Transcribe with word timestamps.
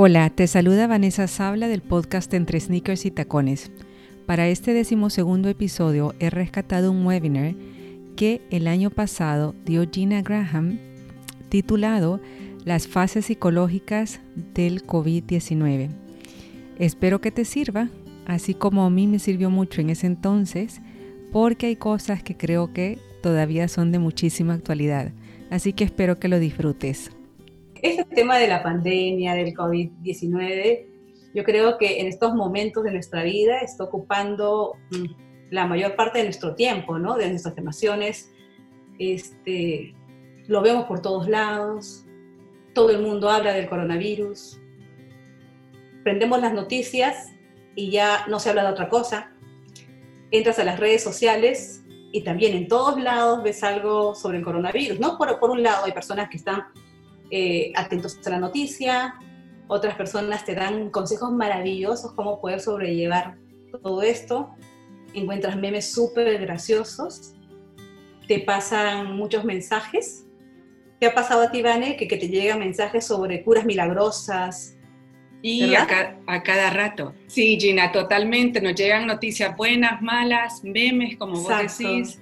Hola, 0.00 0.30
te 0.30 0.46
saluda 0.46 0.86
Vanessa 0.86 1.26
Sabla 1.26 1.66
del 1.66 1.82
podcast 1.82 2.32
Entre 2.32 2.60
Sneakers 2.60 3.04
y 3.04 3.10
Tacones. 3.10 3.72
Para 4.26 4.46
este 4.46 4.72
decimosegundo 4.72 5.48
episodio 5.48 6.14
he 6.20 6.30
rescatado 6.30 6.92
un 6.92 7.04
webinar 7.04 7.56
que 8.14 8.40
el 8.50 8.68
año 8.68 8.90
pasado 8.90 9.56
dio 9.64 9.90
Gina 9.90 10.22
Graham 10.22 10.78
titulado 11.48 12.20
Las 12.64 12.86
fases 12.86 13.26
psicológicas 13.26 14.20
del 14.54 14.86
COVID-19. 14.86 15.88
Espero 16.78 17.20
que 17.20 17.32
te 17.32 17.44
sirva, 17.44 17.88
así 18.24 18.54
como 18.54 18.84
a 18.84 18.90
mí 18.90 19.08
me 19.08 19.18
sirvió 19.18 19.50
mucho 19.50 19.80
en 19.80 19.90
ese 19.90 20.06
entonces, 20.06 20.80
porque 21.32 21.66
hay 21.66 21.74
cosas 21.74 22.22
que 22.22 22.36
creo 22.36 22.72
que 22.72 23.00
todavía 23.20 23.66
son 23.66 23.90
de 23.90 23.98
muchísima 23.98 24.54
actualidad. 24.54 25.10
Así 25.50 25.72
que 25.72 25.82
espero 25.82 26.20
que 26.20 26.28
lo 26.28 26.38
disfrutes 26.38 27.10
este 27.82 28.04
tema 28.04 28.38
de 28.38 28.48
la 28.48 28.62
pandemia, 28.62 29.34
del 29.34 29.54
COVID-19, 29.54 30.86
yo 31.34 31.44
creo 31.44 31.78
que 31.78 32.00
en 32.00 32.06
estos 32.06 32.34
momentos 32.34 32.84
de 32.84 32.92
nuestra 32.92 33.22
vida 33.22 33.58
está 33.58 33.84
ocupando 33.84 34.76
mm, 34.90 35.50
la 35.50 35.66
mayor 35.66 35.96
parte 35.96 36.18
de 36.18 36.24
nuestro 36.24 36.54
tiempo, 36.54 36.98
¿no? 36.98 37.16
De 37.16 37.28
nuestras 37.28 37.56
emociones. 37.58 38.30
Este, 38.98 39.94
lo 40.46 40.62
vemos 40.62 40.86
por 40.86 41.00
todos 41.00 41.28
lados, 41.28 42.04
todo 42.74 42.90
el 42.90 43.00
mundo 43.00 43.30
habla 43.30 43.52
del 43.52 43.68
coronavirus. 43.68 44.58
Prendemos 46.02 46.40
las 46.40 46.54
noticias 46.54 47.32
y 47.74 47.90
ya 47.90 48.26
no 48.28 48.40
se 48.40 48.50
habla 48.50 48.64
de 48.64 48.70
otra 48.70 48.88
cosa. 48.88 49.32
Entras 50.30 50.58
a 50.58 50.64
las 50.64 50.80
redes 50.80 51.02
sociales 51.02 51.84
y 52.12 52.22
también 52.22 52.56
en 52.56 52.68
todos 52.68 53.00
lados 53.00 53.42
ves 53.42 53.62
algo 53.62 54.14
sobre 54.14 54.38
el 54.38 54.44
coronavirus, 54.44 54.98
¿no? 54.98 55.18
Por, 55.18 55.38
por 55.38 55.50
un 55.50 55.62
lado 55.62 55.84
hay 55.84 55.92
personas 55.92 56.28
que 56.30 56.38
están 56.38 56.64
eh, 57.30 57.72
atentos 57.74 58.18
a 58.26 58.30
la 58.30 58.38
noticia, 58.38 59.14
otras 59.68 59.94
personas 59.96 60.44
te 60.44 60.54
dan 60.54 60.90
consejos 60.90 61.30
maravillosos 61.30 62.12
cómo 62.12 62.40
poder 62.40 62.60
sobrellevar 62.60 63.36
todo 63.82 64.02
esto, 64.02 64.50
encuentras 65.14 65.56
memes 65.56 65.92
súper 65.92 66.38
graciosos, 66.40 67.34
te 68.26 68.40
pasan 68.40 69.16
muchos 69.16 69.44
mensajes. 69.44 70.26
¿Qué 71.00 71.06
ha 71.06 71.14
pasado 71.14 71.42
a 71.42 71.50
ti, 71.50 71.62
Vane? 71.62 71.96
Que, 71.96 72.08
que 72.08 72.16
te 72.16 72.28
llegan 72.28 72.58
mensajes 72.58 73.06
sobre 73.06 73.42
curas 73.42 73.64
milagrosas. 73.64 74.76
Y 75.40 75.74
a, 75.74 75.86
cada 76.42 76.70
rato. 76.70 77.14
Sí, 77.28 77.56
Gina, 77.60 77.92
totalmente. 77.92 78.60
Nos 78.60 78.74
llegan 78.74 79.06
noticias 79.06 79.56
buenas, 79.56 80.02
malas, 80.02 80.64
memes, 80.64 81.16
como 81.16 81.40
vos 81.40 81.48
decís. 81.48 82.20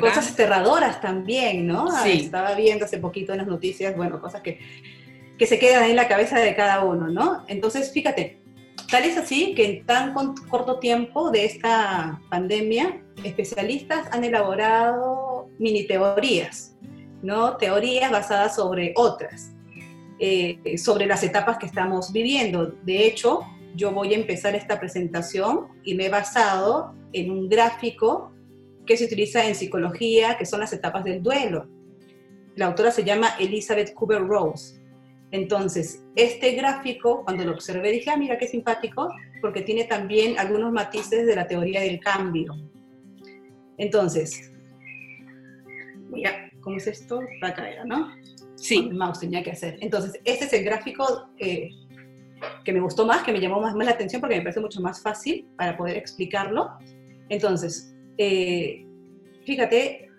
Cosas 0.00 0.32
aterradoras 0.32 1.00
también, 1.00 1.66
¿no? 1.66 1.88
Sí. 2.02 2.22
Estaba 2.24 2.54
viendo 2.54 2.84
hace 2.84 2.98
poquito 2.98 3.32
en 3.32 3.38
las 3.38 3.46
noticias, 3.46 3.96
bueno, 3.96 4.20
cosas 4.20 4.42
que, 4.42 4.58
que 5.38 5.46
se 5.46 5.58
quedan 5.58 5.90
en 5.90 5.96
la 5.96 6.08
cabeza 6.08 6.38
de 6.38 6.54
cada 6.54 6.84
uno, 6.84 7.08
¿no? 7.08 7.44
Entonces, 7.46 7.92
fíjate, 7.92 8.40
tal 8.90 9.04
es 9.04 9.16
así 9.16 9.54
que 9.54 9.64
en 9.64 9.86
tan 9.86 10.14
corto 10.48 10.78
tiempo 10.78 11.30
de 11.30 11.44
esta 11.44 12.20
pandemia, 12.28 13.02
especialistas 13.22 14.08
han 14.12 14.24
elaborado 14.24 15.48
mini 15.58 15.86
teorías, 15.86 16.74
¿no? 17.22 17.56
Teorías 17.56 18.10
basadas 18.10 18.56
sobre 18.56 18.92
otras, 18.96 19.52
eh, 20.18 20.76
sobre 20.76 21.06
las 21.06 21.22
etapas 21.22 21.58
que 21.58 21.66
estamos 21.66 22.12
viviendo. 22.12 22.74
De 22.82 23.06
hecho, 23.06 23.42
yo 23.76 23.92
voy 23.92 24.14
a 24.14 24.16
empezar 24.16 24.56
esta 24.56 24.80
presentación 24.80 25.68
y 25.84 25.94
me 25.94 26.06
he 26.06 26.08
basado 26.08 26.94
en 27.12 27.30
un 27.30 27.48
gráfico 27.48 28.32
que 28.88 28.96
se 28.96 29.04
utiliza 29.04 29.46
en 29.46 29.54
psicología, 29.54 30.36
que 30.38 30.46
son 30.46 30.60
las 30.60 30.72
etapas 30.72 31.04
del 31.04 31.22
duelo. 31.22 31.68
La 32.56 32.66
autora 32.66 32.90
se 32.90 33.04
llama 33.04 33.28
Elizabeth 33.38 33.92
Cooper 33.92 34.26
Rose. 34.26 34.80
Entonces, 35.30 36.02
este 36.16 36.52
gráfico, 36.52 37.22
cuando 37.22 37.44
lo 37.44 37.52
observé, 37.52 37.92
dije, 37.92 38.10
ah, 38.10 38.16
mira 38.16 38.38
qué 38.38 38.48
simpático, 38.48 39.10
porque 39.42 39.60
tiene 39.60 39.84
también 39.84 40.38
algunos 40.38 40.72
matices 40.72 41.26
de 41.26 41.36
la 41.36 41.46
teoría 41.46 41.82
del 41.82 42.00
cambio. 42.00 42.56
Entonces, 43.76 44.52
mira, 46.08 46.50
¿cómo 46.62 46.78
es 46.78 46.86
esto? 46.86 47.20
Va 47.44 47.48
a 47.48 47.54
caer, 47.54 47.86
¿no? 47.86 48.10
Sí. 48.56 48.88
El 48.90 48.94
mouse 48.94 49.20
tenía 49.20 49.42
que 49.42 49.50
hacer. 49.50 49.76
Entonces, 49.82 50.18
este 50.24 50.46
es 50.46 50.52
el 50.54 50.64
gráfico 50.64 51.28
eh, 51.36 51.68
que 52.64 52.72
me 52.72 52.80
gustó 52.80 53.06
más, 53.06 53.22
que 53.22 53.32
me 53.32 53.40
llamó 53.40 53.60
más, 53.60 53.74
más 53.74 53.86
la 53.86 53.92
atención 53.92 54.20
porque 54.20 54.36
me 54.36 54.42
parece 54.42 54.60
mucho 54.60 54.80
más 54.80 55.02
fácil 55.02 55.46
para 55.58 55.76
poder 55.76 55.98
explicarlo. 55.98 56.70
Entonces, 57.28 57.94
eh, 58.18 58.84
fíjate, 59.46 60.10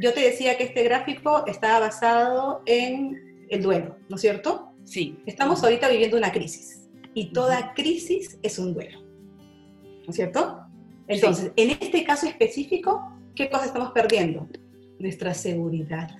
yo 0.00 0.14
te 0.14 0.20
decía 0.20 0.56
que 0.56 0.64
este 0.64 0.84
gráfico 0.84 1.44
está 1.46 1.78
basado 1.80 2.62
en 2.66 3.46
el 3.50 3.62
duelo, 3.62 3.96
¿no 4.08 4.16
es 4.16 4.22
cierto? 4.22 4.72
Sí. 4.84 5.18
Estamos 5.26 5.62
ahorita 5.62 5.88
viviendo 5.88 6.16
una 6.16 6.32
crisis 6.32 6.88
y 7.14 7.32
toda 7.32 7.74
crisis 7.74 8.38
es 8.42 8.58
un 8.58 8.74
duelo, 8.74 9.02
¿no 9.02 10.10
es 10.10 10.16
cierto? 10.16 10.60
Entonces, 11.08 11.52
en 11.56 11.70
este 11.70 12.04
caso 12.04 12.26
específico, 12.26 13.12
¿qué 13.34 13.50
cosa 13.50 13.66
estamos 13.66 13.92
perdiendo? 13.92 14.48
Nuestra 14.98 15.34
seguridad. 15.34 16.10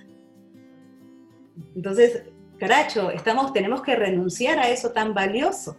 Entonces, 1.75 2.23
caracho, 2.57 3.11
estamos, 3.11 3.53
tenemos 3.53 3.81
que 3.81 3.95
renunciar 3.95 4.59
a 4.59 4.69
eso 4.69 4.91
tan 4.91 5.13
valioso, 5.13 5.77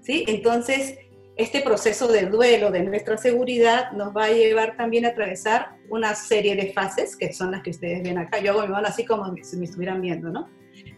¿sí? 0.00 0.24
Entonces, 0.28 0.98
este 1.40 1.62
proceso 1.62 2.06
de 2.08 2.26
duelo 2.26 2.70
de 2.70 2.82
nuestra 2.82 3.16
seguridad 3.16 3.92
nos 3.92 4.14
va 4.14 4.24
a 4.24 4.30
llevar 4.30 4.76
también 4.76 5.06
a 5.06 5.08
atravesar 5.08 5.76
una 5.88 6.14
serie 6.14 6.54
de 6.54 6.72
fases, 6.74 7.16
que 7.16 7.32
son 7.32 7.50
las 7.52 7.62
que 7.62 7.70
ustedes 7.70 8.02
ven 8.02 8.18
acá. 8.18 8.40
Yo 8.40 8.52
hago 8.52 8.62
mi 8.62 8.68
mano 8.68 8.86
así 8.86 9.06
como 9.06 9.34
si 9.42 9.56
me 9.56 9.64
estuvieran 9.64 10.02
viendo, 10.02 10.28
¿no? 10.30 10.50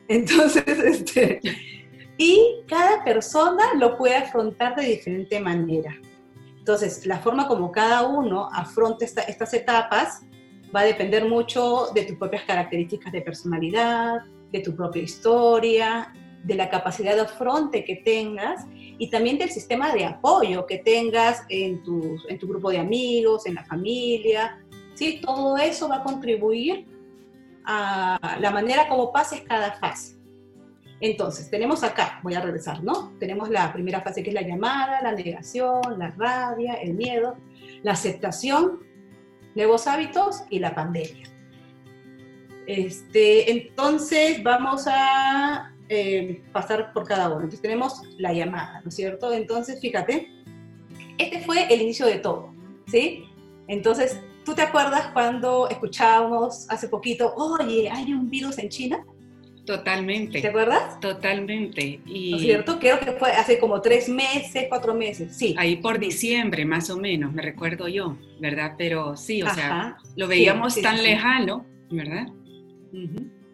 Entonces, 0.09 0.65
este, 0.67 1.41
y 2.19 2.65
cada 2.67 3.05
persona 3.05 3.63
lo 3.79 3.97
puede 3.97 4.17
afrontar 4.17 4.75
de 4.75 4.83
diferente 4.85 5.39
manera. 5.39 5.97
Entonces, 6.59 7.07
la 7.07 7.21
forma 7.21 7.47
como 7.47 7.71
cada 7.71 8.07
uno 8.09 8.49
afronta 8.53 9.05
estas 9.05 9.55
etapas 9.55 10.23
va 10.75 10.81
a 10.81 10.85
depender 10.85 11.25
mucho 11.25 11.87
de 11.95 12.03
tus 12.03 12.17
propias 12.17 12.43
características 12.43 13.13
de 13.13 13.21
personalidad, 13.21 14.23
de 14.51 14.61
tu 14.61 14.75
propia 14.75 15.03
historia, 15.03 16.13
de 16.43 16.55
la 16.57 16.69
capacidad 16.69 17.15
de 17.15 17.21
afronte 17.21 17.85
que 17.85 17.97
tengas 17.97 18.67
y 18.99 19.11
también 19.11 19.39
del 19.39 19.51
sistema 19.51 19.93
de 19.93 20.05
apoyo 20.05 20.67
que 20.67 20.79
tengas 20.79 21.43
en 21.49 21.83
tu, 21.83 22.17
en 22.29 22.39
tu 22.39 22.49
grupo 22.49 22.71
de 22.71 22.79
amigos, 22.79 23.47
en 23.47 23.55
la 23.55 23.65
familia. 23.65 24.63
¿sí? 24.95 25.21
Todo 25.23 25.57
eso 25.57 25.89
va 25.89 25.97
a 25.97 26.03
contribuir 26.03 26.87
a 27.65 28.39
la 28.41 28.51
manera 28.51 28.89
como 28.89 29.13
pases 29.13 29.43
cada 29.43 29.73
fase. 29.73 30.17
Entonces, 31.01 31.51
tenemos 31.51 31.83
acá, 31.83 32.21
voy 32.23 32.35
a 32.35 32.41
regresar, 32.41 32.83
¿no? 32.85 33.13
Tenemos 33.19 33.51
la 33.51 33.73
primera 33.73 34.03
fase 34.03 34.23
que 34.23 34.31
es 34.31 34.35
la 34.35 34.43
llamada, 34.43 35.03
la 35.03 35.11
negación, 35.11 35.99
la 35.99 36.11
rabia, 36.11 36.75
el 36.75 36.95
miedo, 36.95 37.37
la 37.83 37.93
aceptación, 37.93 38.85
nuevos 39.57 39.89
hábitos 39.89 40.45
y 40.49 40.61
la 40.61 40.77
pandemia. 40.77 41.27
Este, 42.69 43.51
entonces, 43.51 44.45
vamos 44.45 44.85
a 44.87 45.72
eh, 45.89 46.43
pasar 46.53 46.93
por 46.93 47.07
cada 47.07 47.29
uno. 47.29 47.37
Entonces 47.37 47.61
tenemos 47.61 48.03
la 48.19 48.33
llamada, 48.33 48.81
¿no 48.83 48.89
es 48.89 48.95
cierto? 48.95 49.33
Entonces, 49.33 49.81
fíjate, 49.81 50.29
este 51.19 51.41
fue 51.41 51.73
el 51.73 51.83
inicio 51.83 52.07
de 52.07 52.19
todo, 52.19 52.53
¿sí? 52.87 53.25
Entonces, 53.69 54.21
¿tú 54.45 54.55
te 54.55 54.63
acuerdas 54.63 55.09
cuando 55.13 55.69
escuchábamos 55.69 56.67
hace 56.71 56.89
poquito, 56.89 57.35
oye, 57.35 57.91
hay 57.91 58.13
un 58.13 58.29
virus 58.29 58.59
en 58.59 58.69
China? 58.69 59.05
Totalmente. 59.65 60.41
¿Te 60.41 60.49
acuerdas? 60.49 60.99
Totalmente. 60.99 62.01
Y 62.05 62.33
¿No 62.33 62.37
es 62.37 62.43
cierto? 62.43 62.79
Creo 62.81 62.99
que 62.99 63.13
fue 63.13 63.31
hace 63.31 63.59
como 63.59 63.81
tres 63.81 64.09
meses, 64.09 64.67
cuatro 64.69 64.93
meses, 64.95 65.37
sí. 65.37 65.55
Ahí 65.57 65.77
por 65.77 66.01
diciembre, 66.01 66.65
más 66.65 66.91
o 66.91 66.97
menos, 66.97 67.33
me 67.33 67.43
recuerdo 67.43 67.87
yo, 67.87 68.17
¿verdad? 68.41 68.75
Pero 68.77 69.17
sí, 69.17 69.43
o 69.43 69.51
sea, 69.51 69.97
lo 70.17 70.27
veíamos 70.27 70.81
tan 70.81 71.03
lejano, 71.03 71.65
¿verdad? 71.91 72.27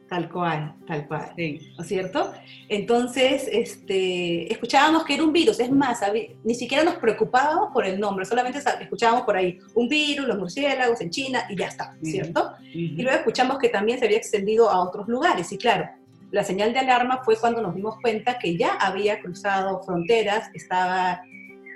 Tal 0.09 0.31
cual, 0.31 0.75
tal 0.87 1.07
cual. 1.07 1.35
¿No 1.37 1.83
es 1.83 1.87
cierto? 1.87 2.33
Entonces, 2.69 3.47
este, 3.53 4.51
escuchábamos 4.51 5.05
que 5.05 5.15
era 5.15 5.23
un 5.23 5.35
virus, 5.35 5.61
es 5.61 5.71
más, 5.71 6.01
ni 6.45 6.55
siquiera 6.55 6.83
nos 6.83 6.95
preocupábamos 6.95 7.73
por 7.75 7.85
el 7.85 8.01
nombre, 8.01 8.25
solamente 8.25 8.59
escuchábamos 8.59 9.23
por 9.25 9.37
ahí 9.37 9.59
un 9.75 9.87
virus, 9.87 10.27
los 10.27 10.39
murciélagos 10.39 11.01
en 11.03 11.11
China 11.11 11.45
y 11.51 11.57
ya 11.57 11.67
está, 11.67 11.95
¿cierto? 12.03 12.53
Y 12.73 13.03
luego 13.03 13.19
escuchamos 13.19 13.59
que 13.59 13.69
también 13.69 13.99
se 13.99 14.07
había 14.07 14.17
extendido 14.17 14.71
a 14.71 14.81
otros 14.81 15.09
lugares 15.09 15.53
y 15.53 15.59
claro, 15.59 15.91
la 16.31 16.43
señal 16.43 16.73
de 16.73 16.79
alarma 16.79 17.23
fue 17.23 17.37
cuando 17.37 17.61
nos 17.61 17.75
dimos 17.75 17.97
cuenta 18.01 18.39
que 18.39 18.57
ya 18.57 18.75
había 18.75 19.21
cruzado 19.21 19.83
fronteras, 19.83 20.51
estaba 20.55 21.21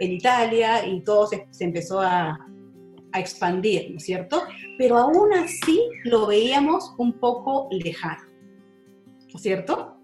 en 0.00 0.12
Italia 0.12 0.86
y 0.86 1.00
todo 1.02 1.26
se 1.26 1.64
empezó 1.64 2.00
a, 2.00 2.38
a 3.12 3.20
expandir, 3.20 3.90
¿no 3.90 3.96
es 3.98 4.04
cierto? 4.04 4.42
Pero 4.78 4.98
aún 4.98 5.32
así 5.34 5.80
lo 6.04 6.26
veíamos 6.26 6.94
un 6.98 7.18
poco 7.18 7.68
lejano, 7.70 8.22
¿no 9.32 9.36
es 9.36 9.42
cierto? 9.42 9.96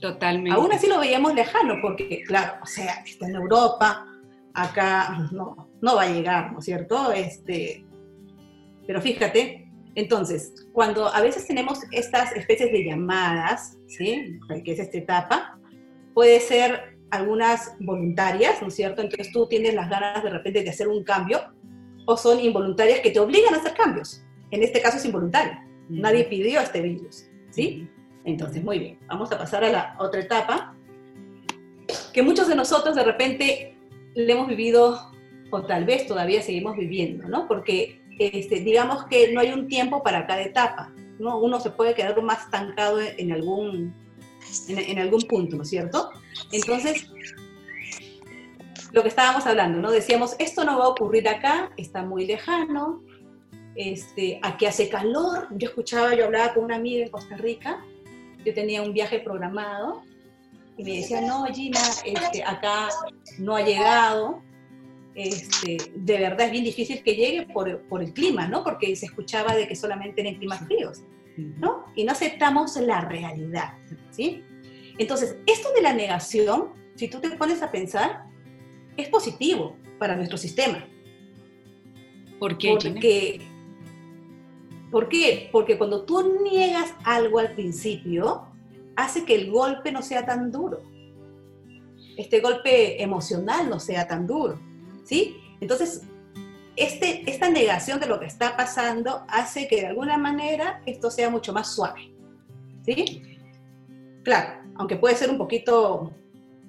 Totalmente. 0.00 0.58
Aún 0.58 0.72
así 0.72 0.86
lo 0.86 1.00
veíamos 1.00 1.34
lejano, 1.34 1.76
porque, 1.80 2.22
claro, 2.26 2.54
o 2.62 2.66
sea, 2.66 3.02
está 3.06 3.26
en 3.26 3.36
Europa, 3.36 4.06
acá 4.52 5.28
no, 5.32 5.68
no 5.80 5.96
va 5.96 6.02
a 6.02 6.08
llegar, 6.08 6.52
¿no 6.52 6.58
es 6.58 6.64
cierto? 6.64 7.12
Este, 7.12 7.84
pero 8.86 9.00
fíjate, 9.00 9.64
entonces, 9.94 10.66
cuando 10.72 11.08
a 11.08 11.20
veces 11.20 11.46
tenemos 11.46 11.80
estas 11.92 12.32
especies 12.32 12.72
de 12.72 12.84
llamadas, 12.84 13.78
¿sí? 13.86 14.38
Que 14.64 14.72
es 14.72 14.80
esta 14.80 14.98
etapa, 14.98 15.58
puede 16.14 16.40
ser 16.40 16.98
algunas 17.10 17.76
voluntarias, 17.78 18.60
¿no 18.60 18.68
es 18.68 18.74
cierto? 18.74 19.02
Entonces 19.02 19.32
tú 19.32 19.46
tienes 19.46 19.74
las 19.74 19.88
ganas 19.88 20.22
de 20.22 20.30
repente 20.30 20.62
de 20.62 20.70
hacer 20.70 20.88
un 20.88 21.04
cambio, 21.04 21.53
o 22.06 22.16
son 22.16 22.40
involuntarias 22.40 23.00
que 23.00 23.10
te 23.10 23.20
obligan 23.20 23.54
a 23.54 23.58
hacer 23.58 23.74
cambios. 23.74 24.22
En 24.50 24.62
este 24.62 24.80
caso 24.80 24.98
es 24.98 25.04
involuntario. 25.04 25.58
Nadie 25.88 26.24
pidió 26.24 26.60
este 26.60 26.80
virus, 26.80 27.26
¿sí? 27.50 27.88
Entonces, 28.24 28.64
muy 28.64 28.78
bien, 28.78 28.98
vamos 29.06 29.30
a 29.32 29.38
pasar 29.38 29.64
a 29.64 29.70
la 29.70 29.96
otra 29.98 30.20
etapa, 30.20 30.74
que 32.12 32.22
muchos 32.22 32.48
de 32.48 32.54
nosotros 32.54 32.94
de 32.94 33.04
repente 33.04 33.76
le 34.14 34.32
hemos 34.32 34.48
vivido, 34.48 35.12
o 35.50 35.62
tal 35.62 35.84
vez 35.84 36.06
todavía 36.06 36.40
seguimos 36.40 36.76
viviendo, 36.76 37.28
¿no? 37.28 37.46
Porque 37.46 38.00
este, 38.18 38.60
digamos 38.60 39.04
que 39.06 39.32
no 39.32 39.40
hay 39.40 39.52
un 39.52 39.68
tiempo 39.68 40.02
para 40.02 40.26
cada 40.26 40.42
etapa, 40.42 40.92
¿no? 41.18 41.38
Uno 41.38 41.60
se 41.60 41.70
puede 41.70 41.94
quedar 41.94 42.20
más 42.22 42.44
estancado 42.44 43.00
en 43.00 43.32
algún, 43.32 43.94
en, 44.68 44.98
algún 44.98 45.22
punto, 45.22 45.56
¿no 45.56 45.62
es 45.62 45.70
cierto? 45.70 46.10
Entonces, 46.52 47.06
lo 48.94 49.02
que 49.02 49.08
estábamos 49.08 49.44
hablando, 49.46 49.80
¿no? 49.80 49.90
Decíamos, 49.90 50.36
esto 50.38 50.64
no 50.64 50.78
va 50.78 50.84
a 50.84 50.88
ocurrir 50.88 51.28
acá, 51.28 51.72
está 51.76 52.04
muy 52.04 52.26
lejano, 52.26 53.02
este, 53.74 54.38
aquí 54.40 54.66
hace 54.66 54.88
calor. 54.88 55.48
Yo 55.50 55.66
escuchaba, 55.66 56.14
yo 56.14 56.26
hablaba 56.26 56.54
con 56.54 56.62
una 56.62 56.76
amiga 56.76 57.04
en 57.04 57.10
Costa 57.10 57.36
Rica, 57.36 57.84
yo 58.44 58.54
tenía 58.54 58.82
un 58.82 58.92
viaje 58.92 59.18
programado 59.18 60.02
y 60.76 60.84
me 60.84 60.92
decía, 60.98 61.20
no, 61.22 61.44
Gina, 61.46 61.80
este, 62.04 62.44
acá 62.44 62.88
no 63.40 63.56
ha 63.56 63.62
llegado, 63.62 64.40
este, 65.16 65.76
de 65.96 66.18
verdad 66.18 66.42
es 66.42 66.52
bien 66.52 66.62
difícil 66.62 67.02
que 67.02 67.16
llegue 67.16 67.46
por, 67.52 67.80
por, 67.88 68.00
el 68.00 68.12
clima, 68.12 68.46
¿no? 68.46 68.62
Porque 68.62 68.94
se 68.94 69.06
escuchaba 69.06 69.56
de 69.56 69.66
que 69.66 69.74
solamente 69.74 70.24
en 70.24 70.36
climas 70.36 70.64
fríos, 70.66 71.02
¿no? 71.36 71.86
Y 71.96 72.04
no 72.04 72.12
aceptamos 72.12 72.76
la 72.76 73.00
realidad, 73.00 73.74
¿sí? 74.12 74.44
Entonces, 74.98 75.36
esto 75.46 75.72
de 75.72 75.82
la 75.82 75.92
negación, 75.92 76.68
si 76.94 77.08
tú 77.08 77.18
te 77.18 77.30
pones 77.30 77.60
a 77.60 77.72
pensar, 77.72 78.32
es 78.96 79.08
positivo 79.08 79.76
para 79.98 80.16
nuestro 80.16 80.38
sistema. 80.38 80.86
¿Por 82.38 82.58
qué? 82.58 82.70
Porque, 82.70 83.40
¿Por 84.90 85.08
qué? 85.08 85.48
Porque 85.50 85.78
cuando 85.78 86.04
tú 86.04 86.42
niegas 86.42 86.94
algo 87.04 87.38
al 87.38 87.54
principio, 87.54 88.46
hace 88.96 89.24
que 89.24 89.34
el 89.34 89.50
golpe 89.50 89.92
no 89.92 90.02
sea 90.02 90.26
tan 90.26 90.50
duro. 90.50 90.82
Este 92.16 92.40
golpe 92.40 93.02
emocional 93.02 93.68
no 93.68 93.80
sea 93.80 94.06
tan 94.06 94.26
duro. 94.26 94.58
¿sí? 95.04 95.36
Entonces, 95.60 96.02
este, 96.76 97.28
esta 97.30 97.48
negación 97.48 98.00
de 98.00 98.06
lo 98.06 98.18
que 98.18 98.26
está 98.26 98.56
pasando 98.56 99.24
hace 99.28 99.68
que 99.68 99.76
de 99.76 99.86
alguna 99.86 100.18
manera 100.18 100.82
esto 100.86 101.10
sea 101.10 101.30
mucho 101.30 101.52
más 101.52 101.72
suave, 101.72 102.12
¿sí? 102.84 103.22
Claro, 104.24 104.62
aunque 104.74 104.96
puede 104.96 105.14
ser 105.14 105.30
un 105.30 105.38
poquito 105.38 106.12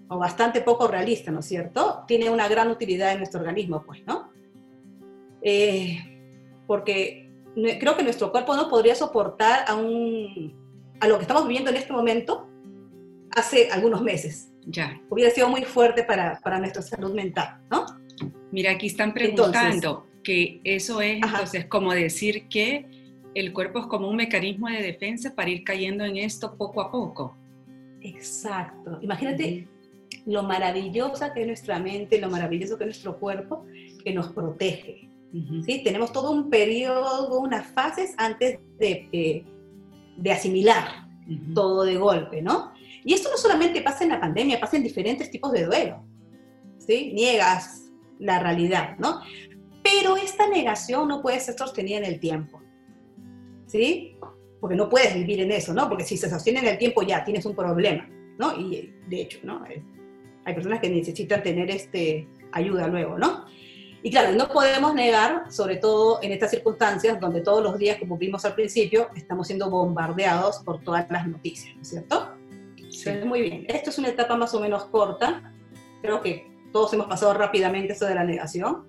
o 0.08 0.18
bastante 0.18 0.62
poco 0.62 0.88
realista, 0.88 1.32
¿no 1.32 1.40
es 1.40 1.46
cierto? 1.46 2.04
Tiene 2.08 2.30
una 2.30 2.48
gran 2.48 2.70
utilidad 2.70 3.12
en 3.12 3.20
nuestro 3.20 3.40
organismo, 3.40 3.84
pues, 3.86 4.06
¿no? 4.06 4.32
Eh, 5.42 6.00
porque 6.68 7.32
creo 7.80 7.96
que 7.96 8.04
nuestro 8.04 8.32
cuerpo 8.32 8.56
no 8.56 8.70
podría 8.70 8.96
soportar 8.96 9.66
a, 9.68 9.76
un, 9.76 10.54
a 11.00 11.08
lo 11.08 11.18
que 11.18 11.24
estamos 11.24 11.48
viviendo 11.48 11.70
en 11.72 11.78
este 11.78 11.94
momento 11.94 12.48
hace 13.36 13.70
algunos 13.72 14.02
meses. 14.02 14.52
Ya. 14.68 15.00
Hubiera 15.10 15.32
sido 15.32 15.50
muy 15.50 15.64
fuerte 15.64 16.04
para, 16.04 16.40
para 16.42 16.60
nuestra 16.60 16.82
salud 16.82 17.14
mental, 17.14 17.60
¿no? 17.70 17.86
Mira, 18.52 18.72
aquí 18.72 18.88
están 18.88 19.14
preguntando 19.14 20.08
que 20.24 20.60
eso 20.64 21.02
es 21.02 21.22
entonces 21.24 21.66
como 21.66 21.94
decir 21.94 22.48
que 22.48 22.88
el 23.36 23.54
cuerpo 23.54 23.80
es 23.80 23.86
como 23.86 24.08
un 24.08 24.16
mecanismo 24.16 24.68
de 24.70 24.82
defensa 24.82 25.36
para 25.36 25.50
ir 25.50 25.64
cayendo 25.64 26.06
en 26.06 26.18
esto 26.18 26.56
poco 26.58 26.82
a 26.82 26.90
poco. 26.90 27.38
Exacto. 28.02 28.98
Imagínate 29.02 29.68
lo 30.26 30.44
maravillosa 30.44 31.34
que 31.34 31.42
es 31.42 31.48
nuestra 31.48 31.80
mente, 31.80 32.20
lo 32.20 32.30
maravilloso 32.30 32.78
que 32.78 32.84
es 32.86 32.88
nuestro 32.88 33.20
cuerpo, 33.20 33.66
que 34.04 34.14
nos 34.14 34.30
protege. 34.30 35.10
¿sí? 35.66 35.82
Tenemos 35.84 36.12
todo 36.12 36.32
un 36.32 36.50
periodo, 36.50 37.40
unas 37.40 37.68
fases 37.68 38.14
antes 38.18 38.60
de, 38.80 39.46
de 40.18 40.32
asimilar 40.32 41.06
todo 41.54 41.84
de 41.84 41.98
golpe, 41.98 42.42
¿no? 42.42 42.72
Y 43.04 43.14
esto 43.14 43.30
no 43.30 43.38
solamente 43.38 43.82
pasa 43.82 44.04
en 44.04 44.12
la 44.12 44.20
pandemia, 44.20 44.60
pasa 44.60 44.78
en 44.78 44.84
diferentes 44.84 45.30
tipos 45.32 45.52
de 45.52 45.66
duelo. 45.66 46.04
¿sí? 46.78 47.12
Niegas, 47.14 47.92
la 48.20 48.40
realidad, 48.40 48.98
¿no? 48.98 49.22
Pero 49.84 50.18
esta 50.18 50.48
negación 50.48 51.08
no 51.08 51.22
puede 51.22 51.40
ser 51.40 51.56
sostenida 51.56 51.98
en 51.98 52.06
el 52.06 52.20
tiempo, 52.20 52.62
¿sí? 53.68 54.18
Porque 54.60 54.76
no 54.76 54.90
puedes 54.90 55.14
vivir 55.14 55.42
en 55.42 55.52
eso, 55.52 55.74
¿no? 55.74 55.88
Porque 55.88 56.04
si 56.04 56.18
se 56.18 56.30
sostiene 56.30 56.60
en 56.60 56.68
el 56.68 56.78
tiempo 56.78 57.04
ya 57.04 57.24
tienes 57.24 57.46
un 57.46 57.56
problema, 57.56 58.10
¿no? 58.40 58.60
Y 58.60 58.94
de 59.08 59.22
hecho, 59.22 59.40
¿no? 59.44 59.64
Hay 60.46 60.54
personas 60.54 60.80
que 60.80 60.90
necesitan 60.90 61.44
tener 61.44 61.70
este, 61.70 62.28
ayuda 62.52 62.88
luego, 62.88 63.18
¿no? 63.18 63.46
Y 64.04 64.12
claro, 64.12 64.34
no 64.34 64.48
podemos 64.50 64.94
negar, 64.94 65.52
sobre 65.52 65.78
todo 65.78 66.20
en 66.22 66.32
estas 66.32 66.52
circunstancias 66.52 67.20
donde 67.20 67.42
todos 67.42 67.64
los 67.64 67.80
días, 67.80 67.98
como 67.98 68.18
vimos 68.18 68.46
al 68.46 68.54
principio, 68.54 69.10
estamos 69.16 69.48
siendo 69.48 69.70
bombardeados 69.72 70.60
por 70.60 70.84
todas 70.84 71.10
las 71.10 71.28
noticias, 71.28 71.76
¿no 71.76 71.82
es 71.82 71.90
cierto? 71.90 72.30
Sí. 72.92 73.10
muy 73.26 73.42
bien. 73.42 73.66
Esto 73.68 73.90
es 73.90 73.98
una 73.98 74.10
etapa 74.10 74.38
más 74.38 74.54
o 74.54 74.60
menos 74.60 74.86
corta. 74.86 75.52
Creo 76.04 76.22
que 76.22 76.48
todos 76.72 76.94
hemos 76.94 77.08
pasado 77.08 77.34
rápidamente 77.34 77.94
eso 77.94 78.06
de 78.06 78.14
la 78.14 78.24
negación. 78.24 78.88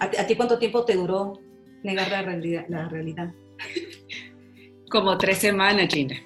¿A, 0.00 0.08
ti 0.08 0.34
cuánto 0.34 0.58
tiempo 0.58 0.84
te 0.84 0.94
duró 0.94 1.38
negar 1.84 2.10
la 2.10 2.22
realidad? 2.22 2.64
La 2.68 2.88
realidad? 2.88 3.32
Como 4.90 5.16
tres 5.16 5.38
semanas, 5.38 5.88
Gina. 5.92 6.16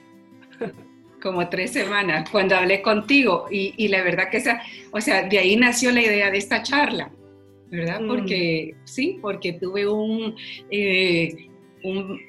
Como 1.23 1.49
tres 1.49 1.71
semanas, 1.71 2.29
cuando 2.31 2.57
hablé 2.57 2.83
contigo. 2.83 3.47
Y, 3.51 3.87
la 3.89 4.03
verdad 4.03 4.29
que 4.29 4.39
esa, 4.39 4.61
o 4.91 5.01
sea, 5.01 5.23
de 5.23 5.39
ahí 5.39 5.57
nació 5.57 5.93
la 5.93 6.03
idea 6.03 6.31
de 6.31 6.39
esta 6.39 6.63
charla, 6.63 7.13
¿verdad? 7.71 8.01
Mm. 8.01 8.09
Porque, 8.09 8.75
sí, 8.85 9.19
porque 9.23 9.53
tuve 9.53 9.87
un, 9.87 10.35
eh, 10.71 11.49
un, 11.85 12.21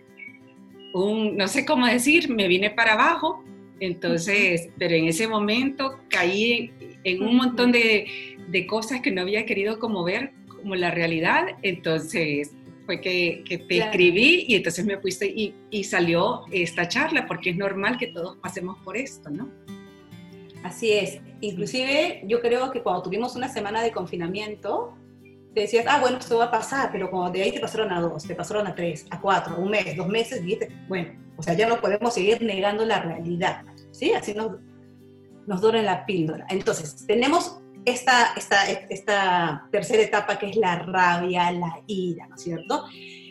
un, 0.93 1.35
no 1.35 1.47
sé 1.47 1.65
cómo 1.65 1.87
decir, 1.87 2.29
me 2.29 2.47
vine 2.47 2.69
para 2.69 2.93
abajo, 2.93 3.43
entonces, 3.79 4.69
pero 4.77 4.95
en 4.95 5.05
ese 5.05 5.27
momento 5.27 5.99
caí 6.09 6.71
en 7.03 7.23
un 7.23 7.35
montón 7.35 7.71
de, 7.71 8.05
de, 8.47 8.67
cosas 8.67 9.01
que 9.01 9.11
no 9.11 9.21
había 9.21 9.45
querido 9.45 9.79
como 9.79 10.03
ver 10.03 10.31
como 10.47 10.75
la 10.75 10.91
realidad, 10.91 11.47
entonces 11.63 12.53
fue 12.85 12.99
que, 13.01 13.43
que 13.47 13.59
te 13.59 13.77
escribí 13.77 14.45
y 14.47 14.55
entonces 14.55 14.85
me 14.85 14.97
fuiste 14.99 15.25
y, 15.25 15.55
y, 15.69 15.83
salió 15.83 16.41
esta 16.51 16.87
charla, 16.87 17.25
porque 17.25 17.51
es 17.51 17.57
normal 17.57 17.97
que 17.97 18.07
todos 18.07 18.37
pasemos 18.37 18.77
por 18.83 18.97
esto, 18.97 19.29
¿no? 19.29 19.49
Así 20.63 20.91
es. 20.91 21.19
Inclusive 21.41 22.21
yo 22.25 22.41
creo 22.41 22.71
que 22.71 22.81
cuando 22.81 23.03
tuvimos 23.03 23.35
una 23.35 23.49
semana 23.49 23.83
de 23.83 23.91
confinamiento, 23.91 24.95
te 25.53 25.61
decías, 25.61 25.85
ah, 25.87 25.99
bueno, 25.99 26.17
esto 26.17 26.37
va 26.37 26.45
a 26.45 26.51
pasar, 26.51 26.89
pero 26.91 27.11
como 27.11 27.29
de 27.29 27.43
ahí 27.43 27.51
te 27.51 27.59
pasaron 27.59 27.91
a 27.91 28.01
dos, 28.01 28.23
te 28.23 28.35
pasaron 28.35 28.65
a 28.67 28.73
tres, 28.73 29.05
a 29.09 29.21
cuatro, 29.21 29.57
un 29.57 29.69
mes, 29.69 29.95
dos 29.95 30.07
meses, 30.07 30.39
y 30.39 30.43
dijiste, 30.43 30.69
bueno, 30.87 31.11
o 31.37 31.43
sea, 31.43 31.53
ya 31.53 31.67
no 31.67 31.79
podemos 31.79 32.13
seguir 32.13 32.41
negando 32.41 32.85
la 32.85 33.01
realidad, 33.01 33.63
¿sí? 33.91 34.13
Así 34.13 34.33
nos, 34.33 34.57
nos 35.45 35.61
duele 35.61 35.83
la 35.83 36.05
píldora. 36.05 36.45
Entonces, 36.49 37.05
tenemos 37.05 37.59
esta, 37.85 38.33
esta, 38.35 38.65
esta 38.89 39.67
tercera 39.71 40.03
etapa 40.03 40.37
que 40.37 40.49
es 40.49 40.55
la 40.55 40.79
rabia, 40.79 41.51
la 41.51 41.81
ira, 41.87 42.27
¿no 42.27 42.35
es 42.35 42.41
cierto? 42.41 42.85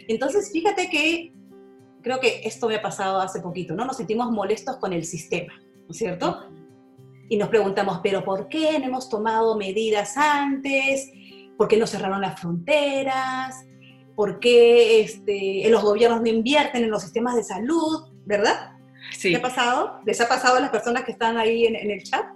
Entonces, 0.09 0.50
fíjate 0.52 0.88
que 0.90 1.32
creo 2.02 2.21
que 2.21 2.42
esto 2.44 2.68
me 2.68 2.76
ha 2.76 2.82
pasado 2.82 3.21
hace 3.21 3.40
poquito, 3.40 3.75
¿no? 3.75 3.85
Nos 3.85 3.97
sentimos 3.97 4.30
molestos 4.30 4.76
con 4.76 4.92
el 4.92 5.04
sistema, 5.04 5.54
¿no 5.54 5.90
es 5.90 5.97
cierto? 5.97 6.49
Y 7.28 7.37
nos 7.37 7.49
preguntamos, 7.49 8.00
¿pero 8.02 8.25
por 8.25 8.49
qué 8.49 8.78
no 8.78 8.87
hemos 8.87 9.09
tomado 9.09 9.56
medidas 9.56 10.16
antes? 10.16 11.11
¿Por 11.56 11.68
qué 11.68 11.76
no 11.76 11.87
cerraron 11.87 12.21
las 12.21 12.40
fronteras? 12.40 13.64
¿Por 14.14 14.38
qué 14.40 15.00
este, 15.00 15.68
los 15.71 15.82
gobiernos 15.82 16.21
no 16.21 16.28
invierten 16.28 16.85
en 16.85 16.90
los 16.90 17.02
sistemas 17.02 17.37
de 17.37 17.44
salud? 17.44 18.11
¿Verdad? 18.26 18.73
¿Qué 19.21 19.37
ha 19.37 19.42
pasado? 19.42 20.00
¿Les 20.04 20.21
ha 20.21 20.28
pasado 20.28 20.56
a 20.56 20.61
las 20.61 20.71
personas 20.71 21.04
que 21.04 21.12
están 21.12 21.38
ahí 21.38 21.66
en, 21.66 21.76
el 21.76 22.02
chat? 22.02 22.26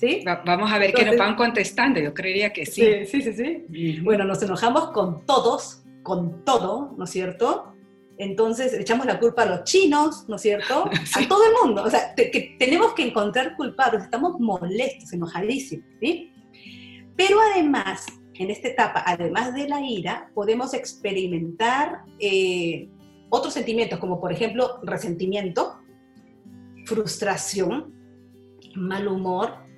¿Sí? 0.00 0.24
vamos 0.24 0.72
a 0.72 0.78
ver 0.78 0.94
qué 0.94 1.04
nos 1.04 1.18
van 1.18 1.36
contestando, 1.36 2.00
yo 2.00 2.14
creería 2.14 2.54
que 2.54 2.64
sí. 2.64 3.04
Sí, 3.04 3.20
sí, 3.20 3.32
sí. 3.34 4.00
Bueno, 4.00 4.24
nos 4.24 4.42
enojamos 4.42 4.92
con 4.92 5.26
todos, 5.26 5.82
con 6.02 6.42
todo, 6.42 6.94
¿no 6.96 7.04
es 7.04 7.10
cierto? 7.10 7.74
Entonces 8.16 8.72
echamos 8.72 9.04
la 9.04 9.18
culpa 9.18 9.42
a 9.42 9.46
los 9.46 9.64
chinos, 9.64 10.26
¿no 10.26 10.36
es 10.36 10.42
cierto? 10.42 10.84
A 11.16 11.28
todo 11.28 11.42
el 11.44 11.52
mundo. 11.62 11.82
O 11.84 11.90
sea, 11.90 12.14
que 12.14 12.56
tenemos 12.58 12.94
que 12.94 13.08
encontrar 13.08 13.56
culpables, 13.56 14.04
estamos 14.04 14.40
molestos, 14.40 15.12
enojadísimos, 15.12 15.86
¿sí? 16.00 16.32
Pero 17.14 17.38
además, 17.52 18.06
en 18.34 18.50
esta 18.50 18.68
etapa, 18.68 19.04
además 19.06 19.54
de 19.54 19.68
la 19.68 19.82
ira, 19.82 20.30
podemos 20.34 20.72
experimentar 20.72 22.04
eh, 22.18 22.88
otros 23.28 23.52
sentimientos, 23.52 23.98
como 23.98 24.18
por 24.18 24.32
ejemplo 24.32 24.80
resentimiento, 24.82 25.78
frustración, 26.86 27.94
mal 28.74 29.06
humor. 29.06 29.69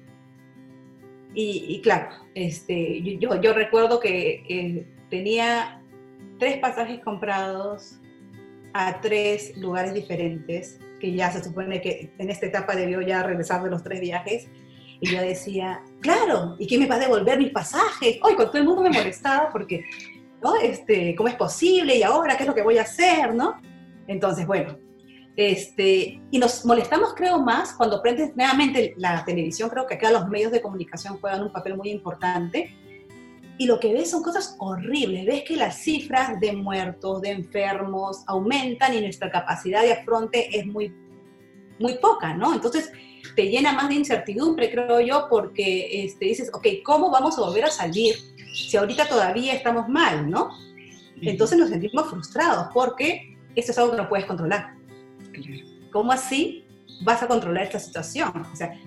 Y, 1.34 1.80
claro, 1.82 2.10
este, 2.34 3.00
yo, 3.18 3.40
yo 3.40 3.54
recuerdo 3.54 4.00
que 4.00 4.86
tenía 5.08 5.82
tres 6.38 6.58
pasajes 6.58 7.00
comprados 7.00 7.98
a 8.74 9.00
tres 9.00 9.56
lugares 9.56 9.94
diferentes, 9.94 10.78
que 11.00 11.12
ya 11.12 11.30
se 11.30 11.42
supone 11.42 11.80
que 11.80 12.12
en 12.18 12.30
esta 12.30 12.46
etapa 12.46 12.76
debió 12.76 13.00
ya 13.00 13.22
regresar 13.22 13.62
de 13.62 13.70
los 13.70 13.82
tres 13.82 14.00
viajes, 14.00 14.48
y 15.00 15.10
yo 15.10 15.20
decía, 15.20 15.82
claro, 16.00 16.54
¿y 16.60 16.66
quién 16.66 16.80
me 16.80 16.86
va 16.86 16.94
a 16.94 17.00
devolver 17.00 17.36
mis 17.36 17.50
pasajes? 17.50 18.18
Hoy 18.22 18.36
con 18.36 18.46
todo 18.46 18.58
el 18.58 18.64
mundo 18.64 18.82
me 18.82 18.90
molestaba 18.90 19.50
porque, 19.50 19.84
¿no? 20.40 20.54
Este, 20.56 21.16
¿Cómo 21.16 21.28
es 21.28 21.34
posible? 21.34 21.96
¿Y 21.96 22.04
ahora 22.04 22.36
qué 22.36 22.44
es 22.44 22.48
lo 22.48 22.54
que 22.54 22.62
voy 22.62 22.78
a 22.78 22.82
hacer? 22.82 23.34
¿no? 23.34 23.60
Entonces, 24.06 24.46
bueno, 24.46 24.78
este, 25.36 26.20
y 26.30 26.38
nos 26.38 26.64
molestamos 26.64 27.14
creo 27.14 27.38
más 27.38 27.72
cuando 27.74 28.02
prendes 28.02 28.36
nuevamente 28.36 28.94
la 28.98 29.24
televisión, 29.24 29.70
creo 29.70 29.86
que 29.86 29.94
acá 29.94 30.10
los 30.10 30.28
medios 30.28 30.52
de 30.52 30.60
comunicación 30.60 31.18
juegan 31.20 31.42
un 31.42 31.52
papel 31.52 31.76
muy 31.76 31.90
importante, 31.90 32.76
y 33.58 33.66
lo 33.66 33.78
que 33.78 33.92
ves 33.92 34.10
son 34.10 34.22
cosas 34.22 34.56
horribles. 34.58 35.26
Ves 35.26 35.44
que 35.44 35.56
las 35.56 35.76
cifras 35.82 36.40
de 36.40 36.52
muertos, 36.52 37.20
de 37.20 37.30
enfermos, 37.30 38.24
aumentan 38.26 38.94
y 38.94 39.00
nuestra 39.00 39.30
capacidad 39.30 39.82
de 39.82 39.92
afronte 39.92 40.58
es 40.58 40.66
muy, 40.66 40.92
muy 41.78 41.94
poca, 41.98 42.34
¿no? 42.34 42.54
Entonces 42.54 42.90
te 43.36 43.48
llena 43.48 43.72
más 43.72 43.88
de 43.88 43.96
incertidumbre, 43.96 44.70
creo 44.70 45.00
yo, 45.00 45.26
porque 45.30 46.04
este, 46.04 46.24
dices, 46.24 46.50
ok, 46.52 46.66
¿cómo 46.84 47.10
vamos 47.10 47.38
a 47.38 47.42
volver 47.42 47.66
a 47.66 47.70
salir 47.70 48.16
si 48.52 48.76
ahorita 48.76 49.08
todavía 49.08 49.54
estamos 49.54 49.88
mal, 49.88 50.28
¿no? 50.28 50.50
Entonces 51.20 51.56
nos 51.56 51.68
sentimos 51.68 52.10
frustrados 52.10 52.66
porque 52.74 53.36
esto 53.54 53.70
es 53.70 53.78
algo 53.78 53.92
que 53.92 53.98
no 53.98 54.08
puedes 54.08 54.26
controlar. 54.26 54.74
¿Cómo 55.90 56.12
así 56.12 56.64
vas 57.04 57.22
a 57.22 57.28
controlar 57.28 57.64
esta 57.64 57.78
situación? 57.78 58.32
O 58.52 58.56
sea, 58.56 58.78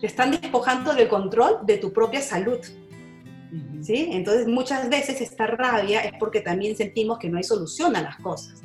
te 0.00 0.06
están 0.06 0.30
despojando 0.30 0.94
del 0.94 1.08
control 1.08 1.58
de 1.64 1.78
tu 1.78 1.92
propia 1.92 2.20
salud. 2.20 2.58
¿sí? 3.82 4.08
Entonces 4.12 4.46
muchas 4.46 4.88
veces 4.88 5.20
esta 5.20 5.46
rabia 5.46 6.00
es 6.00 6.12
porque 6.18 6.40
también 6.40 6.76
sentimos 6.76 7.18
que 7.18 7.28
no 7.28 7.38
hay 7.38 7.44
solución 7.44 7.96
a 7.96 8.02
las 8.02 8.16
cosas. 8.18 8.62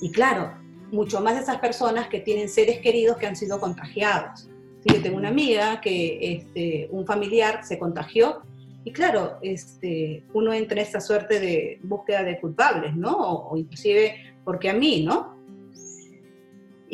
Y 0.00 0.10
claro, 0.10 0.52
mucho 0.90 1.20
más 1.20 1.40
esas 1.40 1.58
personas 1.58 2.08
que 2.08 2.20
tienen 2.20 2.48
seres 2.48 2.80
queridos 2.80 3.16
que 3.16 3.26
han 3.26 3.36
sido 3.36 3.60
contagiados. 3.60 4.48
Yo 4.84 5.00
tengo 5.00 5.16
una 5.16 5.28
amiga 5.28 5.80
que 5.80 6.18
este, 6.32 6.88
un 6.90 7.06
familiar 7.06 7.64
se 7.64 7.78
contagió 7.78 8.42
y 8.84 8.92
claro, 8.92 9.38
este, 9.42 10.24
uno 10.32 10.52
entra 10.52 10.80
en 10.80 10.86
esta 10.86 11.00
suerte 11.00 11.38
de 11.38 11.78
búsqueda 11.82 12.24
de 12.24 12.40
culpables, 12.40 12.96
¿no? 12.96 13.16
O, 13.16 13.56
inclusive 13.56 14.34
porque 14.44 14.68
a 14.70 14.74
mí, 14.74 15.04
¿no? 15.04 15.36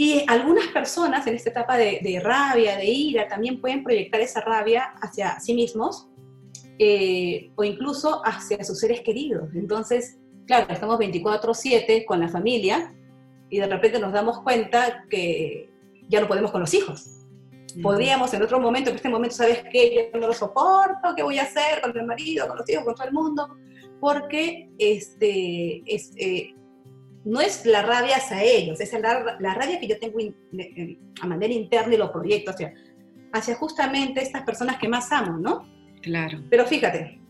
Y 0.00 0.22
algunas 0.28 0.68
personas 0.68 1.26
en 1.26 1.34
esta 1.34 1.50
etapa 1.50 1.76
de, 1.76 1.98
de, 2.00 2.20
rabia, 2.20 2.76
de 2.76 2.84
ira, 2.84 3.26
también 3.26 3.60
pueden 3.60 3.82
proyectar 3.82 4.20
esa 4.20 4.40
rabia 4.40 4.94
hacia 5.02 5.40
sí 5.40 5.54
mismos 5.54 6.08
eh, 6.78 7.50
o 7.56 7.64
incluso 7.64 8.22
hacia 8.24 8.62
sus 8.62 8.78
seres 8.78 9.00
queridos. 9.00 9.52
Entonces, 9.56 10.20
claro, 10.46 10.72
estamos 10.72 11.00
24/7 11.00 12.04
con 12.06 12.20
la 12.20 12.28
familia 12.28 12.94
y 13.50 13.58
de 13.58 13.66
repente 13.66 13.98
nos 13.98 14.12
damos 14.12 14.40
cuenta 14.42 15.04
que 15.10 15.68
ya 16.08 16.20
no 16.20 16.28
podemos 16.28 16.52
con 16.52 16.60
los 16.60 16.72
hijos. 16.74 17.26
Podríamos 17.82 18.32
en 18.34 18.42
otro 18.42 18.60
momento, 18.60 18.90
en 18.90 18.96
este 18.96 19.08
momento, 19.08 19.34
¿sabes 19.34 19.64
qué? 19.72 20.10
Yo 20.12 20.20
no 20.20 20.28
lo 20.28 20.32
soporto, 20.32 21.16
¿qué 21.16 21.24
voy 21.24 21.40
a 21.40 21.42
hacer 21.42 21.80
con 21.82 21.98
el 21.98 22.06
marido, 22.06 22.46
con 22.46 22.56
los 22.56 22.70
hijos, 22.70 22.84
con 22.84 22.94
todo 22.94 23.08
el 23.08 23.12
mundo? 23.12 23.48
Porque 23.98 24.70
este, 24.78 25.82
eh, 25.84 26.54
no 27.24 27.40
es 27.40 27.66
la 27.66 27.82
rabia 27.82 28.16
hacia 28.16 28.42
ellos, 28.42 28.80
es 28.80 28.92
la, 28.92 29.36
la 29.38 29.54
rabia 29.54 29.80
que 29.80 29.88
yo 29.88 29.98
tengo 29.98 30.18
a 31.20 31.26
manera 31.26 31.52
interna 31.52 31.94
y 31.94 31.98
lo 31.98 32.12
proyecto 32.12 32.50
hacia, 32.50 32.74
hacia 33.32 33.54
justamente 33.56 34.22
estas 34.22 34.42
personas 34.42 34.78
que 34.78 34.88
más 34.88 35.10
amo, 35.12 35.38
¿no? 35.38 35.66
Claro. 36.02 36.42
Pero 36.48 36.64
fíjate, 36.64 37.20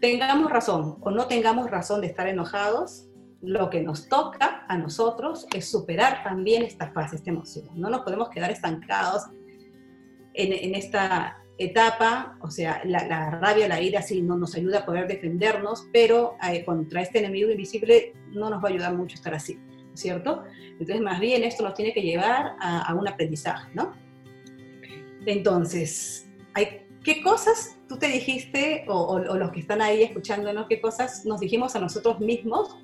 tengamos 0.00 0.50
razón 0.50 0.98
o 1.00 1.10
no 1.10 1.26
tengamos 1.26 1.70
razón 1.70 2.00
de 2.00 2.08
estar 2.08 2.28
enojados, 2.28 3.08
lo 3.40 3.70
que 3.70 3.80
nos 3.82 4.08
toca 4.08 4.64
a 4.68 4.76
nosotros 4.76 5.46
es 5.54 5.70
superar 5.70 6.24
también 6.24 6.62
esta 6.62 6.90
fase, 6.90 7.16
esta 7.16 7.30
emoción. 7.30 7.68
No 7.74 7.88
nos 7.88 8.00
podemos 8.00 8.30
quedar 8.30 8.50
estancados 8.50 9.26
en, 10.34 10.74
esta 10.74 11.38
etapa, 11.58 12.38
o 12.40 12.50
sea, 12.50 12.80
la, 12.84 13.30
rabia, 13.30 13.68
la 13.68 13.80
ira 13.82 14.00
sí 14.00 14.22
no 14.22 14.36
nos 14.36 14.54
ayuda 14.54 14.80
a 14.80 14.86
poder 14.86 15.06
defendernos, 15.06 15.88
pero 15.92 16.36
eh, 16.48 16.64
contra 16.64 17.02
este 17.02 17.18
enemigo 17.18 17.50
invisible 17.50 18.14
no 18.30 18.48
nos 18.48 18.62
va 18.62 18.68
a 18.68 18.72
ayudar 18.72 18.94
mucho 18.94 19.16
estar 19.16 19.34
así, 19.34 19.58
¿cierto? 19.94 20.44
Entonces, 20.70 21.00
más 21.00 21.18
bien 21.20 21.42
esto 21.42 21.64
nos 21.64 21.74
tiene 21.74 21.92
que 21.92 22.02
llevar 22.02 22.56
a, 22.60 22.94
un 22.94 23.08
aprendizaje, 23.08 23.68
¿no? 23.74 23.94
Entonces, 25.26 26.28
hay 26.54 26.88
¿Qué 27.08 27.22
cosas 27.22 27.78
tú 27.88 27.98
te 27.98 28.06
dijiste, 28.08 28.84
o, 28.86 29.18
los 29.18 29.50
que 29.50 29.60
están 29.60 29.80
ahí 29.80 30.02
escuchándonos, 30.02 30.66
qué 30.68 30.78
cosas 30.78 31.24
nos 31.24 31.40
dijimos 31.40 31.74
a 31.74 31.80
nosotros 31.80 32.20
mismos 32.20 32.76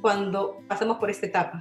cuando 0.00 0.62
pasamos 0.68 0.98
por 0.98 1.10
esta 1.10 1.26
etapa? 1.26 1.60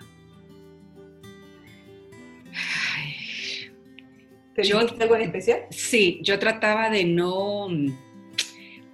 ¿Te 4.55 4.63
yo, 4.63 4.79
algo 4.79 5.15
en 5.15 5.21
especial? 5.21 5.61
Sí, 5.69 6.19
yo 6.23 6.37
trataba 6.37 6.89
de 6.89 7.05
no, 7.05 7.67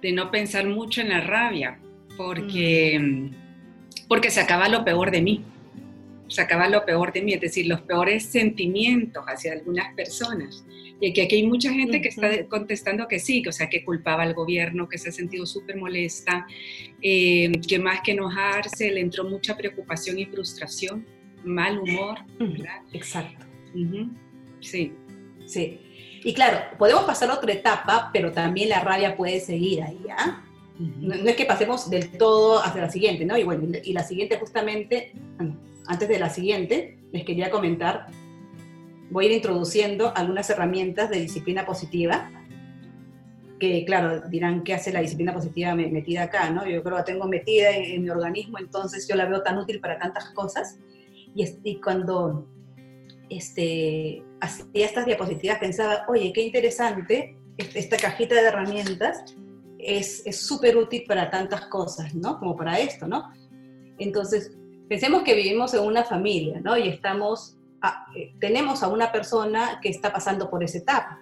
de 0.00 0.12
no 0.12 0.30
pensar 0.30 0.66
mucho 0.66 1.00
en 1.00 1.08
la 1.08 1.20
rabia, 1.20 1.80
porque, 2.16 2.98
mm. 3.00 4.06
porque 4.08 4.30
sacaba 4.30 4.68
lo 4.68 4.84
peor 4.84 5.10
de 5.10 5.22
mí. 5.22 5.44
Sacaba 6.28 6.68
lo 6.68 6.84
peor 6.84 7.12
de 7.12 7.22
mí, 7.22 7.32
es 7.32 7.40
decir, 7.40 7.66
los 7.66 7.80
peores 7.80 8.24
sentimientos 8.24 9.24
hacia 9.26 9.52
algunas 9.52 9.94
personas. 9.94 10.64
Y 11.00 11.12
que 11.12 11.22
aquí 11.22 11.36
hay 11.36 11.46
mucha 11.46 11.72
gente 11.72 12.02
que 12.02 12.08
está 12.08 12.44
contestando 12.48 13.08
que 13.08 13.18
sí, 13.18 13.42
que, 13.42 13.48
o 13.48 13.52
sea, 13.52 13.68
que 13.68 13.84
culpaba 13.84 14.24
al 14.24 14.34
gobierno, 14.34 14.88
que 14.88 14.98
se 14.98 15.08
ha 15.08 15.12
sentido 15.12 15.46
súper 15.46 15.76
molesta, 15.76 16.46
eh, 17.00 17.50
que 17.66 17.78
más 17.78 18.02
que 18.02 18.12
enojarse 18.12 18.90
le 18.90 19.00
entró 19.00 19.24
mucha 19.24 19.56
preocupación 19.56 20.18
y 20.18 20.26
frustración, 20.26 21.06
mal 21.44 21.78
humor, 21.78 22.18
¿verdad? 22.38 22.82
Exacto. 22.92 23.46
Sí. 24.60 24.92
Sí. 25.48 25.80
Y 26.24 26.34
claro, 26.34 26.58
podemos 26.78 27.04
pasar 27.04 27.30
a 27.30 27.34
otra 27.34 27.52
etapa, 27.52 28.10
pero 28.12 28.32
también 28.32 28.68
la 28.68 28.80
rabia 28.80 29.16
puede 29.16 29.40
seguir 29.40 29.82
ahí, 29.82 30.00
¿ah? 30.10 30.44
no, 30.78 31.14
es 31.14 31.36
que 31.36 31.44
pasemos 31.44 31.90
del 31.90 32.16
todo 32.18 32.62
hacia 32.62 32.82
la 32.82 32.90
siguiente, 32.90 33.24
¿no? 33.24 33.36
Y 33.36 33.42
bueno, 33.42 33.78
y 33.82 33.92
la 33.92 34.04
siguiente 34.04 34.36
justamente, 34.36 35.12
antes 35.86 36.08
de 36.08 36.18
la 36.18 36.30
siguiente, 36.30 36.98
les 37.12 37.24
quería 37.24 37.50
comentar 37.50 38.06
voy 39.10 39.26
a 39.26 39.28
ir 39.28 39.34
introduciendo 39.34 40.12
algunas 40.14 40.48
herramientas 40.50 41.10
de 41.10 41.20
disciplina 41.20 41.64
positiva, 41.64 42.30
que 43.58 43.84
claro, 43.84 44.28
dirán, 44.28 44.62
¿qué 44.62 44.74
hace 44.74 44.92
la 44.92 45.00
disciplina 45.00 45.34
positiva 45.34 45.74
metida 45.74 46.24
acá? 46.24 46.50
¿no? 46.50 46.64
Yo 46.64 46.82
creo 46.82 46.94
que 46.94 47.00
la 47.00 47.04
tengo 47.04 47.26
metida 47.26 47.70
en, 47.70 48.02
mi 48.02 48.10
organismo, 48.10 48.58
entonces 48.58 49.08
yo 49.08 49.16
la 49.16 49.26
veo 49.26 49.42
tan 49.42 49.58
útil 49.58 49.80
para 49.80 49.98
tantas 49.98 50.30
cosas. 50.30 50.78
Y, 51.34 51.76
cuando 51.80 52.46
este, 53.28 54.22
hacía 54.40 54.86
estas 54.86 55.06
diapositivas 55.06 55.58
pensaba, 55.58 56.04
oye, 56.08 56.32
qué 56.32 56.42
interesante, 56.42 57.36
esta 57.56 57.96
cajita 57.96 58.36
de 58.36 58.42
herramientas 58.42 59.24
es 59.78 60.24
súper 60.40 60.76
útil 60.76 61.04
para 61.06 61.30
tantas 61.30 61.66
cosas, 61.66 62.14
¿no? 62.14 62.38
Como 62.38 62.56
para 62.56 62.78
esto, 62.78 63.06
¿no? 63.06 63.32
Entonces, 63.98 64.56
pensemos 64.88 65.22
que 65.22 65.34
vivimos 65.34 65.74
en 65.74 65.80
una 65.82 66.04
familia, 66.04 66.60
¿no? 66.60 66.76
Y 66.76 66.88
estamos 66.88 67.58
eh, 68.16 68.34
tenemos 68.40 68.82
a 68.82 68.88
una 68.88 69.12
persona 69.12 69.78
que 69.80 69.88
está 69.88 70.12
pasando 70.12 70.50
por 70.50 70.64
esa 70.64 70.78
etapa. 70.78 71.20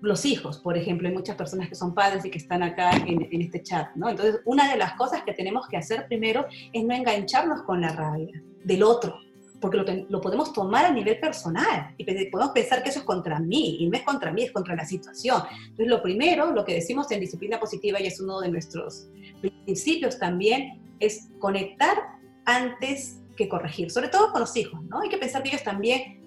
Los 0.00 0.24
hijos, 0.24 0.58
por 0.58 0.76
ejemplo, 0.76 1.08
hay 1.08 1.14
muchas 1.14 1.34
personas 1.34 1.68
que 1.68 1.74
son 1.74 1.92
padres 1.92 2.24
y 2.24 2.30
que 2.30 2.38
están 2.38 2.62
acá 2.62 2.92
en, 2.92 3.42
este 3.42 3.62
chat, 3.62 3.88
¿no? 3.96 4.08
Entonces, 4.08 4.40
una 4.44 4.70
de 4.70 4.78
las 4.78 4.92
cosas 4.94 5.22
que 5.24 5.32
tenemos 5.32 5.66
que 5.66 5.76
hacer 5.76 6.06
primero 6.06 6.46
es 6.72 6.84
no 6.84 6.94
engancharnos 6.94 7.62
con 7.62 7.80
la 7.80 7.88
rabia 7.88 8.40
del 8.62 8.84
otro, 8.84 9.18
porque 9.60 9.78
lo, 9.78 9.84
lo, 10.08 10.20
podemos 10.20 10.52
tomar 10.52 10.86
a 10.86 10.92
nivel 10.92 11.18
personal 11.18 11.94
y 11.96 12.04
podemos 12.30 12.52
pensar 12.52 12.82
que 12.82 12.90
eso 12.90 13.00
es 13.00 13.04
contra 13.04 13.38
mí, 13.40 13.78
y 13.80 13.88
no 13.88 13.96
es 13.96 14.04
contra 14.04 14.32
mí, 14.32 14.44
es 14.44 14.52
contra 14.52 14.76
la 14.76 14.84
situación. 14.84 15.42
Entonces, 15.60 15.88
lo 15.88 16.02
primero, 16.02 16.52
lo 16.52 16.64
que 16.64 16.74
decimos 16.74 17.10
en 17.10 17.20
disciplina 17.20 17.58
positiva, 17.58 18.00
y 18.00 18.06
es 18.06 18.20
uno 18.20 18.40
de 18.40 18.48
nuestros 18.48 19.08
principios 19.40 20.18
también, 20.18 20.80
es 21.00 21.28
conectar 21.38 21.96
antes 22.44 23.20
que 23.36 23.48
corregir, 23.48 23.90
sobre 23.90 24.08
todo 24.08 24.32
con 24.32 24.40
los 24.40 24.56
hijos, 24.56 24.82
¿no? 24.84 25.00
Hay 25.00 25.08
que 25.08 25.18
pensar 25.18 25.42
que 25.42 25.50
ellos 25.50 25.62
también 25.62 26.22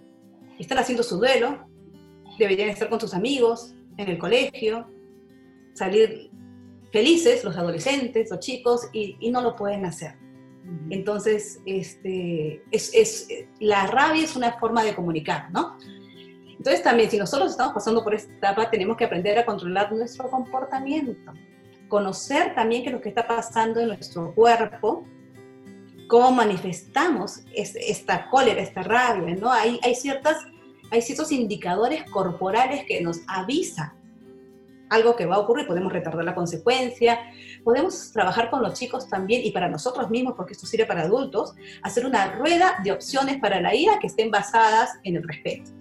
están 0.59 0.77
haciendo 0.77 1.03
su 1.03 1.17
duelo, 1.17 1.67
deberían 2.37 2.69
estar 2.69 2.89
con 2.89 2.99
sus 2.99 3.13
amigos, 3.13 3.73
en 3.97 4.09
el 4.09 4.17
colegio, 4.17 4.87
salir 5.73 6.31
felices 6.91 7.43
los 7.43 7.57
adolescentes, 7.57 8.29
los 8.29 8.39
chicos, 8.39 8.89
y, 8.93 9.29
no 9.31 9.41
lo 9.41 9.55
pueden 9.55 9.85
hacer. 9.85 10.15
Entonces, 10.89 11.59
este, 11.65 12.63
es, 12.71 13.27
la 13.59 13.87
rabia 13.87 14.23
es 14.23 14.35
una 14.35 14.53
forma 14.53 14.83
de 14.83 14.93
comunicar, 14.93 15.51
¿no? 15.51 15.77
Entonces 16.57 16.83
también, 16.83 17.09
si 17.09 17.17
nosotros 17.17 17.51
estamos 17.51 17.73
pasando 17.73 18.03
por 18.03 18.13
esta 18.13 18.31
etapa, 18.33 18.69
tenemos 18.69 18.95
que 18.95 19.05
aprender 19.05 19.37
a 19.39 19.45
controlar 19.45 19.91
nuestro 19.91 20.29
comportamiento, 20.29 21.33
conocer 21.87 22.53
también 22.53 22.83
qué 22.83 22.89
es 22.89 22.93
lo 22.93 23.01
que 23.01 23.09
está 23.09 23.27
pasando 23.27 23.79
en 23.79 23.87
nuestro 23.87 24.33
cuerpo, 24.35 25.05
cómo 26.07 26.31
manifestamos 26.31 27.39
esta 27.55 28.29
cólera, 28.29 28.61
esta 28.61 28.83
rabia, 28.83 29.35
¿no? 29.35 29.51
Hay, 29.51 29.79
hay, 29.81 29.95
ciertas, 29.95 30.37
hay 30.91 31.01
ciertos 31.01 31.31
indicadores 31.31 32.03
corporales 32.11 32.83
que 32.85 33.01
nos 33.01 33.21
avisan 33.27 34.00
algo 34.91 35.15
que 35.15 35.25
va 35.25 35.35
a 35.35 35.39
ocurrir, 35.39 35.65
podemos 35.65 35.91
retardar 35.91 36.23
la 36.25 36.35
consecuencia, 36.35 37.17
podemos 37.63 38.11
trabajar 38.11 38.49
con 38.49 38.61
los 38.61 38.73
chicos 38.73 39.07
también 39.07 39.41
y 39.43 39.51
para 39.51 39.69
nosotros 39.69 40.09
mismos, 40.09 40.33
porque 40.35 40.51
esto 40.51 40.67
sirve 40.67 40.85
para 40.85 41.03
adultos, 41.03 41.55
hacer 41.81 42.05
una 42.05 42.33
rueda 42.33 42.75
de 42.83 42.91
opciones 42.91 43.39
para 43.39 43.61
la 43.61 43.73
ira 43.73 43.99
que 43.99 44.07
estén 44.07 44.29
basadas 44.29 44.99
en 45.03 45.15
el 45.15 45.23
respeto 45.23 45.71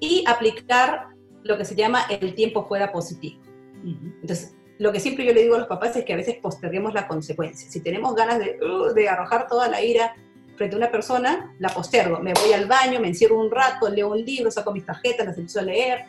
y 0.00 0.22
aplicar 0.26 1.08
lo 1.42 1.56
que 1.56 1.64
se 1.64 1.74
llama 1.74 2.02
el 2.10 2.34
tiempo 2.34 2.68
fuera 2.68 2.92
positivo. 2.92 3.40
Entonces, 3.84 4.54
lo 4.78 4.92
que 4.92 5.00
siempre 5.00 5.24
yo 5.24 5.32
le 5.32 5.42
digo 5.42 5.54
a 5.54 5.58
los 5.60 5.68
papás 5.68 5.96
es 5.96 6.04
que 6.04 6.12
a 6.12 6.16
veces 6.16 6.36
posterguemos 6.36 6.92
la 6.92 7.08
consecuencia. 7.08 7.70
Si 7.70 7.80
tenemos 7.80 8.14
ganas 8.14 8.38
de, 8.38 8.58
uh, 8.62 8.92
de 8.92 9.08
arrojar 9.08 9.46
toda 9.46 9.66
la 9.68 9.82
ira 9.82 10.14
frente 10.56 10.76
a 10.76 10.78
una 10.78 10.90
persona, 10.90 11.54
la 11.58 11.70
postergo. 11.70 12.20
Me 12.20 12.34
voy 12.34 12.52
al 12.52 12.66
baño, 12.66 13.00
me 13.00 13.08
encierro 13.08 13.40
un 13.40 13.50
rato, 13.50 13.88
leo 13.88 14.10
un 14.10 14.22
libro, 14.22 14.50
saco 14.50 14.72
mis 14.72 14.84
tarjetas, 14.84 15.26
las 15.26 15.38
empiezo 15.38 15.60
a 15.60 15.62
leer, 15.62 16.04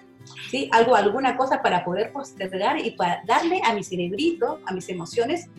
¿sí? 0.50 0.70
Algo, 0.72 0.96
alguna 0.96 1.36
cosa 1.38 1.62
para 1.62 1.84
poder 1.84 2.12
postergar 2.12 2.80
y 2.80 2.92
para 2.92 3.22
darle 3.26 3.62
a 3.64 3.74
mi 3.74 3.84
cerebrito, 3.84 4.60
a 4.66 4.74
mis 4.74 4.90
emociones, 4.90 5.50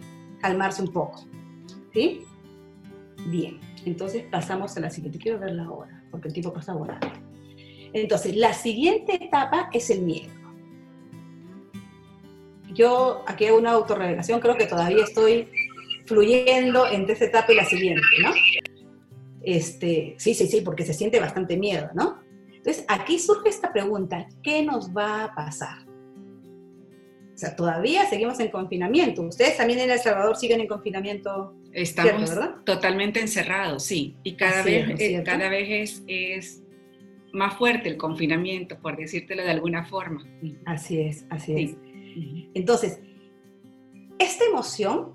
calmarse 0.40 0.83
un 0.83 0.92
poco, 0.92 1.25
¿sí? 1.92 2.23
Bien, 3.26 3.61
entonces 3.87 4.25
pasamos 4.30 4.76
a 4.76 4.80
la 4.80 4.90
siguiente. 4.90 5.18
Quiero 5.18 5.38
ver 5.38 5.52
la 5.52 5.71
hora, 5.71 6.04
porque 6.11 6.28
el 6.28 6.35
tiempo 6.35 6.52
pasa 6.52 6.75
volando. 6.75 7.06
Entonces, 7.92 8.37
la 8.37 8.52
siguiente 8.52 9.25
etapa 9.25 9.71
es 9.73 9.88
el 9.90 10.02
miedo. 10.02 10.33
Yo 12.73 13.23
aquí 13.26 13.47
hago 13.47 13.59
una 13.59 13.73
autorrevelación, 13.73 14.40
creo 14.40 14.56
que 14.56 14.66
todavía 14.66 15.04
estoy 15.04 15.49
fluyendo 16.06 16.87
entre 16.88 17.12
esta 17.12 17.26
etapa 17.26 17.52
y 17.52 17.56
la 17.56 17.64
siguiente, 17.64 18.02
¿no? 18.21 18.30
Este, 19.42 20.16
sí, 20.18 20.35
sí, 20.35 20.47
sí, 20.49 20.61
porque 20.62 20.85
se 20.85 20.92
siente 20.92 21.21
bastante 21.21 21.56
miedo, 21.56 21.88
¿no? 21.94 22.24
Entonces, 22.64 22.87
aquí 22.88 23.18
surge 23.18 23.50
esta 23.50 23.71
pregunta, 23.75 24.26
¿qué 24.42 24.62
nos 24.62 24.90
va 24.97 25.25
a 25.25 25.35
pasar? 25.35 25.85
O 25.87 27.37
sea, 27.37 27.54
todavía 27.54 28.06
seguimos 28.06 28.40
en 28.40 28.49
confinamiento. 28.49 29.21
Ustedes 29.21 29.59
también 29.59 29.80
en 29.80 29.90
El 29.90 29.99
Salvador 29.99 30.35
siguen 30.35 30.62
en 30.62 30.66
confinamiento. 30.66 31.54
Estamos 31.75 32.33
totalmente 32.64 33.21
encerrados, 33.21 33.83
sí. 33.83 34.16
Y 34.23 34.37
cada 34.37 34.62
vez, 34.62 34.99
eh, 34.99 35.23
cada 35.23 35.50
vez 35.50 36.02
es, 36.06 36.62
más 37.35 37.54
fuerte 37.59 37.90
el 37.90 37.99
confinamiento, 37.99 38.78
por 38.80 38.97
decírtelo 38.97 39.42
de 39.42 39.50
alguna 39.50 39.85
forma. 39.85 40.25
Así 40.64 41.00
es, 41.00 41.26
así 41.28 41.61
es. 41.61 41.76
Entonces, 42.54 42.99
esta 44.18 44.42
emoción 44.47 45.12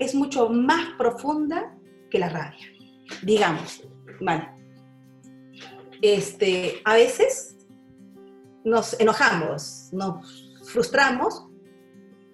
es 0.00 0.16
mucho 0.16 0.48
más 0.48 0.94
profunda 0.98 1.72
que 2.10 2.18
la 2.18 2.30
rabia. 2.30 2.66
Digamos, 3.22 3.86
vale. 4.20 4.59
Este, 6.02 6.80
a 6.84 6.94
veces 6.94 7.56
nos 8.64 8.98
enojamos, 9.00 9.88
nos 9.92 10.50
frustramos 10.64 11.46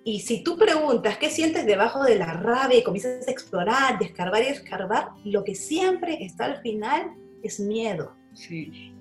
y 0.08 0.20
si 0.20 0.44
tú 0.44 0.56
preguntas 0.56 1.18
qué 1.18 1.30
sientes 1.30 1.66
debajo 1.66 2.04
de 2.04 2.14
la 2.14 2.32
rabia 2.32 2.78
y 2.78 2.84
comienzas 2.84 3.26
a 3.26 3.30
explorar, 3.32 3.98
descarbar 3.98 4.40
y 4.42 4.46
escarbar, 4.46 5.08
lo 5.24 5.42
que 5.42 5.56
siempre 5.56 6.24
está 6.24 6.44
al 6.44 6.60
final 6.60 7.12
es 7.42 7.58
miedo. 7.58 8.14
Sí. 8.32 8.94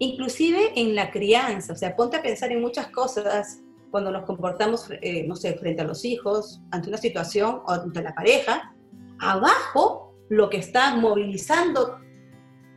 Inclusive 0.00 0.72
en 0.74 0.96
la 0.96 1.12
crianza, 1.12 1.72
o 1.72 1.76
sea, 1.76 1.94
ponte 1.94 2.16
a 2.16 2.22
pensar 2.22 2.50
en 2.50 2.60
muchas 2.60 2.88
cosas 2.88 3.60
cuando 3.92 4.10
nos 4.10 4.24
comportamos, 4.24 4.90
eh, 5.00 5.24
no 5.28 5.36
sé, 5.36 5.54
frente 5.54 5.82
a 5.82 5.84
los 5.84 6.04
hijos, 6.04 6.60
ante 6.72 6.88
una 6.88 6.98
situación 6.98 7.62
o 7.64 7.70
ante 7.70 8.02
la 8.02 8.12
pareja, 8.12 8.74
abajo 9.20 10.12
lo 10.28 10.50
que 10.50 10.56
está 10.56 10.96
movilizando 10.96 12.00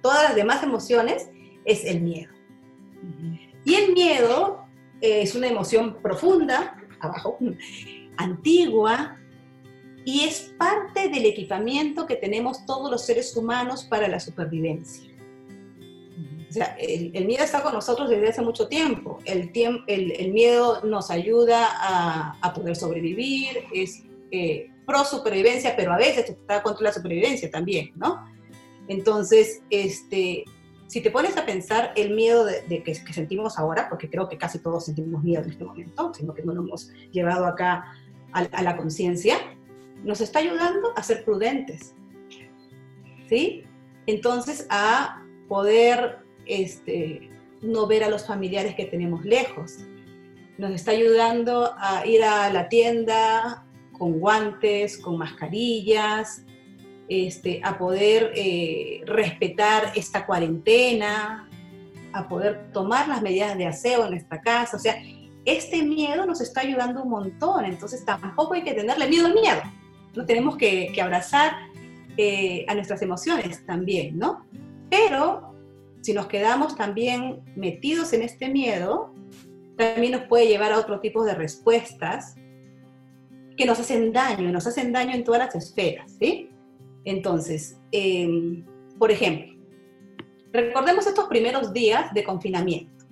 todas 0.01 0.24
las 0.24 0.36
demás 0.36 0.63
emociones 0.63 1.29
es 1.65 1.86
el 1.86 2.01
miedo. 2.01 2.34
Y 3.65 3.75
el 3.75 3.93
miedo 3.93 4.65
es 5.01 5.36
una 5.36 5.48
emoción 5.48 5.98
profunda, 6.01 6.77
abajo, 7.00 7.38
antigua, 8.17 9.17
y 10.03 10.22
es 10.22 10.53
parte 10.58 11.10
del 11.10 11.25
equipamiento 11.25 12.08
que 12.08 12.15
tenemos 12.15 12.65
todos 12.65 12.89
los 12.89 13.05
seres 13.05 13.36
humanos 13.36 13.84
para 13.84 14.08
la 14.08 14.20
supervivencia. 14.20 15.12
O 16.50 16.53
sea, 16.53 16.75
el, 16.81 17.25
miedo 17.25 17.46
está 17.46 17.63
con 17.63 17.72
nosotros 17.72 18.10
desde 18.10 18.27
hace 18.27 18.41
mucho 18.41 18.67
tiempo. 18.67 19.20
El, 19.24 19.51
el, 19.87 20.31
miedo 20.33 20.81
nos 20.83 21.09
ayuda 21.09 21.70
a, 22.42 22.53
poder 22.53 22.75
sobrevivir, 22.75 23.64
es 23.74 24.03
eh, 24.31 24.70
pro 24.85 25.05
supervivencia, 25.05 25.75
pero 25.77 25.94
a 25.94 25.98
veces 25.98 26.29
está 26.29 26.61
contra 26.61 26.83
la 26.83 26.92
supervivencia 26.92 27.50
también, 27.50 27.94
¿no? 27.96 28.25
Entonces, 28.92 29.62
este, 29.70 30.44
si 30.88 31.00
te 31.00 31.12
pones 31.12 31.38
a 31.38 31.46
pensar 31.46 31.94
el 31.96 32.14
miedo 32.14 32.44
de, 32.44 32.84
que, 32.84 32.94
sentimos 32.94 33.58
ahora, 33.58 33.88
porque 33.88 34.10
creo 34.10 34.27
que 34.27 34.38
casi 34.38 34.60
todos 34.60 34.84
sentimos 34.84 35.24
miedo 35.24 35.44
en 35.44 35.51
este 35.51 35.64
momento, 35.64 36.14
sino 36.14 36.34
que 36.34 36.44
no 36.44 36.54
lo 36.54 36.62
hemos 36.62 36.90
llevado 37.10 37.46
acá 37.46 37.86
a, 38.34 38.40
a 38.40 38.62
la 38.62 38.75
conciencia, 38.75 39.38
nos 40.04 40.20
está 40.20 40.40
ayudando 40.40 40.90
a 40.98 41.04
ser 41.04 41.24
prudentes, 41.24 41.96
¿sí? 43.30 43.64
Entonces, 44.08 44.68
a 44.70 45.24
poder 45.48 46.18
este, 46.46 47.30
no 47.62 47.88
ver 47.88 48.04
a 48.04 48.10
los 48.10 48.27
familiares 48.27 48.75
que 48.75 48.84
tenemos 48.84 49.24
lejos. 49.24 49.77
Nos 50.58 50.72
está 50.72 50.92
ayudando 50.92 51.74
a 51.77 52.06
ir 52.06 52.25
a 52.25 52.51
la 52.51 52.68
tienda 52.68 53.66
con 53.98 54.20
guantes, 54.20 54.98
con 54.98 55.18
mascarillas, 55.18 56.44
este, 57.09 57.61
a 57.64 57.77
poder 57.77 58.31
eh, 58.35 59.01
respetar 59.05 59.92
esta 59.96 60.25
cuarentena, 60.25 61.50
a 62.14 62.27
poder 62.27 62.72
tomar 62.72 63.07
las 63.07 63.22
medidas 63.22 63.57
de 63.57 63.68
aseo 63.68 64.05
en 64.05 64.11
nuestra 64.11 64.42
casa. 64.42 64.77
O 64.77 64.79
sea, 64.79 65.01
este 65.46 65.83
miedo 65.83 66.25
nos 66.25 66.42
está 66.42 66.61
ayudando 66.61 67.03
un 67.03 67.09
montón, 67.09 67.66
entonces 67.66 68.05
tampoco 68.05 68.53
hay 68.53 68.64
que 68.64 68.74
tenerle 68.74 69.07
miedo 69.07 69.27
al 69.27 69.33
miedo. 69.33 69.61
No 70.16 70.25
tenemos 70.25 70.57
que, 70.57 70.94
abrazar 71.01 71.53
eh, 72.18 72.66
a 72.68 72.75
nuestras 72.75 73.01
emociones 73.01 73.66
también, 73.66 74.18
¿no? 74.18 74.46
Pero 74.90 75.55
si 76.01 76.14
nos 76.14 76.27
quedamos 76.27 76.75
también 76.75 77.42
metidos 77.55 78.14
en 78.14 78.22
este 78.22 78.50
miedo, 78.50 79.14
también 79.77 80.11
nos 80.11 80.24
puede 80.24 80.48
llevar 80.48 80.74
a 80.74 80.79
otro 80.79 81.00
tipo 81.00 81.24
de 81.24 81.33
respuestas 81.33 82.35
que 83.57 83.66
nos 83.66 83.79
hacen 83.79 84.11
daño, 84.11 84.51
nos 84.51 84.68
hacen 84.68 84.92
daño 84.92 85.16
en 85.16 85.24
todas 85.24 85.40
las 85.40 85.55
esferas, 85.55 86.11
¿sí? 86.20 86.50
Entonces, 87.05 87.79
em, 87.92 88.66
por 88.98 89.11
ejemplo, 89.11 89.53
recordemos 90.51 91.07
estos 91.07 91.25
primeros 91.25 91.74
días 91.74 92.14
de 92.14 92.24
confinamiento. 92.24 93.05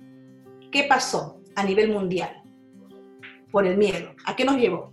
¿Qué 0.70 0.84
pasó 0.84 1.40
a 1.56 1.64
nivel 1.64 1.90
mundial? 1.90 2.42
Por 3.50 3.66
el 3.66 3.76
miedo. 3.76 4.14
¿A 4.24 4.36
qué 4.36 4.44
nos 4.44 4.56
llevó? 4.56 4.92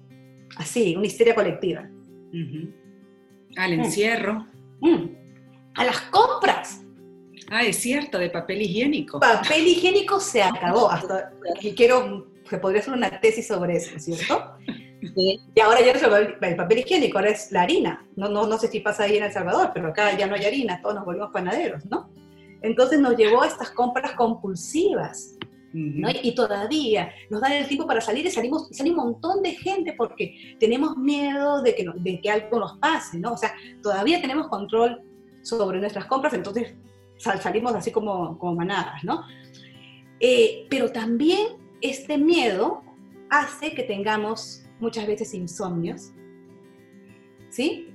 Así, 0.57 0.95
una 0.95 1.05
histeria 1.05 1.35
colectiva. 1.35 1.87
Al 3.57 3.73
encierro. 3.73 4.45
Mm. 4.81 4.89
Mm. 4.89 5.17
A 5.75 5.85
las 5.85 6.01
compras. 6.01 6.81
Ah, 7.49 7.63
es 7.63 7.77
cierto, 7.77 8.17
de 8.17 8.29
papel 8.29 8.61
higiénico. 8.61 9.19
Papel 9.19 9.67
higiénico 9.67 10.19
se 10.19 10.41
acabó. 10.41 10.89
Hasta, 10.89 11.31
y 11.61 11.73
quiero, 11.73 12.27
que 12.49 12.57
podría 12.57 12.81
hacer 12.81 12.93
una 12.93 13.19
tesis 13.19 13.47
sobre 13.47 13.77
eso, 13.77 13.97
¿cierto? 13.99 14.57
Y 15.01 15.59
ahora 15.59 15.81
ya 15.81 15.93
no 15.93 16.15
el 16.15 16.55
papel 16.55 16.79
higiénico, 16.79 17.17
ahora 17.17 17.31
es 17.31 17.51
la 17.51 17.61
harina. 17.61 18.05
No, 18.15 18.29
no, 18.29 18.47
no 18.47 18.57
sé 18.57 18.67
si 18.67 18.79
pasa 18.79 19.03
ahí 19.03 19.17
en 19.17 19.23
El 19.23 19.31
Salvador, 19.31 19.71
pero 19.73 19.89
acá 19.89 20.17
ya 20.17 20.27
no 20.27 20.35
hay 20.35 20.45
harina, 20.45 20.81
todos 20.81 20.95
nos 20.95 21.05
volvimos 21.05 21.31
panaderos, 21.31 21.85
¿no? 21.85 22.09
Entonces 22.61 22.99
nos 22.99 23.15
llevó 23.15 23.43
a 23.43 23.47
estas 23.47 23.71
compras 23.71 24.13
compulsivas. 24.13 25.35
¿no? 25.73 26.09
Y 26.23 26.33
todavía 26.33 27.11
nos 27.29 27.41
dan 27.41 27.51
el 27.51 27.67
tiempo 27.67 27.85
para 27.85 28.01
salir 28.01 28.25
y 28.25 28.31
salimos, 28.31 28.69
sale 28.71 28.89
un 28.89 28.95
montón 28.95 29.43
de 29.43 29.51
gente 29.51 29.93
porque 29.93 30.55
tenemos 30.59 30.97
miedo 30.97 31.61
de 31.61 31.75
que, 31.75 31.85
de 31.97 32.19
que 32.19 32.31
algo 32.31 32.59
nos 32.59 32.77
pase, 32.79 33.19
¿no? 33.19 33.33
O 33.33 33.37
sea, 33.37 33.53
todavía 33.83 34.19
tenemos 34.19 34.47
control 34.47 35.03
sobre 35.43 35.79
nuestras 35.79 36.05
compras, 36.05 36.33
entonces 36.33 36.73
salimos 37.17 37.75
así 37.75 37.91
como, 37.91 38.39
como 38.39 38.55
manadas, 38.55 39.03
¿no? 39.03 39.23
Eh, 40.19 40.65
pero 40.69 40.91
también 40.91 41.47
este 41.81 42.17
miedo 42.17 42.81
hace 43.29 43.73
que 43.73 43.83
tengamos 43.83 44.66
muchas 44.79 45.07
veces 45.07 45.33
insomnios, 45.33 46.11
¿sí? 47.49 47.89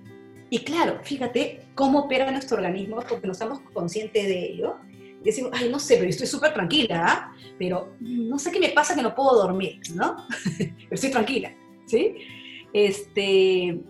Y 0.50 0.58
claro, 0.60 1.00
fíjate 1.02 1.66
cómo 1.74 2.00
opera 2.00 2.30
nuestro 2.30 2.58
organismo 2.58 2.96
porque 3.08 3.26
no 3.26 3.32
estamos 3.32 3.60
conscientes 3.72 4.26
de 4.26 4.52
ello. 4.52 4.76
Decimos, 5.24 5.52
ay, 5.54 5.70
no 5.70 5.78
sé, 5.78 5.96
pero 5.96 6.10
estoy 6.10 6.26
súper 6.26 6.52
tranquila, 6.52 7.06
¿ah? 7.06 7.36
pero 7.58 7.94
no 8.00 8.38
sé 8.38 8.50
qué 8.50 8.60
me 8.60 8.70
pasa 8.70 8.94
que 8.94 9.02
no 9.02 9.14
puedo 9.14 9.34
dormir, 9.34 9.80
¿no? 9.94 10.16
pero 10.58 10.90
estoy 10.90 11.10
tranquila, 11.10 11.54
¿sí? 11.86 12.16
Este, 12.72 13.80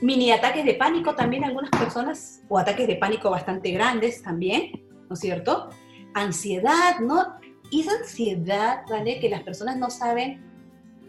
mini 0.00 0.32
ataques 0.32 0.64
de 0.64 0.74
pánico 0.74 1.14
también 1.14 1.44
algunas 1.44 1.70
personas, 1.70 2.42
o 2.48 2.58
ataques 2.58 2.86
de 2.86 2.96
pánico 2.96 3.30
bastante 3.30 3.70
grandes 3.70 4.22
también, 4.22 4.72
¿no 5.08 5.14
es 5.14 5.20
cierto? 5.20 5.70
Ansiedad, 6.14 6.98
¿no? 7.00 7.38
Y 7.70 7.82
esa 7.82 7.92
ansiedad, 8.00 8.82
¿vale? 8.88 9.20
Que 9.20 9.28
las 9.28 9.42
personas 9.42 9.76
no 9.76 9.90
saben, 9.90 10.42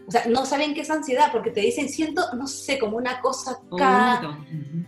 o 0.08 0.10
sea, 0.10 0.24
no 0.26 0.46
saben 0.46 0.72
qué 0.72 0.80
es 0.80 0.90
ansiedad 0.90 1.30
porque 1.30 1.50
te 1.50 1.60
dicen, 1.60 1.90
siento, 1.90 2.22
no 2.34 2.46
sé, 2.46 2.78
como 2.78 2.96
una 2.96 3.20
cosa 3.20 3.60
acá, 3.70 4.38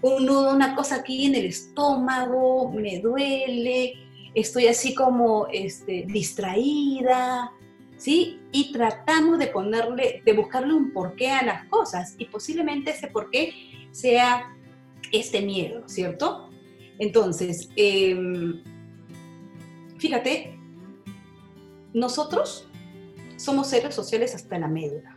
un 0.01 0.25
nudo, 0.25 0.55
una 0.55 0.75
cosa 0.75 0.97
aquí 0.97 1.27
en 1.27 1.35
el 1.35 1.45
estómago, 1.45 2.73
me 2.73 3.01
duele, 3.01 3.99
estoy 4.35 4.69
así 4.69 4.95
como 4.95 5.47
este, 5.53 6.07
distraída, 6.09 7.53
¿sí? 7.99 8.41
Y 8.51 8.73
tratamos 8.73 9.39
de 9.39 9.49
ponerle, 9.49 10.23
de 10.25 10.33
buscarle 10.33 10.73
un 10.73 10.91
porqué 10.91 11.31
a 11.31 11.45
las 11.45 11.67
cosas 11.67 12.15
y 12.17 12.25
posiblemente 12.25 12.93
ese 12.93 13.09
porqué 13.09 13.53
sea 13.91 14.57
este 15.13 15.43
miedo, 15.43 15.87
¿cierto? 15.87 16.49
Entonces, 16.99 17.69
em, 17.77 18.63
fíjate, 19.99 20.59
nosotros 21.93 22.71
somos 23.41 23.69
seres 23.69 23.95
sociales 23.95 24.35
hasta 24.35 24.59
la 24.59 24.69
médula. 24.69 25.10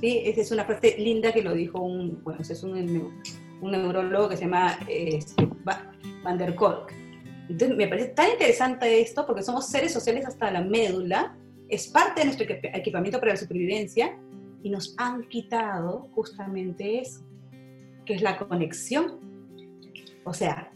¿Sí? 0.00 0.22
Esa 0.24 0.40
es 0.40 0.50
una 0.50 0.64
frase 0.64 0.96
linda 0.98 1.32
que 1.32 1.42
lo 1.42 1.54
dijo 1.54 1.80
un, 1.80 2.22
bueno, 2.22 2.40
es 2.40 2.62
un, 2.62 3.12
un 3.60 3.70
neurólogo 3.70 4.28
que 4.28 4.36
se 4.36 4.44
llama 4.44 4.78
este, 4.88 5.48
Van 6.22 6.38
der 6.38 6.54
Kolk. 6.54 6.92
Entonces, 7.48 7.76
me 7.76 7.88
parece 7.88 8.08
tan 8.08 8.30
interesante 8.30 9.00
esto 9.00 9.26
porque 9.26 9.42
somos 9.42 9.66
seres 9.66 9.92
sociales 9.92 10.26
hasta 10.26 10.50
la 10.50 10.62
médula, 10.62 11.36
es 11.68 11.88
parte 11.88 12.20
de 12.20 12.26
nuestro 12.26 12.46
equipamiento 12.48 13.18
para 13.18 13.32
la 13.32 13.36
supervivencia 13.36 14.18
y 14.62 14.70
nos 14.70 14.94
han 14.98 15.28
quitado 15.28 16.08
justamente 16.14 17.00
eso, 17.00 17.20
que 18.06 18.14
es 18.14 18.22
la 18.22 18.38
conexión. 18.38 19.20
O 20.24 20.32
sea, 20.32 20.72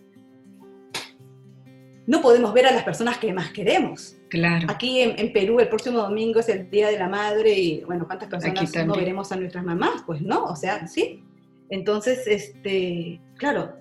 no 2.07 2.21
podemos 2.21 2.53
ver 2.53 2.67
a 2.67 2.73
las 2.73 2.85
personas 2.85 3.19
que 3.19 3.33
más 3.33 3.51
queremos. 3.51 4.18
Claro. 4.29 4.67
Aquí 4.71 5.01
en, 5.01 5.33
Perú 5.33 5.59
el 5.59 5.69
próximo 5.69 5.99
domingo 5.99 6.41
es 6.41 6.49
el 6.49 6.69
Día 6.71 6.89
de 6.89 6.99
la 6.99 7.09
Madre 7.09 7.53
y 7.53 7.85
bueno, 7.85 8.07
¿cuántas 8.07 8.29
personas 8.29 8.87
no 8.87 8.95
veremos 8.95 9.33
a 9.33 9.37
nuestras 9.37 9.65
mamás? 9.65 10.03
Pues 10.07 10.21
no, 10.21 10.45
o 10.45 10.57
sea, 10.57 10.87
sí. 10.87 11.23
Entonces, 11.71 12.27
este, 12.27 13.21
claro, 13.37 13.75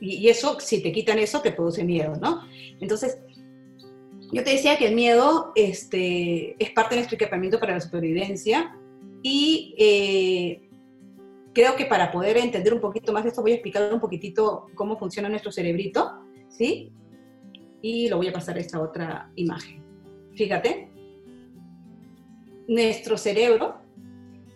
y, 0.00 0.28
eso, 0.28 0.58
si 0.60 0.82
te 0.82 0.92
quitan 0.92 1.18
eso, 1.18 1.40
te 1.40 1.52
produce 1.52 1.84
miedo, 1.84 2.14
¿no? 2.20 2.42
Entonces, 2.80 3.18
yo 4.32 4.44
te 4.44 4.50
decía 4.50 4.76
que 4.76 4.88
el 4.88 4.94
miedo 4.94 5.52
este, 5.54 6.56
es 6.62 6.70
parte 6.70 6.94
de 6.94 7.00
nuestro 7.00 7.16
equipamiento 7.16 7.58
para 7.58 7.74
la 7.74 7.80
supervivencia 7.80 8.76
y 9.22 9.74
eh, 9.78 10.68
creo 11.52 11.76
que 11.76 11.86
para 11.86 12.10
poder 12.10 12.36
entender 12.36 12.74
un 12.74 12.80
poquito 12.80 13.12
más 13.12 13.22
de 13.22 13.30
esto 13.30 13.42
voy 13.42 13.52
a 13.52 13.54
explicar 13.54 13.92
un 13.92 14.00
poquitito 14.00 14.66
cómo 14.74 14.98
funciona 14.98 15.28
nuestro 15.28 15.52
cerebrito, 15.52 16.20
¿sí? 16.48 16.92
Y 17.86 18.08
lo 18.08 18.16
voy 18.16 18.26
a 18.26 18.32
pasar 18.32 18.56
a 18.56 18.60
esta 18.60 18.80
otra 18.80 19.30
imagen. 19.36 19.80
Fíjate, 20.34 20.88
nuestro 22.66 23.16
cerebro 23.16 23.76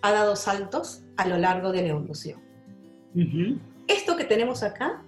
ha 0.02 0.10
dado 0.10 0.34
saltos 0.34 1.04
a 1.16 1.28
lo 1.28 1.38
largo 1.38 1.70
de 1.70 1.82
la 1.82 1.88
evolución. 1.90 2.40
Esto 3.86 4.16
que 4.16 4.24
tenemos 4.24 4.64
acá 4.64 5.04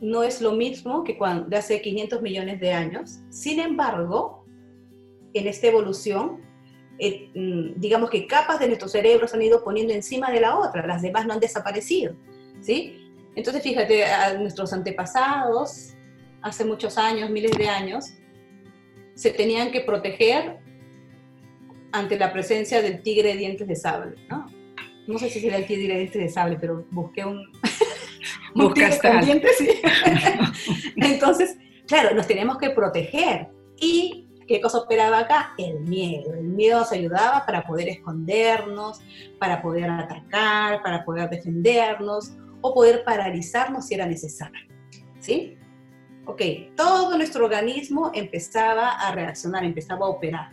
no 0.00 0.22
es 0.22 0.40
lo 0.40 0.52
mismo 0.52 1.04
que 1.04 1.18
cuando, 1.18 1.50
de 1.50 1.56
hace 1.58 1.82
500 1.82 2.22
millones 2.22 2.58
de 2.60 2.72
años. 2.72 3.18
Sin 3.28 3.60
embargo, 3.60 4.46
en 5.34 5.46
esta 5.46 5.66
evolución, 5.66 6.40
eh, 6.98 7.28
mm, 7.34 7.78
digamos 7.78 8.08
que 8.08 8.26
capas 8.26 8.58
de 8.58 8.68
nuestro 8.68 8.88
cerebro 8.88 9.28
se 9.28 9.36
han 9.36 9.42
ido 9.42 9.62
poniendo 9.62 9.92
encima 9.92 10.30
de 10.30 10.40
la 10.40 10.58
otra, 10.58 10.86
las 10.86 11.02
demás 11.02 11.26
no 11.26 11.34
han 11.34 11.40
desaparecido, 11.40 12.14
¿sí? 12.62 13.12
Entonces, 13.34 13.62
fíjate, 13.62 14.06
a 14.06 14.38
nuestros 14.38 14.72
antepasados, 14.72 15.91
hace 16.42 16.64
muchos 16.64 16.98
años, 16.98 17.30
miles 17.30 17.56
de 17.56 17.68
años, 17.68 18.14
se 19.14 19.30
tenían 19.30 19.70
que 19.70 19.80
proteger 19.80 20.58
ante 21.92 22.18
la 22.18 22.32
presencia 22.32 22.82
del 22.82 23.02
tigre 23.02 23.30
de 23.30 23.36
dientes 23.36 23.68
de 23.68 23.76
sable, 23.76 24.16
¿no? 24.28 24.46
No 25.06 25.18
sé 25.18 25.30
si 25.30 25.40
será 25.40 25.56
el 25.56 25.66
tigre 25.66 25.94
de 25.94 26.00
dientes 26.00 26.22
de 26.22 26.28
sable, 26.28 26.58
pero 26.60 26.86
busqué 26.90 27.24
un, 27.24 27.50
Entonces, 30.96 31.56
claro, 31.86 32.14
nos 32.14 32.26
tenemos 32.26 32.58
que 32.58 32.70
proteger. 32.70 33.48
¿Y 33.78 34.28
qué 34.46 34.60
cosa 34.60 34.78
operaba 34.78 35.20
acá? 35.20 35.54
El 35.58 35.80
miedo. 35.80 36.34
El 36.34 36.44
miedo 36.44 36.80
nos 36.80 36.92
ayudaba 36.92 37.46
para 37.46 37.64
poder 37.64 37.88
escondernos, 37.88 39.00
para 39.38 39.62
poder 39.62 39.88
atacar, 39.90 40.82
para 40.82 41.04
poder 41.04 41.30
defendernos 41.30 42.32
o 42.60 42.74
poder 42.74 43.04
paralizarnos 43.04 43.86
si 43.86 43.94
era 43.94 44.06
necesario. 44.06 44.60
¿Sí? 45.18 45.56
Ok, 46.24 46.40
todo 46.76 47.16
nuestro 47.16 47.44
organismo 47.44 48.12
empezaba 48.14 48.90
a 48.90 49.12
reaccionar, 49.12 49.64
empezaba 49.64 50.06
a 50.06 50.10
operar. 50.10 50.50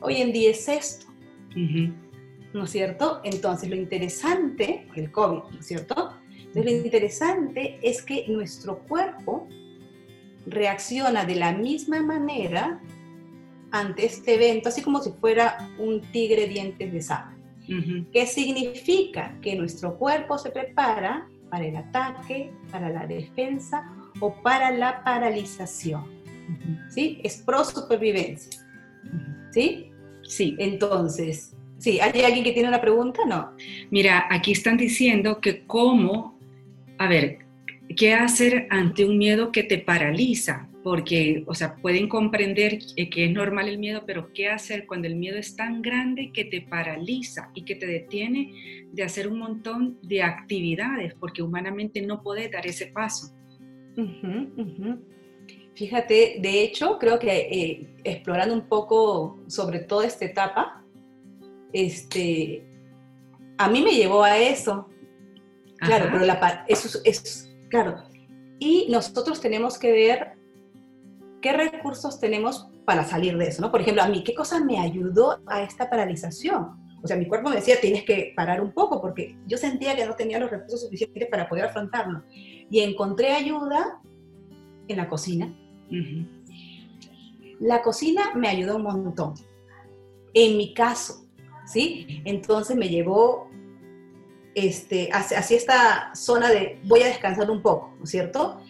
Hoy 0.00 0.16
en 0.16 0.32
día 0.32 0.50
es 0.50 0.68
esto. 0.68 1.06
¿no 2.52 2.64
es 2.64 2.70
cierto? 2.70 3.20
Entonces, 3.22 3.68
lo 3.68 3.76
interesante, 3.76 4.86
el 4.94 5.10
COVID, 5.10 5.52
¿no 5.52 5.60
es 5.60 5.66
cierto? 5.66 6.14
Entonces, 6.30 6.64
lo 6.64 6.70
interesante 6.70 7.78
es 7.82 8.02
que 8.02 8.26
nuestro 8.28 8.78
cuerpo 8.80 9.46
reacciona 10.46 11.24
de 11.24 11.36
la 11.36 11.52
misma 11.52 12.02
manera 12.02 12.80
ante 13.70 14.06
este 14.06 14.34
evento, 14.34 14.68
así 14.68 14.82
como 14.82 15.02
si 15.02 15.10
fuera 15.12 15.70
un 15.78 16.00
tigre 16.12 16.46
dientes 16.46 16.92
de 16.92 17.02
sable. 17.02 17.36
¿Qué 18.12 18.26
significa? 18.26 19.36
Que 19.42 19.56
nuestro 19.56 19.98
cuerpo 19.98 20.38
se 20.38 20.50
prepara 20.50 21.28
para 21.56 21.68
el 21.68 21.76
ataque, 21.76 22.50
para 22.70 22.90
la 22.90 23.06
defensa 23.06 23.90
o 24.20 24.42
para 24.42 24.70
la 24.70 25.02
paralización. 25.02 26.04
¿Sí? 26.90 27.18
Es 27.24 27.38
pro 27.38 27.64
supervivencia. 27.64 28.60
¿Sí? 29.52 29.90
Sí. 30.22 30.54
Entonces, 30.58 31.52
Sí, 31.78 32.00
¿hay 32.00 32.22
alguien 32.22 32.42
que 32.42 32.52
tiene 32.52 32.68
una 32.68 32.80
pregunta? 32.80 33.20
No. 33.26 33.52
Mira, 33.90 34.26
aquí 34.30 34.52
están 34.52 34.78
diciendo 34.78 35.42
que 35.42 35.66
cómo, 35.66 36.38
a 36.96 37.06
ver, 37.06 37.40
¿qué 37.94 38.14
hacer 38.14 38.66
ante 38.70 39.04
un 39.04 39.18
miedo 39.18 39.52
que 39.52 39.62
te 39.62 39.76
paraliza? 39.76 40.68
Porque, 40.86 41.42
o 41.48 41.54
sea, 41.56 41.74
pueden 41.74 42.08
comprender 42.08 42.78
que 42.94 43.24
es 43.24 43.32
normal 43.32 43.68
el 43.68 43.76
miedo, 43.76 44.04
pero 44.06 44.32
¿qué 44.32 44.50
hacer 44.50 44.86
cuando 44.86 45.08
el 45.08 45.16
miedo 45.16 45.36
es 45.36 45.56
tan 45.56 45.82
grande 45.82 46.30
que 46.32 46.44
te 46.44 46.60
paraliza 46.60 47.50
y 47.54 47.64
que 47.64 47.74
te 47.74 47.88
detiene 47.88 48.86
de 48.92 49.02
hacer 49.02 49.26
un 49.26 49.40
montón 49.40 49.98
de 50.02 50.22
actividades? 50.22 51.12
Porque 51.14 51.42
humanamente 51.42 52.00
no 52.02 52.22
puedes 52.22 52.52
dar 52.52 52.64
ese 52.68 52.86
paso. 52.86 53.34
Fíjate, 55.74 56.36
de 56.40 56.62
hecho, 56.62 57.00
creo 57.00 57.18
que 57.18 57.32
eh, 57.36 57.88
explorando 58.04 58.54
un 58.54 58.68
poco 58.68 59.40
sobre 59.48 59.80
toda 59.80 60.06
esta 60.06 60.24
etapa, 60.24 60.84
este, 61.72 62.64
a 63.58 63.68
mí 63.68 63.82
me 63.82 63.90
llevó 63.90 64.22
a 64.22 64.38
eso. 64.38 64.88
Claro, 65.78 66.10
pero 66.12 66.24
la, 66.24 66.64
eso 66.68 67.00
es, 67.04 67.52
claro. 67.70 68.04
Y 68.60 68.86
nosotros 68.88 69.40
tenemos 69.40 69.78
que 69.78 69.90
ver 69.90 70.35
qué 71.46 71.52
recursos 71.52 72.18
tenemos 72.18 72.68
para 72.84 73.04
salir 73.04 73.38
de 73.38 73.46
eso, 73.46 73.62
¿no? 73.62 73.70
Por 73.70 73.80
ejemplo, 73.80 74.02
a 74.02 74.08
mí, 74.08 74.24
¿qué 74.24 74.34
cosa 74.34 74.64
me 74.64 74.80
ayudó 74.80 75.38
a 75.46 75.62
esta 75.62 75.88
paralización? 75.88 76.84
O 77.00 77.06
sea, 77.06 77.16
mi 77.16 77.28
cuerpo 77.28 77.50
me 77.50 77.56
decía, 77.56 77.80
tienes 77.80 78.02
que 78.02 78.32
parar 78.34 78.60
un 78.60 78.72
poco, 78.72 79.00
porque 79.00 79.36
yo 79.46 79.56
sentía 79.56 79.94
que 79.94 80.04
no 80.04 80.16
tenía 80.16 80.40
los 80.40 80.50
recursos 80.50 80.80
suficientes 80.80 81.28
para 81.30 81.48
poder 81.48 81.66
afrontarlo. 81.66 82.24
Y 82.32 82.80
encontré 82.80 83.32
ayuda 83.32 84.00
en 84.88 84.96
la 84.96 85.08
cocina. 85.08 85.54
La 87.60 87.80
cocina 87.80 88.32
me 88.34 88.48
ayudó 88.48 88.74
un 88.74 88.82
montón. 88.82 89.34
En 90.34 90.56
mi 90.56 90.74
caso, 90.74 91.28
¿sí? 91.64 92.22
Entonces 92.24 92.76
me 92.76 92.88
llevó 92.88 93.48
este, 94.56 95.10
hacia, 95.12 95.38
esta 95.38 96.12
zona 96.16 96.50
de 96.50 96.80
voy 96.82 97.02
a 97.02 97.06
descansar 97.06 97.48
un 97.52 97.62
poco, 97.62 97.94
¿no 97.98 98.04
es 98.04 98.10
cierto? 98.10 98.60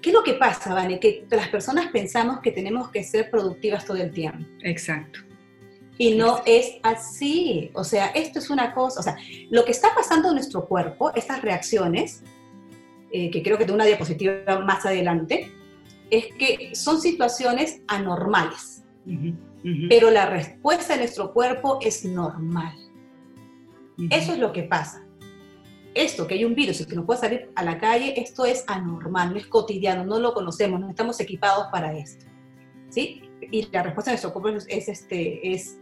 ¿Qué 0.00 0.10
es 0.10 0.14
lo 0.14 0.22
que 0.22 0.34
pasa, 0.34 0.74
Vane? 0.74 1.00
Que 1.00 1.26
las 1.30 1.48
personas 1.48 1.86
pensamos 1.90 2.40
que 2.40 2.50
tenemos 2.50 2.90
que 2.90 3.02
ser 3.02 3.30
productivas 3.30 3.84
todo 3.84 3.96
el 3.96 4.12
tiempo. 4.12 4.44
Exacto. 4.62 5.20
Y 5.96 6.14
no 6.14 6.42
es 6.44 6.74
así. 6.82 7.70
O 7.74 7.84
sea, 7.84 8.06
esto 8.08 8.38
es 8.38 8.50
una 8.50 8.74
cosa, 8.74 9.00
o 9.00 9.02
sea, 9.02 9.16
lo 9.50 9.64
que 9.64 9.70
está 9.70 9.94
pasando 9.94 10.28
en 10.28 10.34
nuestro 10.34 10.66
cuerpo, 10.66 11.12
estas 11.14 11.42
reacciones, 11.42 12.22
eh, 13.12 13.30
que 13.30 13.42
creo 13.42 13.56
que 13.56 13.64
tengo 13.64 13.76
una 13.76 13.86
diapositiva 13.86 14.60
más 14.60 14.84
adelante, 14.84 15.52
es 16.10 16.26
que 16.34 16.74
son 16.74 17.00
situaciones 17.00 17.80
anormales 17.86 18.74
pero 19.88 20.10
la 20.10 20.26
respuesta 20.26 20.94
de 20.94 21.00
nuestro 21.00 21.32
cuerpo 21.32 21.78
es 21.80 22.04
normal. 22.04 22.74
Eso 24.10 24.32
es 24.32 24.38
lo 24.38 24.52
que 24.52 24.64
pasa. 24.64 25.03
Esto, 25.94 26.26
que 26.26 26.34
hay 26.34 26.44
un 26.44 26.56
virus 26.56 26.80
y 26.80 26.86
que 26.86 26.96
no 26.96 27.06
puede 27.06 27.20
salir 27.20 27.50
a 27.54 27.62
la 27.62 27.78
calle, 27.78 28.20
esto 28.20 28.44
es 28.44 28.64
anormal, 28.66 29.30
no 29.30 29.36
es 29.36 29.46
cotidiano, 29.46 30.04
no 30.04 30.18
lo 30.18 30.34
conocemos, 30.34 30.80
no 30.80 30.90
estamos 30.90 31.20
equipados 31.20 31.68
para 31.70 31.96
esto. 31.96 32.26
¿Sí? 32.90 33.22
Y 33.40 33.68
la 33.70 33.82
respuesta 33.82 34.10
de 34.10 34.14
nuestro 34.14 34.32
cuerpo 34.32 34.58
es, 34.68 34.88
este, 34.88 35.52
es, 35.52 35.78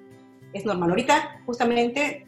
es 0.53 0.65
normal. 0.67 0.91
Ahorita, 0.91 1.41
justamente, 1.47 2.27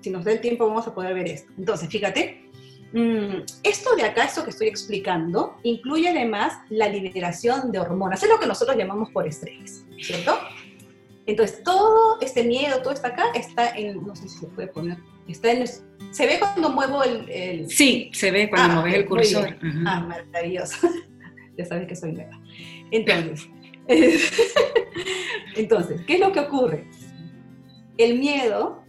si 0.00 0.10
nos 0.10 0.24
da 0.24 0.32
el 0.32 0.40
tiempo, 0.40 0.66
vamos 0.66 0.86
a 0.86 0.94
poder 0.94 1.14
ver 1.14 1.26
esto. 1.26 1.52
Entonces, 1.58 1.88
fíjate, 1.88 2.50
mm, 2.92 3.42
esto 3.64 3.96
de 3.96 4.04
acá, 4.04 4.24
esto 4.24 4.44
que 4.44 4.50
estoy 4.50 4.68
explicando, 4.68 5.56
incluye 5.64 6.08
además 6.08 6.58
la 6.68 6.88
liberación 6.88 7.72
de 7.72 7.80
hormonas. 7.80 8.22
Es 8.22 8.28
lo 8.28 8.38
que 8.38 8.46
nosotros 8.46 8.76
llamamos 8.76 9.10
por 9.10 9.26
estrés, 9.26 9.84
¿cierto? 10.00 10.38
Entonces, 11.26 11.62
todo 11.62 12.20
este 12.20 12.44
miedo, 12.44 12.82
todo 12.82 12.92
está 12.92 13.08
acá, 13.08 13.24
está 13.34 13.70
en, 13.76 14.04
no 14.06 14.14
sé 14.14 14.28
si 14.28 14.38
se 14.38 14.46
puede 14.48 14.68
poner, 14.68 14.98
está 15.26 15.52
en, 15.52 15.66
¿se 15.66 16.26
ve 16.26 16.38
cuando 16.38 16.68
muevo 16.68 17.02
el...? 17.02 17.68
Sí, 17.70 18.10
se 18.12 18.30
ve 18.30 18.50
cuando 18.50 18.74
ah, 18.74 18.80
mueves 18.80 18.94
el 18.98 19.06
cursor. 19.06 19.56
Ah, 19.86 20.00
maravilloso. 20.00 20.88
ya 21.56 21.64
sabes 21.64 21.88
que 21.88 21.96
soy 21.96 22.12
nueva. 22.12 22.38
Entonces, 22.90 23.48
Entonces, 25.56 26.00
¿qué 26.06 26.14
es 26.14 26.20
lo 26.20 26.32
que 26.32 26.40
ocurre? 26.40 26.86
El 27.96 28.18
miedo 28.18 28.82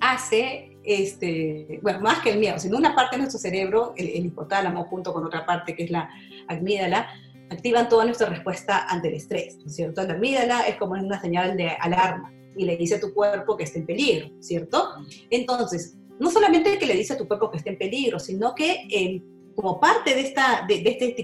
hace, 0.00 0.78
este, 0.84 1.80
bueno, 1.82 2.00
más 2.00 2.20
que 2.20 2.30
el 2.30 2.38
miedo, 2.38 2.58
sino 2.58 2.76
una 2.76 2.94
parte 2.94 3.16
de 3.16 3.22
nuestro 3.22 3.40
cerebro, 3.40 3.94
el, 3.96 4.08
el 4.08 4.26
hipotálamo 4.26 4.84
junto 4.84 5.12
con 5.12 5.24
otra 5.24 5.44
parte 5.44 5.74
que 5.74 5.84
es 5.84 5.90
la 5.90 6.08
amígdala, 6.48 7.08
activan 7.50 7.88
toda 7.88 8.04
nuestra 8.04 8.28
respuesta 8.28 8.86
ante 8.88 9.08
el 9.08 9.14
estrés, 9.14 9.58
¿no 9.58 9.66
es 9.66 9.76
cierto? 9.76 10.02
La 10.04 10.14
amígdala 10.14 10.62
es 10.62 10.76
como 10.76 10.92
una 10.92 11.20
señal 11.20 11.56
de 11.56 11.68
alarma 11.68 12.32
y 12.56 12.64
le 12.64 12.76
dice 12.76 12.96
a 12.96 13.00
tu 13.00 13.12
cuerpo 13.12 13.56
que 13.56 13.64
está 13.64 13.78
en 13.78 13.86
peligro, 13.86 14.30
¿cierto? 14.40 14.90
Entonces, 15.30 15.96
no 16.18 16.30
solamente 16.30 16.78
que 16.78 16.86
le 16.86 16.94
dice 16.94 17.14
a 17.14 17.16
tu 17.16 17.26
cuerpo 17.26 17.50
que 17.50 17.58
está 17.58 17.70
en 17.70 17.78
peligro, 17.78 18.18
sino 18.18 18.54
que 18.54 18.86
eh, 18.90 19.22
como 19.54 19.80
parte 19.80 20.14
de, 20.14 20.20
esta, 20.22 20.64
de, 20.66 20.82
este 20.86 21.14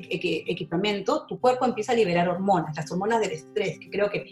equipamiento, 0.50 1.26
tu 1.26 1.40
cuerpo 1.40 1.64
empieza 1.64 1.92
a 1.92 1.94
liberar 1.94 2.28
hormonas, 2.28 2.76
las 2.76 2.90
hormonas 2.90 3.20
del 3.20 3.32
estrés, 3.32 3.78
que 3.78 3.88
creo 3.90 4.10
que 4.10 4.26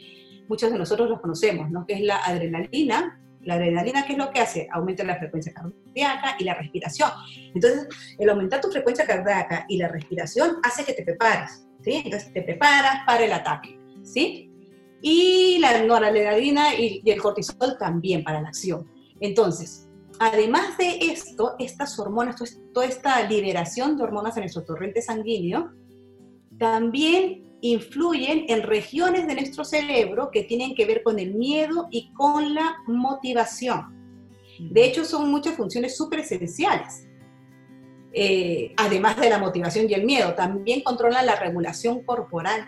muchos 0.49 0.71
de 0.71 0.79
nosotros 0.79 1.09
los 1.09 1.21
conocemos, 1.21 1.71
¿no? 1.71 1.87
Que 1.87 1.95
es 1.95 2.01
la 2.01 2.17
adrenalina. 2.19 3.21
La 3.43 3.55
adrenalina, 3.55 4.07
¿qué 4.07 4.13
es 4.13 4.19
lo 4.19 4.31
que 4.31 4.41
hace? 4.41 4.69
Aumenta 4.73 5.05
la 5.05 5.17
frecuencia 5.17 5.53
cardíaca 5.53 6.37
y 6.39 6.45
la 6.45 6.55
respiración. 6.55 7.11
Entonces, 7.55 7.89
el 8.19 8.31
aumentar 8.31 8.61
tu 8.63 8.71
frecuencia 8.71 9.07
cardíaca 9.07 9.67
y 9.69 9.77
la 9.77 9.89
respiración 9.89 10.57
hace 10.63 10.83
que 10.83 10.95
te 10.95 11.03
prepares, 11.03 11.67
¿sí? 11.85 12.03
Entonces, 12.05 12.33
te 12.33 12.43
preparas 12.43 13.05
para 13.07 13.25
el 13.25 13.33
ataque, 13.33 13.79
¿sí? 14.03 14.51
Y 15.03 15.59
la 15.61 15.83
noradrenalina 15.83 16.75
y, 16.75 17.03
y 17.05 17.11
el 17.11 17.21
cortisol 17.21 17.77
también 17.79 18.25
para 18.25 18.41
la 18.41 18.49
acción. 18.49 18.89
Entonces, 19.21 19.89
además 20.19 20.79
de 20.79 20.99
esto, 21.01 21.55
estas 21.59 21.99
hormonas, 21.99 22.37
toda 22.73 22.87
esta 22.87 23.23
liberación 23.29 23.97
de 23.97 24.05
hormonas 24.05 24.37
en 24.37 24.43
nuestro 24.43 24.65
torrente 24.65 25.03
sanguíneo, 25.03 25.73
también 26.59 27.45
influyen 27.61 28.45
en 28.49 28.63
regiones 28.63 29.27
de 29.27 29.35
nuestro 29.35 29.65
cerebro 29.65 30.31
que 30.31 30.45
tienen 30.45 30.75
que 30.75 30.85
ver 30.85 31.03
con 31.03 31.19
el 31.19 31.35
miedo 31.35 31.89
y 31.91 32.13
con 32.13 32.55
la 32.55 32.77
motivación. 32.87 33.95
De 34.59 34.85
hecho, 34.85 35.05
son 35.05 35.31
muchas 35.31 35.57
funciones 35.57 35.97
súper 35.97 36.21
esenciales. 36.21 37.09
Eh, 38.17 38.73
además 38.77 39.21
de 39.21 39.29
la 39.29 39.39
motivación 39.39 39.91
y 39.91 39.95
el 39.95 40.05
miedo, 40.05 40.35
también 40.35 40.83
controlan 40.83 41.27
la 41.27 41.35
regulación 41.35 42.05
corporal. 42.05 42.65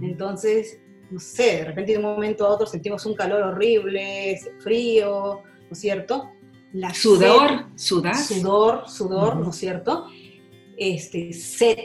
Entonces, 0.00 0.78
no 1.10 1.18
sé, 1.18 1.56
de 1.56 1.64
repente 1.64 1.92
de 1.92 1.98
un 1.98 2.04
momento 2.04 2.46
a 2.46 2.50
otro 2.50 2.66
sentimos 2.66 3.04
un 3.04 3.14
calor 3.14 3.42
horrible, 3.42 4.40
frío, 4.60 5.42
¿no 5.44 5.72
es 5.72 5.78
cierto? 5.78 6.30
La 6.72 6.94
sudor, 6.94 7.66
sudar. 7.74 8.16
Sudor, 8.16 8.88
sudor, 8.88 9.36
¿no 9.36 9.50
es 9.50 9.56
cierto? 9.56 10.06
Este, 10.76 11.32
sed, 11.32 11.78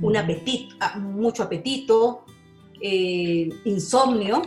un 0.00 0.16
apetito, 0.16 0.74
ah, 0.80 0.98
mucho 0.98 1.44
apetito, 1.44 2.24
eh, 2.82 3.48
insomnio, 3.64 4.42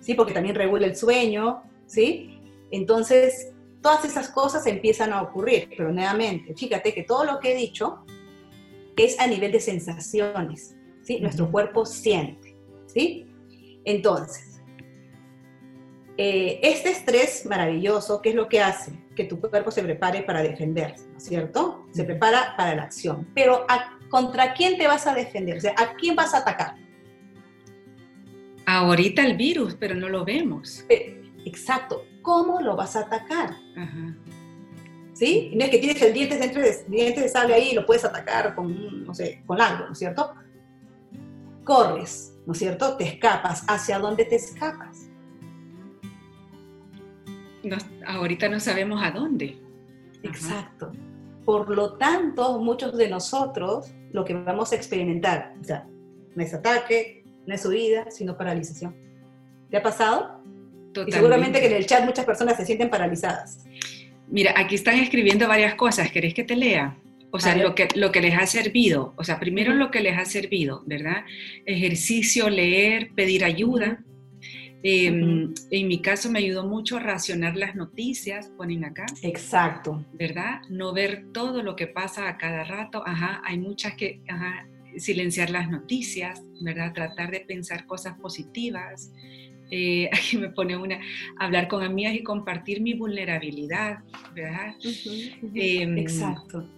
¿sí? 0.00 0.14
Porque 0.14 0.32
también 0.32 0.54
regula 0.54 0.86
el 0.86 0.96
sueño, 0.96 1.62
¿sí? 1.86 2.40
Entonces, 2.70 3.52
todas 3.82 4.04
esas 4.04 4.28
cosas 4.28 4.66
empiezan 4.66 5.12
a 5.12 5.22
ocurrir, 5.22 5.68
pero 5.76 5.92
nuevamente, 5.92 6.54
fíjate 6.54 6.92
que 6.92 7.02
todo 7.04 7.24
lo 7.24 7.38
que 7.38 7.52
he 7.52 7.56
dicho 7.56 8.04
es 8.96 9.18
a 9.20 9.26
nivel 9.26 9.52
de 9.52 9.60
sensaciones, 9.60 10.76
¿sí? 11.02 11.20
Nuestro 11.20 11.50
cuerpo 11.50 11.86
siente, 11.86 12.56
¿sí? 12.86 13.26
Entonces, 13.84 14.60
eh, 16.20 16.58
este 16.64 16.90
estrés 16.90 17.46
maravilloso, 17.46 18.20
¿qué 18.20 18.30
es 18.30 18.34
lo 18.34 18.48
que 18.48 18.60
hace? 18.60 18.92
Que 19.14 19.24
tu 19.24 19.40
cuerpo 19.40 19.70
se 19.70 19.84
prepare 19.84 20.22
para 20.22 20.42
defenderse, 20.42 21.06
¿no 21.12 21.18
es 21.18 21.24
cierto? 21.24 21.86
Se 21.92 22.02
prepara 22.02 22.54
para 22.56 22.74
la 22.74 22.82
acción. 22.82 23.28
Pero 23.34 23.64
¿contra 24.10 24.52
quién 24.52 24.76
te 24.76 24.88
vas 24.88 25.06
a 25.06 25.14
defender? 25.14 25.58
O 25.58 25.60
sea, 25.60 25.74
¿a 25.76 25.94
quién 25.94 26.16
vas 26.16 26.34
a 26.34 26.38
atacar? 26.38 26.74
Ahorita 28.66 29.24
el 29.24 29.36
virus, 29.36 29.76
pero 29.76 29.94
no 29.94 30.08
lo 30.08 30.24
vemos. 30.24 30.84
Eh, 30.88 31.22
exacto. 31.44 32.04
¿Cómo 32.28 32.60
lo 32.60 32.76
vas 32.76 32.94
a 32.94 33.00
atacar? 33.00 33.56
¿Sí? 35.14 35.50
no 35.56 35.64
es 35.64 35.70
que 35.70 35.78
tienes 35.78 36.02
el 36.02 36.12
diente 36.12 36.36
de, 36.36 36.84
diente 36.86 37.22
de 37.22 37.28
sable 37.30 37.54
ahí 37.54 37.70
y 37.70 37.74
lo 37.74 37.86
puedes 37.86 38.04
atacar 38.04 38.54
con, 38.54 39.06
no 39.06 39.14
sé, 39.14 39.42
con 39.46 39.58
algo, 39.58 39.86
¿no 39.86 39.92
es 39.92 39.98
cierto? 39.98 40.34
Corres, 41.64 42.34
¿no 42.44 42.52
es 42.52 42.58
cierto? 42.58 42.98
Te 42.98 43.04
escapas. 43.04 43.64
¿Hacia 43.66 43.98
dónde 43.98 44.26
te 44.26 44.36
escapas? 44.36 45.08
ahorita 48.06 48.50
no 48.50 48.60
sabemos 48.60 49.02
a 49.02 49.10
dónde. 49.10 49.58
Exacto. 50.22 50.92
Por 51.46 51.70
lo 51.74 51.94
tanto, 51.94 52.58
muchos 52.58 52.94
de 52.98 53.08
nosotros 53.08 53.90
lo 54.12 54.26
que 54.26 54.34
vamos 54.34 54.72
a 54.72 54.76
experimentar, 54.76 55.54
o 55.58 55.64
sea, 55.64 55.88
no 56.36 56.42
es 56.42 56.52
ataque, 56.52 57.24
no 57.46 57.54
es 57.54 57.64
huida, 57.64 58.10
sino 58.10 58.36
paralización. 58.36 58.94
¿Te 59.70 59.78
ha 59.78 59.82
pasado? 59.82 60.37
Y 61.06 61.12
seguramente 61.12 61.60
que 61.60 61.66
en 61.66 61.74
el 61.74 61.86
chat 61.86 62.04
muchas 62.04 62.24
personas 62.24 62.56
se 62.56 62.66
sienten 62.66 62.90
paralizadas. 62.90 63.64
Mira, 64.28 64.54
aquí 64.56 64.74
están 64.74 64.98
escribiendo 64.98 65.48
varias 65.48 65.74
cosas. 65.74 66.10
¿Querés 66.10 66.34
que 66.34 66.44
te 66.44 66.56
lea? 66.56 66.96
O 67.30 67.40
sea, 67.40 67.56
lo 67.56 67.74
que, 67.74 67.88
lo 67.94 68.10
que 68.10 68.20
les 68.20 68.36
ha 68.36 68.46
servido. 68.46 69.12
O 69.16 69.24
sea, 69.24 69.38
primero 69.38 69.74
lo 69.74 69.90
que 69.90 70.00
les 70.00 70.16
ha 70.16 70.24
servido, 70.24 70.82
¿verdad? 70.86 71.24
Ejercicio, 71.66 72.48
leer, 72.48 73.10
pedir 73.14 73.44
ayuda. 73.44 74.02
Em, 74.82 75.52
en 75.70 75.88
mi 75.88 76.00
caso 76.00 76.30
me 76.30 76.38
ayudó 76.38 76.64
mucho 76.64 76.96
a 76.96 77.00
racionar 77.00 77.56
las 77.56 77.74
noticias, 77.74 78.48
ponen 78.56 78.84
acá. 78.84 79.06
Exacto. 79.22 80.04
¿Verdad? 80.12 80.62
No 80.70 80.92
ver 80.92 81.26
todo 81.32 81.62
lo 81.62 81.76
que 81.76 81.86
pasa 81.86 82.28
a 82.28 82.38
cada 82.38 82.64
rato. 82.64 83.02
Ajá, 83.06 83.42
hay 83.44 83.58
muchas 83.58 83.94
que, 83.94 84.20
ajá, 84.28 84.66
silenciar 84.96 85.50
las 85.50 85.68
noticias, 85.70 86.42
¿verdad? 86.60 86.92
Tratar 86.92 87.30
de 87.30 87.40
pensar 87.40 87.86
cosas 87.86 88.18
positivas. 88.18 89.12
Eh, 89.70 90.08
aquí 90.12 90.36
me 90.38 90.50
pone 90.50 90.76
una, 90.76 91.00
hablar 91.38 91.68
con 91.68 91.82
amigas 91.82 92.14
y 92.14 92.22
compartir 92.22 92.80
mi 92.80 92.94
vulnerabilidad, 92.94 93.98
¿verdad? 94.34 94.74
Em, 95.54 95.98
Exacto. 95.98 96.68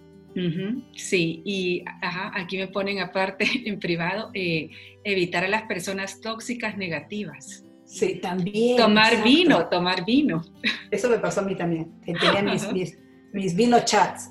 sí, 0.95 1.41
y 1.45 1.83
ajá, 2.01 2.31
aquí 2.35 2.57
me 2.57 2.67
ponen 2.67 2.99
aparte 2.99 3.45
en 3.65 3.79
privado, 3.79 4.31
eh, 4.33 4.69
evitar 5.03 5.43
a 5.43 5.47
las 5.47 5.63
personas 5.63 6.21
tóxicas 6.21 6.77
negativas. 6.77 7.65
Sí, 7.91 8.19
también. 8.21 8.77
Tomar 8.77 9.21
vino, 9.21 9.67
tomar 9.67 10.05
vino. 10.05 10.41
Eso 10.89 11.09
me 11.09 11.17
pasó 11.17 11.41
a 11.41 11.43
mí 11.43 11.55
también. 11.55 11.91
Tenía 12.05 12.41
mis, 12.73 12.97
mis, 13.33 13.53
vino 13.53 13.83
chats. 13.83 14.29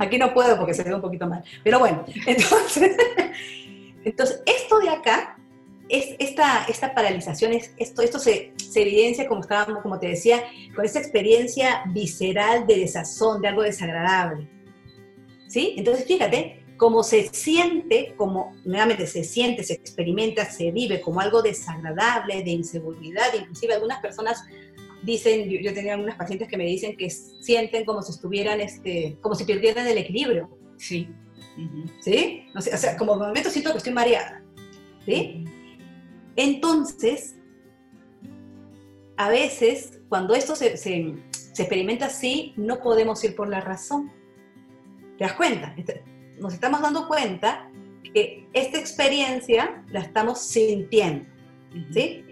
Aquí 0.00 0.16
no 0.16 0.32
puedo 0.32 0.56
porque 0.56 0.74
se 0.74 0.84
ve 0.84 0.94
un 0.94 1.00
poquito 1.00 1.26
mal. 1.26 1.42
Pero 1.64 1.80
bueno, 1.80 2.04
entonces, 2.24 2.96
entonces 4.04 4.42
esto 4.46 4.78
de 4.78 4.90
acá, 4.90 5.36
es, 5.88 6.16
esta, 6.18 6.64
esta 6.64 6.94
paralización, 6.94 7.52
es, 7.52 7.72
esto, 7.76 8.02
esto 8.02 8.18
se, 8.18 8.52
se, 8.56 8.82
evidencia, 8.82 9.28
como, 9.28 9.42
estábamos, 9.42 9.82
como 9.82 9.98
te 9.98 10.08
decía, 10.08 10.42
con 10.74 10.84
esta 10.84 10.98
experiencia 10.98 11.82
visceral 11.92 12.66
de 12.66 12.78
desazón, 12.78 13.40
de 13.40 13.48
algo 13.48 13.62
desagradable. 13.62 14.48
¿Sí? 15.46 15.74
Entonces, 15.76 16.06
fíjate, 16.06 16.64
como 16.76 17.02
se 17.02 17.28
siente, 17.32 18.14
como 18.16 18.56
nuevamente 18.64 19.06
se 19.06 19.24
siente, 19.24 19.62
se 19.62 19.74
experimenta, 19.74 20.44
se 20.44 20.70
vive 20.72 21.00
como 21.00 21.20
algo 21.20 21.42
desagradable, 21.42 22.42
de 22.42 22.50
inseguridad, 22.50 23.32
inclusive 23.38 23.74
algunas 23.74 24.00
personas 24.00 24.44
dicen, 25.02 25.48
yo, 25.48 25.72
tenía 25.74 25.94
algunas 25.94 26.16
pacientes 26.16 26.48
que 26.48 26.56
me 26.56 26.64
dicen 26.64 26.96
que 26.96 27.10
sienten 27.10 27.84
como 27.84 28.02
si 28.02 28.12
estuvieran, 28.12 28.60
este, 28.60 29.16
como 29.20 29.34
si 29.34 29.44
perdieran 29.44 29.86
el 29.86 29.98
equilibrio. 29.98 30.48
Sí. 30.78 31.08
¿Sí? 32.00 32.46
O 32.56 32.60
sea, 32.60 32.96
como 32.96 33.14
momento 33.16 33.50
siento 33.50 33.70
que 33.70 33.78
estoy 33.78 33.92
mareada. 33.92 34.42
¿Sí? 35.04 35.44
Entonces, 36.36 37.36
a 39.16 39.28
veces, 39.28 40.00
cuando 40.08 40.34
esto 40.34 40.56
se, 40.56 40.76
se, 40.76 41.14
se 41.30 41.62
experimenta 41.62 42.06
así, 42.06 42.52
no 42.56 42.80
podemos 42.80 43.22
ir 43.24 43.36
por 43.36 43.48
la 43.48 43.60
razón. 43.60 44.10
¿Te 45.18 45.24
das 45.24 45.34
cuenta? 45.34 45.74
Este, 45.76 46.02
nos 46.40 46.52
estamos 46.52 46.80
dando 46.80 47.06
cuenta 47.06 47.70
que 48.12 48.48
esta 48.52 48.78
experiencia 48.78 49.84
la 49.90 50.00
estamos 50.00 50.40
sintiendo, 50.40 51.28
¿sí? 51.92 52.24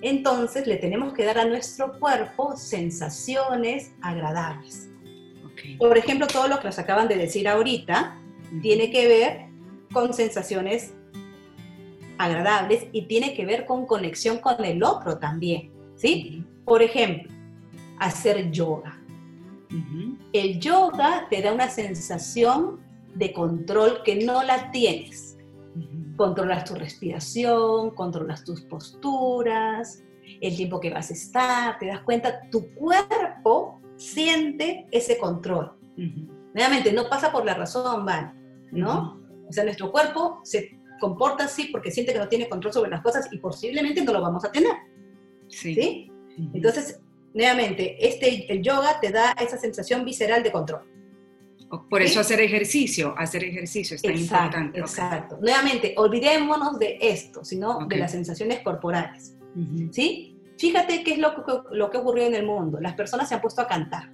Entonces 0.00 0.66
le 0.66 0.76
tenemos 0.76 1.12
que 1.12 1.24
dar 1.24 1.38
a 1.38 1.44
nuestro 1.44 1.98
cuerpo 1.98 2.56
sensaciones 2.56 3.92
agradables. 4.00 4.88
Por 5.78 5.96
ejemplo, 5.96 6.26
todo 6.26 6.48
lo 6.48 6.58
que 6.58 6.64
nos 6.64 6.78
acaban 6.78 7.08
de 7.08 7.16
decir 7.16 7.46
ahorita 7.46 8.18
tiene 8.62 8.90
que 8.90 9.06
ver 9.06 9.46
con 9.92 10.12
sensaciones 10.12 10.94
agradables 12.18 12.86
y 12.92 13.02
tiene 13.02 13.34
que 13.34 13.44
ver 13.46 13.66
con 13.66 13.86
conexión 13.86 14.38
con 14.38 14.64
el 14.64 14.82
otro 14.82 15.18
también, 15.18 15.70
¿sí? 15.96 16.44
Por 16.64 16.82
ejemplo, 16.82 17.32
hacer 17.98 18.50
yoga. 18.50 18.98
El 20.32 20.60
yoga 20.60 21.26
te 21.30 21.40
da 21.40 21.52
una 21.52 21.68
sensación 21.68 22.80
de 23.14 23.32
control 23.32 24.02
que 24.04 24.24
no 24.24 24.42
la 24.42 24.70
tienes. 24.70 25.38
Controlas 26.16 26.64
tu 26.64 26.74
respiración, 26.74 27.90
controlas 27.90 28.44
tus 28.44 28.60
posturas, 28.62 30.02
el 30.40 30.56
tiempo 30.56 30.78
que 30.78 30.90
vas 30.90 31.10
a 31.10 31.14
estar, 31.14 31.78
te 31.78 31.86
das 31.86 32.00
cuenta, 32.00 32.50
tu 32.50 32.68
cuerpo 32.74 33.80
siente 33.96 34.86
ese 34.90 35.18
control. 35.18 35.72
Nuevamente, 36.54 36.92
no 36.92 37.08
pasa 37.08 37.32
por 37.32 37.46
la 37.46 37.54
razón, 37.54 38.04
¿vale? 38.04 38.32
¿no? 38.72 39.20
O 39.48 39.52
sea, 39.52 39.64
nuestro 39.64 39.92
cuerpo 39.92 40.40
se 40.42 40.80
comporta 41.02 41.46
así 41.46 41.64
porque 41.64 41.90
siente 41.90 42.12
que 42.12 42.20
no 42.20 42.28
tiene 42.28 42.48
control 42.48 42.72
sobre 42.72 42.90
las 42.92 43.02
cosas 43.02 43.28
y 43.32 43.38
posiblemente 43.38 44.04
no 44.04 44.12
lo 44.12 44.22
vamos 44.22 44.44
a 44.44 44.52
tener. 44.52 44.70
Sí. 45.48 46.08
Entonces, 46.54 47.00
nuevamente, 47.34 47.96
este, 48.06 48.52
el 48.52 48.62
yoga 48.62 49.00
te 49.00 49.10
da 49.10 49.32
esa 49.32 49.58
sensación 49.58 50.04
visceral 50.04 50.44
de 50.44 50.52
control. 50.52 50.82
Por 51.90 52.02
eso 52.02 52.20
hacer 52.20 52.40
ejercicio, 52.40 53.14
hacer 53.18 53.42
ejercicio 53.42 53.96
es 53.96 54.02
tan 54.02 54.16
importante. 54.16 54.78
Exacto. 54.78 55.38
Nuevamente, 55.40 55.94
olvidémonos 55.96 56.78
de 56.78 56.98
esto, 57.00 57.44
sino 57.44 57.84
de 57.88 57.96
las 57.96 58.12
sensaciones 58.12 58.60
corporales. 58.60 59.36
¿Sí? 59.90 60.38
Fíjate 60.56 61.02
qué 61.02 61.14
es 61.14 61.18
lo 61.18 61.34
que, 61.34 61.42
lo 61.72 61.90
que 61.90 61.98
ocurrió 61.98 62.26
en 62.26 62.36
el 62.36 62.46
mundo. 62.46 62.78
Las 62.80 62.94
personas 62.94 63.28
se 63.28 63.34
han 63.34 63.40
puesto 63.40 63.60
a 63.60 63.66
cantar. 63.66 64.12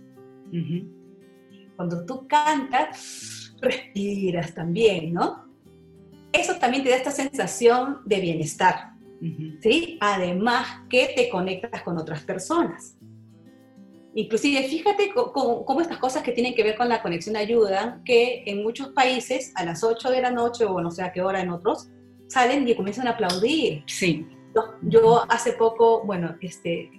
Cuando 1.76 2.06
tú 2.06 2.26
cantas, 2.26 3.54
respiras 3.60 4.54
también, 4.54 5.12
¿no? 5.12 5.47
Eso 6.32 6.54
también 6.56 6.84
te 6.84 6.90
da 6.90 6.96
esta 6.96 7.10
sensación 7.10 8.00
de 8.04 8.20
bienestar. 8.20 8.92
¿Sí? 9.60 9.98
Además 10.00 10.66
que 10.88 11.12
te 11.16 11.28
conectas 11.28 11.82
con 11.82 11.98
otras 11.98 12.22
personas. 12.22 12.96
Inclusive, 14.14 14.62
fíjate 14.64 15.12
cómo, 15.12 15.80
estas 15.80 15.98
cosas 15.98 16.22
que 16.22 16.32
tienen 16.32 16.54
que 16.54 16.62
ver 16.62 16.76
con 16.76 16.88
la 16.88 17.02
conexión 17.02 17.36
ayudan, 17.36 18.02
que 18.04 18.42
en 18.46 18.62
muchos 18.62 18.88
países 18.88 19.52
a 19.54 19.64
las 19.64 19.84
8 19.84 20.10
de 20.10 20.22
la 20.22 20.30
noche 20.30 20.64
o 20.64 20.80
no 20.80 20.90
sé 20.90 21.02
a 21.02 21.12
qué 21.12 21.20
hora 21.20 21.40
en 21.40 21.50
otros, 21.50 21.88
salen 22.26 22.66
y 22.66 22.74
comienzan 22.74 23.06
a 23.06 23.10
aplaudir. 23.10 23.84
Sí. 23.86 24.26
Yo, 24.82 25.24
hace 25.28 25.52
poco, 25.52 26.04
bueno, 26.04 26.36
este, 26.40 26.90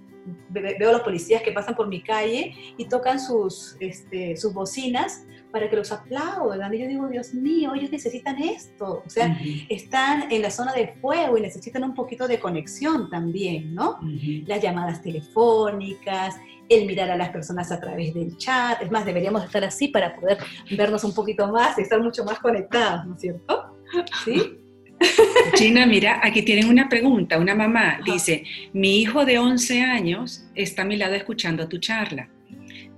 veo 0.50 0.90
a 0.90 0.94
los 0.94 1.02
policías 1.02 1.42
que 1.42 1.52
pasan 1.52 1.76
por 1.76 1.88
mi 1.88 2.02
calle 2.02 2.54
y 2.78 2.86
tocan 2.86 3.20
sus, 3.20 3.76
este, 3.80 4.38
sus 4.38 4.54
bocinas 4.54 5.26
para 5.52 5.70
que 5.70 5.76
los 5.76 5.92
aplaudan. 5.92 6.74
Y 6.74 6.80
yo 6.80 6.88
digo, 6.88 7.08
Dios 7.08 7.34
mío, 7.34 7.74
ellos 7.76 7.92
necesitan 7.92 8.42
esto. 8.42 9.04
O 9.06 9.10
sea, 9.10 9.40
están 9.70 10.32
en 10.32 10.42
la 10.42 10.52
zona 10.52 10.74
de 10.74 10.96
fuego 11.02 11.38
y 11.38 11.42
necesitan 11.42 11.84
un 11.84 11.94
poquito 11.94 12.28
de 12.28 12.40
conexión 12.40 13.10
también, 13.10 13.74
¿no? 13.74 14.00
Las 14.46 14.62
llamadas 14.62 15.02
telefónicas, 15.02 16.38
el 16.70 16.86
mirar 16.86 17.10
a 17.12 17.18
las 17.18 17.30
personas 17.30 17.72
a 17.72 17.80
través 17.80 18.14
del 18.14 18.38
chat. 18.38 18.82
Es 18.82 18.92
más, 18.92 19.06
deberíamos 19.06 19.44
estar 19.44 19.64
así 19.64 19.88
para 19.88 20.16
poder 20.16 20.38
vernos 20.78 21.04
un 21.04 21.14
poquito 21.14 21.52
más 21.52 21.78
y 21.78 21.82
estar 21.82 22.02
mucho 22.02 22.24
más 22.24 22.40
conectados, 22.40 23.06
¿no 23.06 23.16
es 23.16 23.22
cierto? 23.22 23.76
¿Sí? 24.24 24.60
Gina, 25.56 25.86
mira, 25.86 26.20
aquí 26.22 26.42
tienen 26.42 26.68
una 26.68 26.90
pregunta. 26.90 27.38
Una 27.38 27.56
mamá 27.56 28.00
dice, 28.06 28.44
mi 28.74 29.00
hijo 29.00 29.26
de 29.26 29.40
11 29.40 29.82
años 29.82 30.46
está 30.56 30.84
a 30.84 30.86
mi 30.86 30.98
lado 30.98 31.16
escuchando 31.16 31.68
tu 31.68 31.80
charla. 31.80 32.30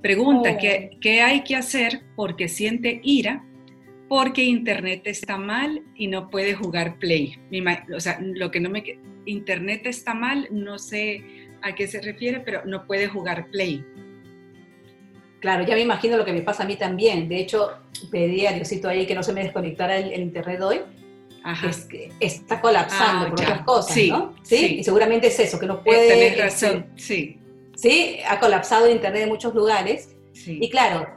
Pregunta, 0.02 0.58
¿qué, 0.58 0.92
oh. 0.94 0.98
¿qué, 1.00 1.22
hay 1.22 1.44
que 1.44 1.56
hacer 1.56 2.02
porque 2.16 2.48
siente 2.48 3.00
ira? 3.04 3.46
Porque 4.10 4.44
internet 4.44 5.04
está 5.06 5.38
mal 5.38 5.84
y 5.96 6.08
no 6.08 6.30
puede 6.30 6.54
jugar 6.54 6.98
play. 7.00 7.38
O 7.96 8.00
sea, 8.00 8.20
lo 8.22 8.52
que 8.52 8.60
no 8.60 8.70
me... 8.70 8.84
Internet 9.26 9.86
está 9.86 10.14
mal, 10.14 10.48
no 10.52 10.80
sé 10.80 11.24
a 11.62 11.76
qué 11.76 11.88
se 11.88 12.02
refiere, 12.02 12.40
pero 12.40 12.66
no 12.66 12.88
puede 12.88 13.08
jugar 13.08 13.48
play. 13.52 13.86
Claro, 15.40 15.66
ya 15.66 15.76
me 15.76 15.82
imagino 15.82 16.18
lo 16.18 16.26
que 16.26 16.34
me 16.34 16.42
pasa 16.42 16.64
a 16.64 16.66
mí 16.66 16.76
también. 16.76 17.30
De 17.30 17.40
hecho, 17.40 17.72
pedí 18.12 18.46
a 18.46 18.54
Diosito 18.54 18.90
ahí 18.90 19.06
que 19.06 19.16
no 19.16 19.24
se 19.24 19.34
me 19.34 19.44
desconectara 19.44 19.98
el, 19.98 20.22
internet 20.22 20.62
hoy. 20.62 20.82
Es 21.68 21.86
que 21.86 22.12
está 22.20 22.62
colapsando 22.62 23.26
ah, 23.26 23.30
por 23.30 23.42
otras 23.42 23.62
cosas, 23.64 23.98
¿no? 24.10 24.36
¿Sí? 24.44 24.78
Y 24.80 24.84
seguramente 24.84 25.28
es 25.28 25.40
eso, 25.40 25.60
que 25.60 25.66
no 25.66 25.84
puede... 25.84 26.08
Tener 26.08 26.38
razón, 26.38 26.86
sí. 26.96 27.41
Sí, 27.82 28.20
ha 28.30 28.40
colapsado 28.40 28.86
el 28.86 28.94
internet 28.94 29.24
en 29.24 29.30
muchos 29.30 29.56
lugares. 29.56 30.16
Y 30.46 30.70
claro, 30.70 31.08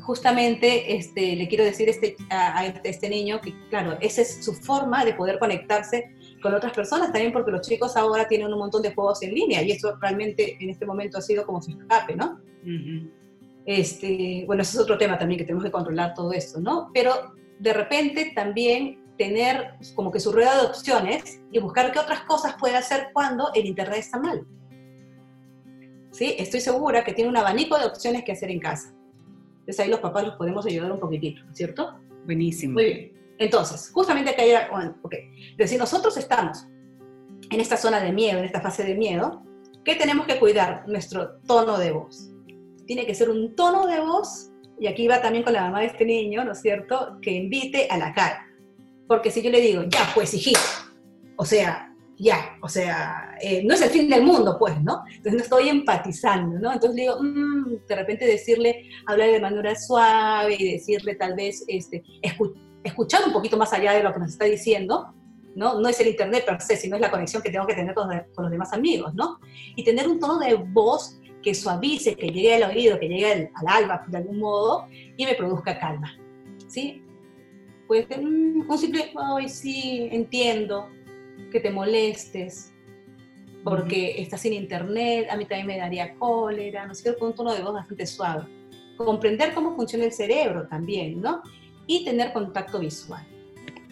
justamente 0.00 0.96
este, 0.96 1.36
le 1.36 1.46
quiero 1.46 1.64
decir 1.64 1.88
este, 1.88 2.16
a, 2.28 2.58
a 2.58 2.66
este 2.66 3.08
niño 3.08 3.40
que, 3.40 3.54
claro, 3.70 3.96
esa 4.00 4.22
es 4.22 4.44
su 4.44 4.52
forma 4.52 5.04
de 5.04 5.14
poder 5.14 5.38
conectarse 5.38 6.12
con 6.42 6.54
otras 6.54 6.72
personas, 6.72 7.12
también 7.12 7.32
porque 7.32 7.50
los 7.50 7.66
chicos 7.66 7.96
ahora 7.96 8.26
tienen 8.26 8.52
un 8.52 8.58
montón 8.58 8.82
de 8.82 8.94
juegos 8.94 9.22
en 9.22 9.34
línea 9.34 9.62
y 9.62 9.72
eso 9.72 9.96
realmente 10.00 10.56
en 10.60 10.70
este 10.70 10.86
momento 10.86 11.18
ha 11.18 11.22
sido 11.22 11.46
como 11.46 11.62
su 11.62 11.72
escape, 11.72 12.16
¿no? 12.16 12.40
este, 13.66 14.44
bueno, 14.46 14.62
ese 14.62 14.76
es 14.76 14.82
otro 14.82 14.96
tema 14.96 15.18
también 15.18 15.38
que 15.38 15.44
tenemos 15.44 15.64
que 15.64 15.70
controlar 15.70 16.14
todo 16.14 16.32
esto, 16.32 16.58
¿no? 16.58 16.90
Pero 16.94 17.34
de 17.58 17.72
repente 17.72 18.32
también 18.34 19.04
tener 19.18 19.74
como 19.94 20.10
que 20.10 20.20
su 20.20 20.32
rueda 20.32 20.58
de 20.58 20.66
opciones 20.68 21.42
y 21.52 21.58
buscar 21.58 21.92
qué 21.92 21.98
otras 21.98 22.22
cosas 22.22 22.54
puede 22.58 22.76
hacer 22.76 23.08
cuando 23.12 23.50
el 23.54 23.66
Internet 23.66 23.98
está 23.98 24.18
mal. 24.18 24.46
¿Sí? 26.18 26.34
Estoy 26.36 26.60
segura 26.60 27.04
que 27.04 27.12
tiene 27.12 27.30
un 27.30 27.36
abanico 27.36 27.78
de 27.78 27.86
opciones 27.86 28.24
que 28.24 28.32
hacer 28.32 28.50
en 28.50 28.58
casa. 28.58 28.92
Entonces 29.60 29.78
ahí 29.78 29.88
los 29.88 30.00
papás 30.00 30.24
los 30.24 30.34
podemos 30.34 30.66
ayudar 30.66 30.90
un 30.90 30.98
poquitito, 30.98 31.42
¿cierto? 31.52 31.94
Buenísimo. 32.24 32.72
Muy 32.74 32.84
bien. 32.86 33.12
Entonces, 33.38 33.92
justamente 33.94 34.32
acá 34.32 34.42
era, 34.42 34.68
ok, 35.02 35.14
si 35.64 35.76
nosotros 35.76 36.16
estamos 36.16 36.66
en 37.48 37.60
esta 37.60 37.76
zona 37.76 38.00
de 38.00 38.10
miedo, 38.10 38.40
en 38.40 38.46
esta 38.46 38.60
fase 38.60 38.82
de 38.82 38.96
miedo, 38.96 39.44
¿qué 39.84 39.94
tenemos 39.94 40.26
que 40.26 40.40
cuidar? 40.40 40.88
Nuestro 40.88 41.38
tono 41.46 41.78
de 41.78 41.92
voz. 41.92 42.32
Tiene 42.84 43.06
que 43.06 43.14
ser 43.14 43.30
un 43.30 43.54
tono 43.54 43.86
de 43.86 44.00
voz, 44.00 44.50
y 44.80 44.88
aquí 44.88 45.06
va 45.06 45.22
también 45.22 45.44
con 45.44 45.52
la 45.52 45.60
mamá 45.60 45.82
de 45.82 45.86
este 45.86 46.04
niño, 46.04 46.44
¿no 46.44 46.50
es 46.50 46.60
cierto?, 46.60 47.16
que 47.22 47.30
invite 47.30 47.86
a 47.90 47.96
la 47.96 48.12
cara. 48.12 48.44
Porque 49.06 49.30
si 49.30 49.40
yo 49.40 49.52
le 49.52 49.60
digo, 49.60 49.84
ya, 49.84 50.10
pues 50.16 50.34
hijito, 50.34 50.58
o 51.36 51.44
sea, 51.44 51.87
ya, 52.18 52.58
o 52.62 52.68
sea, 52.68 53.36
eh, 53.40 53.62
no 53.64 53.74
es 53.74 53.82
el 53.82 53.90
fin 53.90 54.10
del 54.10 54.24
mundo, 54.24 54.56
pues, 54.58 54.82
¿no? 54.82 55.04
Entonces 55.06 55.34
no 55.34 55.42
estoy 55.42 55.68
empatizando, 55.68 56.58
¿no? 56.58 56.72
Entonces 56.72 56.96
digo, 56.96 57.16
mm", 57.22 57.86
de 57.86 57.94
repente 57.94 58.26
decirle, 58.26 58.88
hablar 59.06 59.30
de 59.30 59.40
manera 59.40 59.74
suave 59.76 60.56
y 60.58 60.72
decirle 60.72 61.14
tal 61.14 61.34
vez, 61.34 61.64
este, 61.68 62.02
escuchar 62.22 62.68
escuchar 62.84 63.22
un 63.26 63.32
poquito 63.32 63.56
más 63.56 63.72
allá 63.72 63.92
de 63.92 64.02
lo 64.02 64.12
que 64.12 64.20
nos 64.20 64.30
está 64.30 64.44
diciendo, 64.44 65.14
¿no? 65.54 65.80
No 65.80 65.88
es 65.88 66.00
el 66.00 66.08
internet 66.08 66.44
per 66.44 66.60
se, 66.60 66.76
sino 66.76 66.96
es 66.96 67.02
la 67.02 67.10
conexión 67.10 67.42
que 67.42 67.50
tengo 67.50 67.66
que 67.66 67.74
tener 67.74 67.94
con, 67.94 68.08
los 68.08 68.50
demás 68.50 68.72
amigos, 68.72 69.14
¿no? 69.14 69.38
Y 69.76 69.84
tener 69.84 70.08
un 70.08 70.18
tono 70.18 70.38
de 70.38 70.54
voz 70.54 71.20
que 71.42 71.54
suavice, 71.54 72.16
que 72.16 72.28
llegue 72.28 72.54
al 72.54 72.70
oído, 72.70 72.98
que 72.98 73.08
llegue 73.08 73.32
al, 73.32 73.50
alba 73.66 74.04
de 74.08 74.18
algún 74.18 74.38
modo 74.38 74.86
y 75.16 75.24
me 75.24 75.34
produzca 75.34 75.78
calma, 75.78 76.16
¿sí? 76.66 77.02
Pues 77.86 78.06
un 78.16 78.78
simple, 78.78 79.12
ay, 79.16 79.48
sí, 79.48 80.08
entiendo 80.12 80.88
que 81.50 81.60
te 81.60 81.70
molestes, 81.70 82.72
porque 83.64 84.20
estás 84.20 84.40
sin 84.40 84.52
internet, 84.52 85.28
a 85.30 85.36
mí 85.36 85.44
también 85.46 85.66
me 85.66 85.78
daría 85.78 86.14
cólera, 86.14 86.86
¿no 86.86 86.92
es 86.92 86.98
cierto? 87.00 87.20
Con 87.20 87.28
un 87.28 87.34
tono 87.34 87.54
de 87.54 87.62
voz 87.62 87.74
bastante 87.74 88.06
suave. 88.06 88.44
Comprender 88.96 89.54
cómo 89.54 89.76
funciona 89.76 90.04
el 90.04 90.12
cerebro 90.12 90.66
también, 90.66 91.20
¿no? 91.20 91.42
y 91.88 92.04
tener 92.04 92.32
contacto 92.32 92.78
visual. 92.78 93.26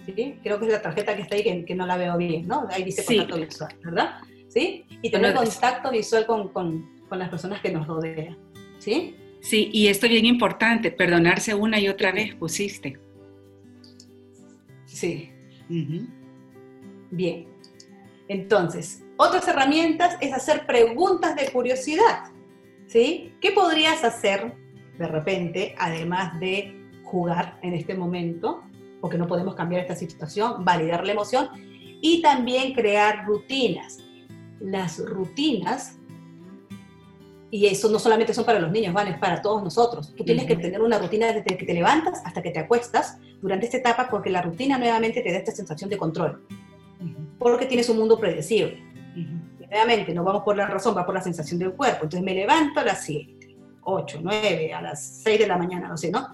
¿sí? 0.05 0.39
Creo 0.45 0.61
que 0.61 0.67
es 0.67 0.73
la 0.73 0.83
tarjeta 0.83 1.17
que 1.17 1.23
está 1.23 1.35
ahí 1.35 1.65
que, 1.65 1.75
no 1.75 1.87
la 1.87 1.97
veo 1.97 2.17
bien, 2.17 2.47
¿no? 2.47 2.69
Ahí 2.71 2.85
dice 2.85 3.05
contacto 3.05 3.37
visual, 3.39 3.75
¿verdad? 3.83 4.11
¿Sí? 4.49 4.85
Y 5.03 5.11
tener 5.11 5.35
contacto 5.35 5.91
visual 5.91 6.27
con, 6.27 6.49
con, 6.51 6.89
con, 7.09 7.19
las 7.19 7.29
personas 7.29 7.61
que 7.61 7.73
nos 7.73 7.89
rodean, 7.89 8.39
¿sí? 8.79 9.17
Sí, 9.41 9.71
y 9.73 9.89
esto 9.89 10.07
es 10.07 10.13
bien 10.13 10.27
importante, 10.27 10.93
perdonarse 10.93 11.55
una 11.55 11.81
y 11.81 11.89
otra 11.89 12.13
vez, 12.13 12.35
pusiste. 12.35 12.99
Sí. 14.85 15.31
Bien. 17.11 17.47
Entonces, 18.29 19.03
otras 19.17 19.47
herramientas 19.49 20.17
es 20.21 20.33
hacer 20.33 20.67
preguntas 20.67 21.37
de 21.37 21.51
curiosidad, 21.51 22.25
¿sí? 22.87 23.33
¿Qué 23.41 23.53
podrías 23.53 24.05
hacer 24.05 24.55
de 24.99 25.07
repente, 25.07 25.75
además 25.79 26.39
de 26.41 26.75
jugar 27.05 27.59
en 27.63 27.75
este 27.75 27.95
momento, 27.95 28.63
porque 29.01 29.19
no 29.19 29.27
podemos 29.27 29.55
cambiar 29.55 29.83
esta 29.83 29.95
situación, 29.95 30.65
validar 30.65 31.05
la 31.05 31.13
emoción 31.13 31.49
y 32.01 32.23
también 32.23 32.73
crear 32.75 33.27
rutinas. 33.27 33.99
Las 34.61 34.99
rutinas, 34.99 35.99
y 37.51 37.67
eso 37.67 37.91
no 37.91 37.99
solamente 37.99 38.35
son 38.35 38.45
para 38.45 38.59
los 38.59 38.73
niños, 38.73 38.93
van, 38.93 39.09
es 39.09 39.19
para 39.19 39.41
todos 39.41 39.63
nosotros. 39.63 40.15
Tú 40.17 40.25
tienes 40.25 40.47
que 40.47 40.57
tener 40.57 40.81
una 40.81 40.99
rutina 40.99 41.33
desde 41.33 41.57
que 41.57 41.65
te 41.65 41.75
levantas 41.75 42.21
hasta 42.25 42.43
que 42.43 42.51
te 42.51 42.59
acuestas 42.59 43.19
durante 43.41 43.67
esta 43.67 43.79
etapa, 43.79 44.09
porque 44.11 44.31
la 44.31 44.43
rutina 44.43 44.79
nuevamente 44.79 45.21
te 45.21 45.31
da 45.31 45.39
esta 45.39 45.53
sensación 45.53 45.89
de 45.91 45.99
control, 45.99 46.45
porque 47.39 47.67
tienes 47.67 47.89
un 47.89 47.99
mundo 47.99 48.19
predecible. 48.19 48.83
Nuevamente, 49.69 50.15
no 50.15 50.25
vamos 50.25 50.43
por 50.43 50.57
la 50.57 50.67
razón, 50.67 50.97
va 50.97 51.05
por 51.05 51.15
la 51.15 51.23
sensación 51.23 51.59
del 51.59 51.73
cuerpo. 51.73 52.05
Entonces 52.05 52.23
me 52.23 52.35
levanto 52.35 52.81
a 52.81 52.85
las 52.85 53.05
7, 53.05 53.57
8, 53.83 54.21
9, 54.23 54.73
a 54.73 54.83
las 54.83 55.23
6 55.25 55.41
de 55.41 55.47
la 55.47 55.59
mañana, 55.59 55.89
no 55.89 55.97
sé, 55.97 56.11
¿no? 56.11 56.29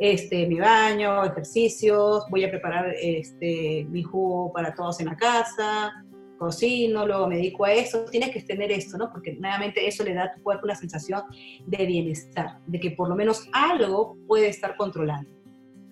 este, 0.00 0.46
mi 0.46 0.58
baño, 0.58 1.22
ejercicios, 1.26 2.24
voy 2.30 2.42
a 2.42 2.50
preparar 2.50 2.94
este, 2.98 3.86
mi 3.90 4.02
jugo 4.02 4.50
para 4.50 4.74
todos 4.74 4.98
en 5.00 5.06
la 5.06 5.16
casa, 5.16 5.92
cocino, 6.38 7.06
luego 7.06 7.28
me 7.28 7.36
dedico 7.36 7.66
a 7.66 7.72
eso, 7.74 8.06
tienes 8.06 8.30
que 8.30 8.40
tener 8.40 8.72
esto, 8.72 8.96
¿no? 8.96 9.12
Porque 9.12 9.34
nuevamente 9.34 9.86
eso 9.86 10.02
le 10.02 10.14
da 10.14 10.24
a 10.24 10.32
tu 10.32 10.42
cuerpo 10.42 10.64
una 10.64 10.74
sensación 10.74 11.20
de 11.66 11.84
bienestar, 11.84 12.60
de 12.66 12.80
que 12.80 12.92
por 12.92 13.10
lo 13.10 13.14
menos 13.14 13.46
algo 13.52 14.16
puede 14.26 14.48
estar 14.48 14.74
controlando, 14.74 15.30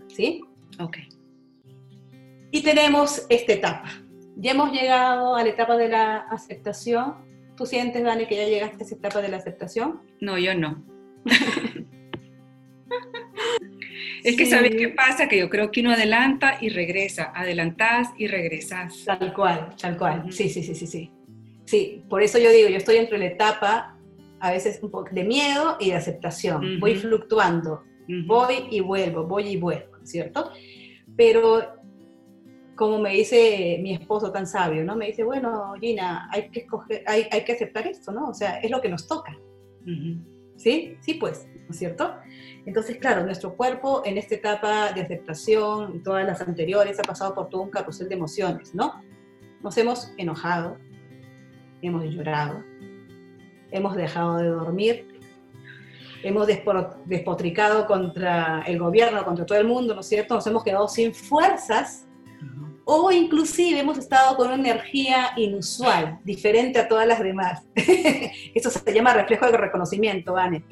¿sí? 0.06 0.40
Ok. 0.80 0.96
Y 2.50 2.62
tenemos 2.62 3.26
esta 3.28 3.52
etapa. 3.52 3.90
Ya 4.40 4.52
hemos 4.52 4.72
llegado 4.72 5.34
a 5.34 5.42
la 5.42 5.48
etapa 5.48 5.76
de 5.76 5.88
la 5.88 6.18
aceptación. 6.18 7.16
¿Tú 7.56 7.66
sientes, 7.66 8.04
Dani, 8.04 8.26
que 8.26 8.36
ya 8.36 8.44
llegaste 8.44 8.84
a 8.84 8.86
esa 8.86 8.94
etapa 8.94 9.20
de 9.20 9.28
la 9.28 9.38
aceptación? 9.38 10.00
No, 10.20 10.38
yo 10.38 10.54
no. 10.54 10.84
Es 14.24 14.36
que 14.36 14.46
sabes 14.46 14.74
qué 14.76 14.88
pasa, 14.88 15.28
que 15.28 15.38
yo 15.38 15.48
creo 15.48 15.70
que 15.70 15.80
uno 15.80 15.92
adelanta 15.92 16.58
y 16.60 16.68
regresa, 16.70 17.32
adelantás 17.34 18.08
y 18.18 18.26
regresas. 18.26 19.04
Tal 19.04 19.32
cual, 19.32 19.74
tal 19.80 19.96
cual. 19.96 20.32
Sí, 20.32 20.48
sí, 20.48 20.62
sí, 20.62 20.74
sí, 20.74 20.86
sí. 20.86 21.10
Sí, 21.64 22.04
por 22.08 22.22
eso 22.22 22.38
yo 22.38 22.50
digo, 22.50 22.68
yo 22.68 22.76
estoy 22.76 22.96
entre 22.96 23.18
la 23.18 23.26
etapa 23.26 23.96
a 24.40 24.50
veces 24.50 24.80
un 24.82 24.90
poco 24.90 25.10
de 25.12 25.24
miedo 25.24 25.76
y 25.80 25.90
de 25.90 25.96
aceptación. 25.96 26.80
Voy 26.80 26.96
fluctuando, 26.96 27.84
voy 28.26 28.66
y 28.70 28.80
vuelvo, 28.80 29.24
voy 29.24 29.48
y 29.48 29.56
vuelvo, 29.56 29.98
¿cierto? 30.04 30.50
Pero 31.16 31.77
como 32.78 33.00
me 33.00 33.10
dice 33.10 33.78
mi 33.82 33.92
esposo 33.92 34.30
tan 34.30 34.46
sabio, 34.46 34.84
¿no? 34.84 34.94
Me 34.94 35.06
dice, 35.06 35.24
bueno, 35.24 35.74
Gina, 35.80 36.28
hay 36.32 36.48
que, 36.48 36.60
escoger, 36.60 37.02
hay, 37.06 37.26
hay 37.32 37.44
que 37.44 37.52
aceptar 37.52 37.88
esto, 37.88 38.12
¿no? 38.12 38.28
O 38.28 38.34
sea, 38.34 38.60
es 38.60 38.70
lo 38.70 38.80
que 38.80 38.88
nos 38.88 39.08
toca. 39.08 39.36
¿Sí? 40.56 40.96
Sí, 41.00 41.14
pues, 41.14 41.48
¿no 41.66 41.70
es 41.70 41.76
cierto? 41.76 42.14
Entonces, 42.66 42.98
claro, 42.98 43.24
nuestro 43.24 43.56
cuerpo 43.56 44.02
en 44.04 44.16
esta 44.16 44.36
etapa 44.36 44.92
de 44.92 45.00
aceptación 45.00 46.02
todas 46.04 46.24
las 46.24 46.40
anteriores 46.40 47.00
ha 47.00 47.02
pasado 47.02 47.34
por 47.34 47.48
todo 47.48 47.62
un 47.62 47.70
carrusel 47.70 48.08
de 48.08 48.14
emociones, 48.14 48.74
¿no? 48.74 49.02
Nos 49.60 49.76
hemos 49.76 50.12
enojado, 50.16 50.76
hemos 51.82 52.04
llorado, 52.04 52.62
hemos 53.72 53.96
dejado 53.96 54.36
de 54.36 54.48
dormir, 54.48 55.20
hemos 56.22 56.46
despotricado 56.46 57.86
contra 57.86 58.62
el 58.66 58.78
gobierno, 58.78 59.24
contra 59.24 59.44
todo 59.46 59.58
el 59.58 59.66
mundo, 59.66 59.94
¿no 59.94 60.00
es 60.00 60.06
cierto? 60.06 60.34
Nos 60.34 60.46
hemos 60.46 60.62
quedado 60.62 60.86
sin 60.86 61.12
fuerzas 61.12 62.07
o 62.90 63.12
inclusive 63.12 63.80
hemos 63.80 63.98
estado 63.98 64.34
con 64.34 64.46
una 64.46 64.56
energía 64.56 65.32
inusual, 65.36 66.20
diferente 66.24 66.78
a 66.78 66.88
todas 66.88 67.06
las 67.06 67.22
demás. 67.22 67.62
eso 68.54 68.70
se 68.70 68.94
llama 68.94 69.12
reflejo 69.12 69.44
de 69.44 69.58
reconocimiento, 69.58 70.32
Vane. 70.32 70.62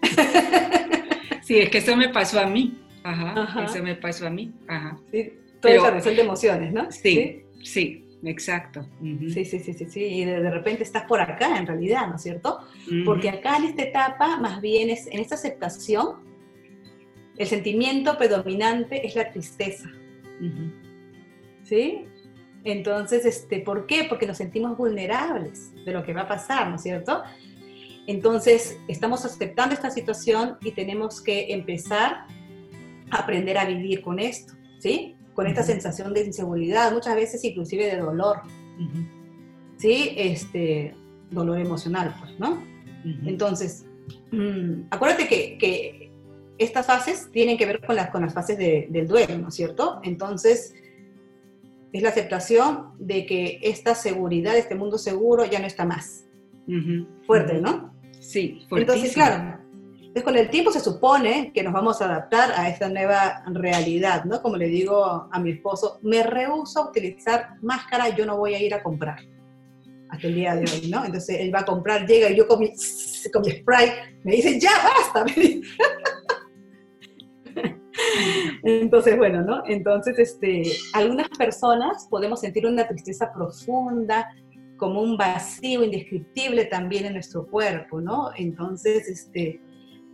sí, 1.42 1.58
es 1.58 1.68
que 1.68 1.78
eso 1.78 1.94
me 1.96 2.08
pasó 2.08 2.40
a 2.40 2.46
mí. 2.46 2.80
Ajá, 3.02 3.62
eso 3.62 3.82
me 3.82 3.94
pasó 3.94 4.26
a 4.26 4.30
mí. 4.30 4.54
Ajá. 4.66 4.98
Sí, 5.12 5.34
Pero, 5.60 5.90
de 5.90 6.18
emociones, 6.18 6.72
¿no? 6.72 6.90
Sí, 6.90 7.42
sí, 7.62 8.08
exacto. 8.24 8.88
Sí, 9.02 9.44
sí, 9.44 9.58
sí, 9.58 9.74
sí, 9.74 9.84
sí. 9.86 10.00
Y 10.00 10.24
de, 10.24 10.50
repente 10.50 10.82
estás 10.82 11.02
por 11.02 11.20
acá, 11.20 11.58
en 11.58 11.66
realidad, 11.66 12.08
¿no 12.08 12.16
es 12.16 12.22
cierto? 12.22 12.60
Porque 13.04 13.28
acá 13.28 13.58
en 13.58 13.64
esta 13.64 13.82
etapa, 13.82 14.38
más 14.38 14.62
bien 14.62 14.88
es, 14.88 15.08
en 15.08 15.20
esta 15.20 15.34
aceptación, 15.34 16.24
el 17.36 17.46
sentimiento 17.46 18.16
predominante 18.16 19.06
es 19.06 19.14
la 19.14 19.30
tristeza. 19.30 19.90
¿Sí? 21.64 22.06
Entonces, 22.64 23.26
este, 23.26 23.60
¿por 23.60 23.86
qué? 23.86 24.06
Porque 24.08 24.26
nos 24.26 24.38
sentimos 24.38 24.76
vulnerables 24.76 25.72
de 25.84 25.92
lo 25.92 26.02
que 26.02 26.14
va 26.14 26.22
a 26.22 26.28
pasar, 26.28 26.68
¿no 26.70 26.76
es 26.76 26.82
cierto? 26.82 27.22
Entonces, 28.06 28.78
estamos 28.88 29.24
aceptando 29.24 29.74
esta 29.74 29.90
situación 29.90 30.56
y 30.62 30.72
tenemos 30.72 31.20
que 31.20 31.52
empezar 31.52 32.26
a 33.10 33.18
aprender 33.18 33.58
a 33.58 33.66
vivir 33.66 34.02
con 34.02 34.18
esto, 34.18 34.54
¿sí? 34.78 35.14
Con 35.34 35.46
esta 35.46 35.62
sensación 35.62 36.14
de 36.14 36.24
inseguridad, 36.24 36.92
muchas 36.92 37.14
veces 37.16 37.44
inclusive 37.44 37.86
de 37.86 37.98
dolor, 37.98 38.40
¿sí? 39.76 40.14
Este, 40.16 40.94
dolor 41.30 41.58
emocional, 41.58 42.14
pues, 42.18 42.38
¿no? 42.38 42.62
Entonces, 43.26 43.84
mm, 44.32 44.84
acuérdate 44.90 45.28
que, 45.28 46.10
estas 46.56 46.86
fases 46.86 47.30
tienen 47.32 47.58
que 47.58 47.66
ver 47.66 47.84
con 47.84 47.96
las, 47.96 48.10
con 48.10 48.22
las 48.22 48.32
fases 48.32 48.56
del 48.56 49.08
duelo, 49.08 49.36
¿no 49.38 49.48
es 49.48 49.54
cierto? 49.56 49.98
Entonces, 50.04 50.72
es 51.94 52.02
la 52.02 52.08
aceptación 52.08 52.90
de 52.98 53.24
que 53.24 53.60
esta 53.62 53.94
seguridad, 53.94 54.56
este 54.56 54.74
mundo 54.74 54.98
seguro 54.98 55.44
ya 55.44 55.60
no 55.60 55.66
está 55.66 55.84
más. 55.84 56.24
Fuerte, 57.24 57.60
¿no? 57.60 57.94
Sí, 58.18 58.66
fuerte. 58.68 58.92
Entonces, 58.92 59.14
claro, 59.14 59.60
entonces 60.00 60.24
con 60.24 60.36
el 60.36 60.50
tiempo 60.50 60.72
se 60.72 60.80
supone 60.80 61.52
que 61.54 61.62
nos 61.62 61.72
vamos 61.72 62.02
a 62.02 62.06
adaptar 62.06 62.50
a 62.56 62.68
esta 62.68 62.88
nueva 62.88 63.44
realidad, 63.46 64.24
¿no? 64.24 64.42
Como 64.42 64.56
le 64.56 64.66
digo 64.66 65.28
a 65.30 65.38
mi 65.38 65.52
esposo, 65.52 66.00
me 66.02 66.24
rehuso 66.24 66.80
a 66.80 66.88
utilizar 66.88 67.58
máscara, 67.62 68.08
yo 68.08 68.26
no 68.26 68.38
voy 68.38 68.54
a 68.54 68.62
ir 68.62 68.74
a 68.74 68.82
comprar 68.82 69.20
hasta 70.10 70.26
el 70.26 70.34
día 70.34 70.56
de 70.56 70.62
hoy, 70.62 70.90
¿no? 70.90 71.04
Entonces 71.04 71.38
él 71.38 71.54
va 71.54 71.60
a 71.60 71.64
comprar, 71.64 72.08
llega 72.08 72.28
y 72.28 72.36
yo 72.36 72.48
con 72.48 72.58
mi, 72.58 72.72
con 73.32 73.42
mi 73.42 73.52
spray 73.52 73.90
me 74.24 74.32
dice, 74.32 74.58
ya 74.58 74.72
basta. 74.82 75.26
Entonces, 78.62 79.16
bueno, 79.16 79.42
¿no? 79.42 79.62
Entonces, 79.66 80.18
este, 80.18 80.62
algunas 80.92 81.28
personas 81.30 82.06
podemos 82.10 82.40
sentir 82.40 82.66
una 82.66 82.86
tristeza 82.86 83.32
profunda, 83.32 84.28
como 84.76 85.00
un 85.00 85.16
vacío 85.16 85.84
indescriptible 85.84 86.64
también 86.66 87.06
en 87.06 87.14
nuestro 87.14 87.46
cuerpo, 87.46 88.00
¿no? 88.00 88.30
Entonces, 88.36 89.08
este, 89.08 89.60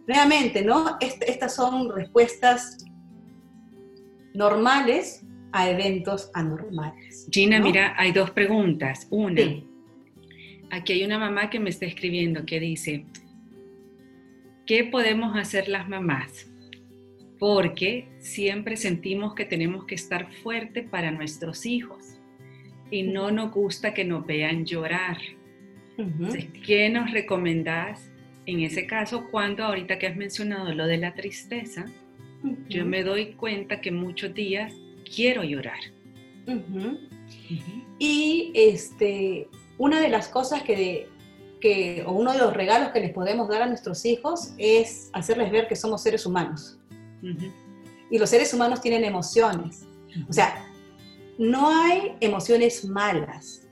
nuevamente, 0.07 0.63
¿no? 0.63 0.97
estas 1.01 1.55
son 1.55 1.91
respuestas 1.95 2.85
normales 4.35 5.25
a 5.53 5.69
eventos 5.69 6.31
anormales. 6.35 7.29
Gina, 7.31 7.61
mira, 7.61 7.95
hay 7.97 8.13
dos 8.13 8.31
preguntas. 8.31 9.07
Una, 9.11 9.43
aquí 10.71 10.93
hay 10.93 11.05
una 11.05 11.19
mamá 11.19 11.51
que 11.51 11.59
me 11.59 11.71
está 11.71 11.87
escribiendo 11.87 12.45
que 12.45 12.61
dice, 12.61 13.05
¿qué 14.67 14.85
podemos 14.85 15.37
hacer 15.37 15.69
las 15.69 15.89
mamás 15.89 16.47
porque 17.41 18.07
siempre 18.19 18.77
sentimos 18.77 19.35
que 19.35 19.47
tenemos 19.47 19.87
que 19.87 19.95
estar 19.95 20.31
fuerte 20.31 20.83
para 20.83 21.11
nuestros 21.11 21.65
hijos 21.65 22.19
y 22.91 23.03
no 23.03 23.31
nos 23.31 23.51
gusta 23.51 23.95
que 23.95 24.05
nos 24.05 24.27
vean 24.27 24.67
llorar. 24.67 25.17
¿Qué 26.65 26.91
nos 26.91 27.11
recomendás 27.11 28.11
en 28.45 28.61
ese 28.61 28.87
caso 28.87 29.29
cuando 29.31 29.65
ahorita 29.65 29.99
que 29.99 30.07
has 30.07 30.17
mencionado 30.17 30.75
lo 30.75 30.87
de 30.87 30.99
la 30.99 31.15
tristeza, 31.15 31.87
yo 32.69 32.85
me 32.85 33.03
doy 33.03 33.33
cuenta 33.33 33.81
que 33.81 33.91
muchos 33.91 34.35
días 34.35 34.75
quiero 35.15 35.43
llorar? 35.43 35.81
Y 37.99 38.53
este, 38.55 39.49
una 39.79 40.01
de 40.01 40.11
las 40.11 40.29
cosas 40.29 40.63
que, 40.63 41.09
que, 41.59 42.03
o 42.07 42.13
uno 42.13 42.33
de 42.33 42.39
los 42.39 42.53
regalos 42.53 42.91
que 42.91 43.01
les 43.01 43.13
podemos 43.13 43.49
dar 43.49 43.63
a 43.63 43.67
nuestros 43.67 44.05
hijos 44.05 44.53
es 44.59 45.09
hacerles 45.15 45.51
ver 45.51 45.69
que 45.69 45.77
somos 45.77 46.03
seres 46.03 46.27
humanos 46.27 46.80
y 48.11 48.19
los 48.19 48.31
seres 48.31 48.53
humanos 48.55 48.81
tienen 48.81 49.05
emociones. 49.05 49.87
O 50.29 50.33
sea, 50.33 50.67
no 51.39 51.71
hay 51.71 52.17
emociones 52.21 52.85
malas. 52.85 53.67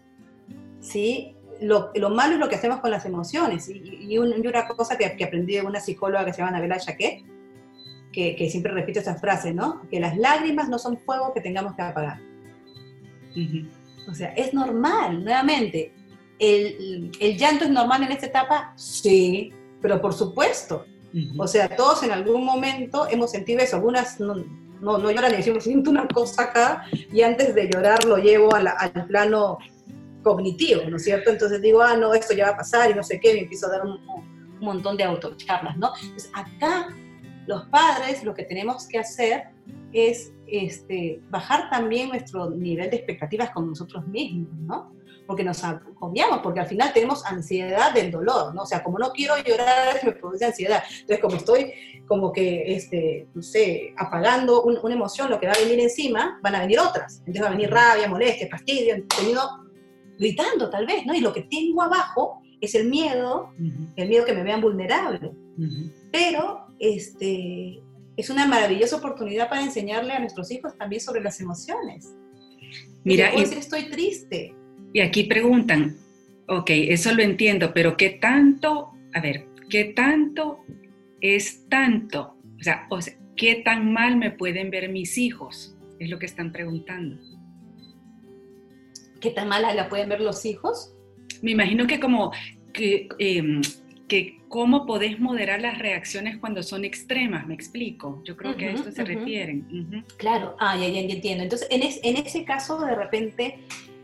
¿sí? 0.80 1.36
Lo, 1.60 1.90
lo, 1.94 2.10
malo 2.10 2.34
es 2.34 2.40
lo 2.40 2.48
que 2.48 2.56
hacemos 2.56 2.80
con 2.80 2.90
las 2.90 3.04
emociones. 3.04 3.68
Y, 3.68 4.16
una 4.18 4.68
cosa 4.68 4.96
que, 4.96 5.16
que, 5.16 5.24
aprendí 5.24 5.54
de 5.54 5.62
una 5.62 5.80
psicóloga 5.80 6.24
que 6.24 6.32
se 6.32 6.38
llama 6.38 6.52
Nabela 6.52 6.78
Chaquet, 6.78 7.24
que, 8.12 8.36
que, 8.36 8.50
siempre 8.50 8.72
repite 8.72 9.00
esa 9.00 9.16
frase, 9.16 9.52
¿no? 9.52 9.82
Que 9.90 10.00
las 10.00 10.16
lágrimas 10.16 10.68
no 10.68 10.78
son 10.78 10.98
fuego 10.98 11.32
que 11.34 11.40
tengamos 11.40 11.74
que 11.74 11.82
apagar. 11.82 12.20
O 14.08 14.14
sea, 14.14 14.28
es 14.34 14.54
normal, 14.54 15.22
nuevamente. 15.24 15.92
El, 16.38 17.10
¿El 17.20 17.36
llanto 17.36 17.64
es 17.64 17.70
normal 17.70 18.04
en 18.04 18.12
esta 18.12 18.26
etapa? 18.26 18.72
Sí, 18.76 19.52
pero 19.82 20.00
por 20.00 20.14
supuesto, 20.14 20.86
o 21.36 21.46
sea, 21.46 21.74
todos 21.76 22.02
en 22.02 22.10
algún 22.10 22.44
momento 22.44 23.06
hemos 23.10 23.30
sentido 23.30 23.60
eso. 23.60 23.76
Algunas 23.76 24.20
no, 24.20 24.36
no, 24.80 24.98
no 24.98 25.10
lloran 25.10 25.32
y 25.32 25.36
decimos, 25.38 25.64
siento 25.64 25.90
una 25.90 26.06
cosa 26.08 26.44
acá, 26.44 26.84
y 27.12 27.22
antes 27.22 27.54
de 27.54 27.68
llorar 27.68 28.04
lo 28.04 28.16
llevo 28.18 28.54
al 28.54 29.06
plano 29.06 29.58
cognitivo, 30.22 30.82
¿no 30.88 30.96
es 30.96 31.04
cierto? 31.04 31.30
Entonces 31.30 31.62
digo, 31.62 31.80
ah, 31.80 31.96
no, 31.96 32.12
esto 32.14 32.34
ya 32.34 32.46
va 32.46 32.50
a 32.52 32.56
pasar 32.56 32.90
y 32.90 32.94
no 32.94 33.02
sé 33.02 33.18
qué, 33.20 33.34
me 33.34 33.40
empiezo 33.40 33.66
a 33.66 33.70
dar 33.70 33.86
un, 33.86 33.92
un 33.92 34.60
montón 34.60 34.96
de 34.96 35.04
autocharlas, 35.04 35.76
¿no? 35.76 35.92
Entonces, 36.02 36.30
acá 36.34 36.88
los 37.46 37.66
padres 37.68 38.24
lo 38.24 38.34
que 38.34 38.44
tenemos 38.44 38.86
que 38.86 38.98
hacer 38.98 39.44
es 39.92 40.32
este, 40.46 41.22
bajar 41.30 41.70
también 41.70 42.08
nuestro 42.08 42.50
nivel 42.50 42.90
de 42.90 42.96
expectativas 42.96 43.50
con 43.50 43.68
nosotros 43.68 44.06
mismos, 44.06 44.52
¿no? 44.60 44.92
Porque 45.28 45.44
nos 45.44 45.62
agobiamos, 45.62 46.38
porque 46.38 46.60
al 46.60 46.66
final 46.66 46.90
tenemos 46.94 47.22
ansiedad 47.26 47.92
del 47.92 48.10
dolor, 48.10 48.54
¿no? 48.54 48.62
O 48.62 48.66
sea, 48.66 48.82
como 48.82 48.98
no 48.98 49.10
quiero 49.10 49.34
llorar, 49.36 50.00
me 50.02 50.12
produce 50.12 50.46
ansiedad. 50.46 50.82
Entonces, 50.88 51.20
como 51.20 51.36
estoy 51.36 51.72
como 52.06 52.32
que, 52.32 52.74
este, 52.74 53.28
no 53.34 53.42
sé, 53.42 53.92
apagando 53.98 54.62
una 54.62 54.94
emoción, 54.94 55.28
lo 55.28 55.38
que 55.38 55.46
va 55.46 55.52
a 55.52 55.58
venir 55.58 55.78
encima, 55.80 56.40
van 56.42 56.54
a 56.54 56.60
venir 56.60 56.80
otras. 56.80 57.18
Entonces 57.18 57.42
va 57.42 57.48
a 57.48 57.50
venir 57.50 57.70
rabia, 57.70 58.08
molestia, 58.08 58.48
fastidio, 58.50 59.04
tenido 59.06 59.42
gritando 60.18 60.70
tal 60.70 60.86
vez, 60.86 61.04
¿no? 61.04 61.14
Y 61.14 61.20
lo 61.20 61.34
que 61.34 61.42
tengo 61.42 61.82
abajo 61.82 62.40
es 62.62 62.74
el 62.74 62.88
miedo, 62.88 63.50
el 63.96 64.08
miedo 64.08 64.24
que 64.24 64.32
me 64.32 64.42
vean 64.42 64.62
vulnerable. 64.62 65.30
Pero, 66.10 66.68
este, 66.78 67.82
es 68.16 68.30
una 68.30 68.46
maravillosa 68.46 68.96
oportunidad 68.96 69.50
para 69.50 69.62
enseñarle 69.62 70.14
a 70.14 70.20
nuestros 70.20 70.50
hijos 70.50 70.74
también 70.78 71.02
sobre 71.02 71.20
las 71.20 71.38
emociones. 71.38 72.14
Mira, 73.04 73.34
y, 73.34 73.42
estoy 73.42 73.90
triste, 73.90 74.54
y 74.92 75.00
aquí 75.00 75.24
preguntan, 75.24 75.96
ok, 76.46 76.70
eso 76.70 77.14
lo 77.14 77.22
entiendo, 77.22 77.72
pero 77.74 77.96
¿qué 77.96 78.10
tanto, 78.10 78.92
a 79.12 79.20
ver, 79.20 79.46
qué 79.68 79.84
tanto 79.84 80.64
es 81.20 81.68
tanto? 81.68 82.36
O 82.58 82.62
sea, 82.62 82.86
o 82.90 83.00
sea, 83.00 83.14
¿qué 83.36 83.56
tan 83.56 83.92
mal 83.92 84.16
me 84.16 84.30
pueden 84.30 84.70
ver 84.70 84.88
mis 84.88 85.18
hijos? 85.18 85.76
Es 85.98 86.10
lo 86.10 86.18
que 86.18 86.26
están 86.26 86.52
preguntando. 86.52 87.18
¿Qué 89.20 89.30
tan 89.30 89.48
mala 89.48 89.74
la 89.74 89.88
pueden 89.88 90.08
ver 90.08 90.20
los 90.20 90.44
hijos? 90.44 90.94
Me 91.42 91.50
imagino 91.50 91.86
que 91.86 92.00
como 92.00 92.32
que, 92.72 93.08
em, 93.18 93.60
que 94.06 94.38
cómo 94.48 94.86
podés 94.86 95.20
moderar 95.20 95.60
las 95.60 95.78
reacciones 95.78 96.38
cuando 96.38 96.62
son 96.62 96.84
extremas, 96.84 97.46
me 97.46 97.54
explico. 97.54 98.22
Yo 98.24 98.36
creo 98.36 98.56
que 98.56 98.66
a 98.66 98.70
esto 98.72 98.90
se 98.90 99.04
refieren. 99.04 100.04
Claro, 100.16 100.56
ah, 100.58 100.76
ya, 100.76 100.88
ya, 100.88 101.00
entiendo. 101.00 101.44
Entonces, 101.44 101.68
en, 101.70 101.82
en 101.82 102.24
ese 102.24 102.44
caso, 102.44 102.80
de 102.80 102.94
repente, 102.94 103.58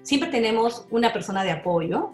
siempre 0.05 0.31
tenemos 0.31 0.87
una 0.91 1.13
persona 1.13 1.43
de 1.43 1.51
apoyo 1.51 2.13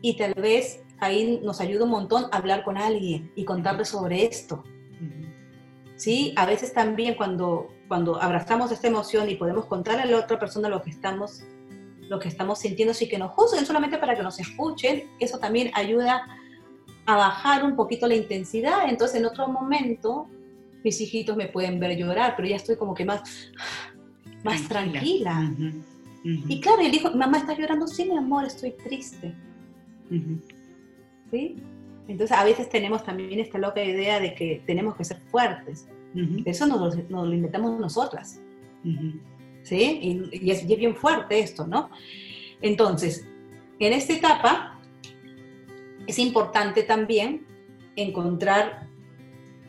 y 0.00 0.16
tal 0.16 0.34
vez 0.34 0.84
ahí 1.00 1.40
nos 1.42 1.60
ayuda 1.60 1.84
un 1.84 1.90
montón 1.90 2.26
hablar 2.30 2.62
con 2.62 2.78
alguien 2.78 3.32
y 3.34 3.44
contarle 3.44 3.84
sobre 3.84 4.24
esto. 4.24 4.62
¿Sí? 5.96 6.32
A 6.36 6.46
veces 6.46 6.72
también 6.72 7.14
cuando, 7.14 7.68
cuando 7.86 8.20
abrazamos 8.20 8.72
esta 8.72 8.88
emoción 8.88 9.28
y 9.30 9.36
podemos 9.36 9.66
contarle 9.66 10.02
a 10.02 10.06
la 10.06 10.18
otra 10.18 10.38
persona 10.38 10.68
lo 10.68 10.82
que 10.82 10.90
estamos 10.90 11.42
lo 12.08 12.18
que 12.18 12.28
estamos 12.28 12.58
sintiendo, 12.58 12.92
sí 12.92 13.08
que 13.08 13.16
nos 13.16 13.30
juzguen 13.30 13.64
solamente 13.64 13.96
para 13.96 14.14
que 14.14 14.22
nos 14.22 14.38
escuchen, 14.38 15.04
eso 15.18 15.38
también 15.38 15.70
ayuda 15.72 16.26
a 17.06 17.16
bajar 17.16 17.64
un 17.64 17.74
poquito 17.74 18.06
la 18.06 18.14
intensidad, 18.14 18.88
entonces 18.88 19.18
en 19.18 19.24
otro 19.24 19.48
momento 19.48 20.28
mis 20.84 21.00
hijitos 21.00 21.36
me 21.36 21.46
pueden 21.46 21.80
ver 21.80 21.96
llorar, 21.96 22.34
pero 22.36 22.48
ya 22.48 22.56
estoy 22.56 22.76
como 22.76 22.92
que 22.94 23.06
más, 23.06 23.22
más 24.44 24.68
tranquila. 24.68 25.50
Y 26.24 26.60
claro, 26.60 26.82
él 26.82 26.92
dijo, 26.92 27.10
mamá, 27.12 27.38
¿estás 27.38 27.58
llorando? 27.58 27.86
Sí, 27.86 28.04
mi 28.04 28.16
amor, 28.16 28.44
estoy 28.44 28.72
triste. 28.72 29.34
¿Sí? 31.30 31.56
Entonces 32.08 32.36
a 32.36 32.44
veces 32.44 32.68
tenemos 32.68 33.04
también 33.04 33.40
esta 33.40 33.58
loca 33.58 33.82
idea 33.82 34.20
de 34.20 34.34
que 34.34 34.62
tenemos 34.66 34.96
que 34.96 35.04
ser 35.04 35.18
fuertes. 35.30 35.88
Eso 36.44 36.66
nos, 36.66 36.96
lo 37.08 37.32
inventamos 37.32 37.78
nosotras. 37.80 38.40
¿Sí? 39.62 39.98
Y, 40.32 40.50
es, 40.50 40.64
y, 40.64 40.72
es, 40.72 40.78
bien 40.78 40.94
fuerte 40.94 41.40
esto, 41.40 41.66
¿no? 41.66 41.90
Entonces, 42.60 43.26
en 43.78 43.92
esta 43.92 44.12
etapa 44.12 44.80
es 46.06 46.18
importante 46.18 46.82
también 46.82 47.46
encontrar 47.96 48.88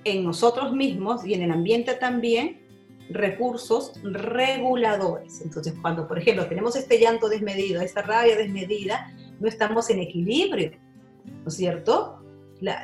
en 0.04 0.24
nosotros 0.24 0.74
mismos 0.74 1.26
y 1.26 1.34
en 1.34 1.44
el 1.44 1.52
ambiente 1.52 1.94
también 1.94 2.63
recursos 3.10 3.94
reguladores. 4.04 5.42
Entonces, 5.42 5.74
cuando, 5.82 6.08
por 6.08 6.20
ejemplo, 6.20 6.48
tenemos 6.48 6.76
este 6.76 7.00
llanto 7.00 7.30
desmedido, 7.30 7.82
esta 7.82 8.02
rabia 8.02 8.36
desmedida, 8.36 9.12
no 9.40 9.48
estamos 9.48 9.90
en 9.90 10.00
equilibrio, 10.00 10.72
¿no 11.26 11.48
es 11.48 11.56
cierto? 11.56 12.20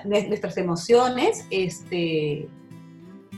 nuestras 0.06 0.58
emociones 0.58 1.46
este, 1.50 2.50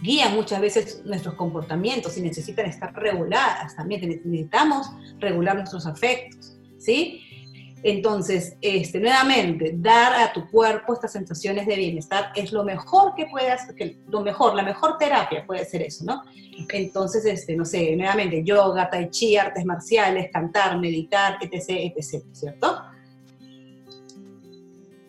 guían 0.02 0.34
muchas 0.34 0.60
veces 0.60 1.02
nuestros 1.06 1.36
comportamientos 1.36 2.18
y 2.18 2.22
necesitan 2.22 2.66
estar 2.66 2.94
reguladas 2.96 3.76
también, 3.76 4.02
necesitamos 4.02 4.88
regular 5.20 5.56
nuestros 5.56 5.86
afectos, 5.86 6.58
¿sí? 6.80 7.22
Entonces, 7.84 8.56
este, 8.62 9.00
nuevamente, 9.00 9.74
dar 9.76 10.14
a 10.22 10.32
tu 10.34 10.50
cuerpo 10.50 10.94
estas 10.94 11.14
sensaciones 11.14 11.66
de 11.66 11.76
bienestar 11.76 12.32
es 12.36 12.52
lo 12.52 12.64
mejor 12.64 13.16
que 13.16 13.26
puedes, 13.26 13.62
que 13.76 13.98
lo 14.08 14.22
mejor, 14.22 14.56
la 14.56 14.64
mejor 14.64 14.98
terapia 14.98 15.46
puede 15.46 15.66
ser 15.66 15.82
eso, 15.82 16.06
¿no? 16.06 16.22
Entonces, 16.70 17.26
este, 17.26 17.56
no 17.56 17.66
sé, 17.66 17.96
nuevamente, 17.96 18.44
yoga, 18.44 18.90
tai 18.90 19.10
chi, 19.10 19.36
artes 19.36 19.66
marciales, 19.66 20.30
cantar, 20.32 20.80
meditar, 20.80 21.38
etc., 21.42 21.94
etc., 21.96 22.24
¿cierto? 22.32 22.82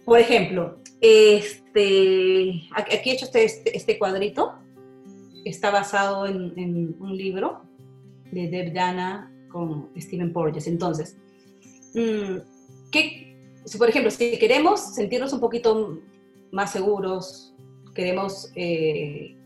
Por 0.04 0.18
ejemplo, 0.18 0.78
este, 1.00 2.62
aquí 2.74 3.10
he 3.10 3.12
hecho 3.12 3.26
este, 3.26 3.44
este, 3.44 3.76
este 3.76 3.98
cuadrito, 3.98 4.54
está 5.44 5.70
basado 5.70 6.26
en, 6.26 6.96
un 7.00 7.16
libro 7.16 7.62
de 8.30 8.48
Deb 8.48 8.72
Dana 8.72 9.30
con 9.48 9.90
Stephen 9.98 10.32
Porges. 10.32 10.66
Entonces, 10.66 11.16
mm, 11.94 12.51
¿qué, 12.92 13.36
si 13.64 13.78
por 13.78 13.88
ejemplo, 13.88 14.10
si 14.10 14.38
queremos 14.38 14.94
sentirnos 14.94 15.32
un 15.32 15.40
poquito 15.40 15.98
más 16.52 16.70
seguros, 16.70 17.52
queremos 17.94 18.52
eh, 18.54 19.36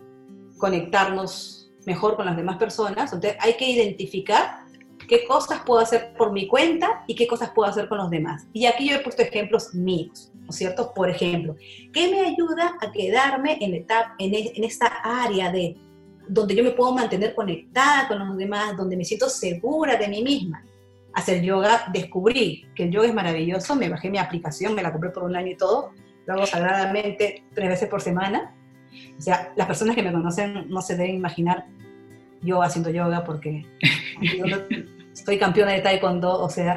conectarnos 0.59 1.71
mejor 1.87 2.17
con 2.17 2.27
las 2.27 2.37
demás 2.37 2.59
personas, 2.59 3.13
entonces 3.13 3.39
hay 3.41 3.55
que 3.55 3.71
identificar 3.71 4.67
qué 5.09 5.25
cosas 5.25 5.61
puedo 5.65 5.81
hacer 5.81 6.15
por 6.19 6.33
mi 6.33 6.49
cuenta 6.49 7.05
y 7.07 7.15
qué 7.15 7.29
cosas 7.29 7.51
puedo 7.55 7.71
hacer 7.71 7.89
con 7.89 7.99
los 7.99 8.11
demás. 8.11 8.47
Y 8.53 8.67
aquí 8.67 8.89
yo 8.89 8.97
he 8.97 9.01
puesto 9.01 9.23
ejemplos 9.23 9.73
míos, 9.73 10.33
¿no 10.35 10.51
es 10.51 10.57
cierto? 10.57 10.93
Por 10.93 11.09
ejemplo, 11.09 11.55
¿qué 11.93 12.11
me 12.11 12.21
ayuda 12.21 12.77
a 12.81 12.91
quedarme 12.91 13.59
en, 13.61 13.75
etapa, 13.75 14.17
en, 14.19 14.35
en 14.35 14.65
esta 14.65 14.87
área 15.05 15.53
de 15.53 15.77
donde 16.29 16.57
yo 16.57 16.65
me 16.65 16.73
puedo 16.73 16.93
mantener 16.93 17.37
conectada 17.37 18.09
con 18.09 18.19
los 18.19 18.37
demás, 18.37 18.77
donde 18.77 18.97
me 18.97 19.05
siento 19.05 19.29
segura 19.29 19.97
de 19.97 20.09
mí 20.09 20.23
misma? 20.23 20.65
Hacer 21.17 21.43
yoga, 21.43 21.87
descubrí 21.93 22.69
que 22.75 22.85
el 22.85 22.91
yoga 22.91 23.09
es 23.09 23.15
maravilloso, 23.15 23.75
me 23.75 23.89
bajé 23.89 24.11
mi 24.11 24.19
aplicación, 24.19 24.75
me 24.75 24.83
la 24.83 24.93
compré 24.93 25.11
por 25.11 25.25
un 25.25 25.35
año 25.35 25.51
y 25.51 25.57
todo, 25.57 25.93
lo 26.27 26.35
hago 26.35 26.47
sagradamente 26.47 27.43
tres 27.55 27.69
veces 27.69 27.89
por 27.89 28.03
semana. 28.03 28.55
O 29.19 29.21
sea, 29.21 29.53
las 29.57 29.67
personas 29.67 29.97
que 29.97 30.03
me 30.03 30.13
conocen 30.13 30.69
no 30.69 30.83
se 30.83 30.97
deben 30.97 31.17
imaginar 31.17 31.67
yo 32.43 32.63
haciendo 32.63 32.91
yoga 32.91 33.25
porque 33.25 33.67
soy 35.13 35.39
campeona 35.39 35.73
de 35.73 35.81
taekwondo, 35.81 36.39
o 36.39 36.49
sea, 36.51 36.77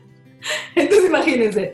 entonces 0.74 1.08
imagínense, 1.08 1.72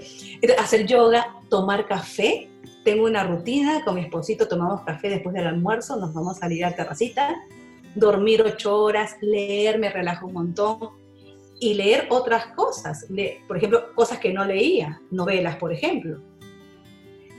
hacer 0.58 0.86
yoga, 0.86 1.34
tomar 1.48 1.86
café, 1.86 2.48
tengo 2.84 3.04
una 3.04 3.24
rutina, 3.24 3.84
con 3.84 3.96
mi 3.96 4.02
esposito 4.02 4.48
tomamos 4.48 4.82
café 4.82 5.08
después 5.08 5.34
del 5.34 5.46
almuerzo, 5.46 5.96
nos 5.96 6.14
vamos 6.14 6.36
a 6.36 6.40
salir 6.40 6.64
a 6.64 6.70
la 6.70 6.76
terracita, 6.76 7.34
dormir 7.94 8.42
ocho 8.42 8.76
horas, 8.76 9.16
leer, 9.20 9.78
me 9.78 9.90
relaja 9.90 10.24
un 10.24 10.32
montón, 10.32 10.99
y 11.60 11.74
leer 11.74 12.06
otras 12.10 12.48
cosas, 12.48 13.06
por 13.46 13.56
ejemplo, 13.56 13.94
cosas 13.94 14.18
que 14.18 14.32
no 14.32 14.44
leía, 14.44 15.00
novelas, 15.10 15.56
por 15.56 15.72
ejemplo. 15.72 16.20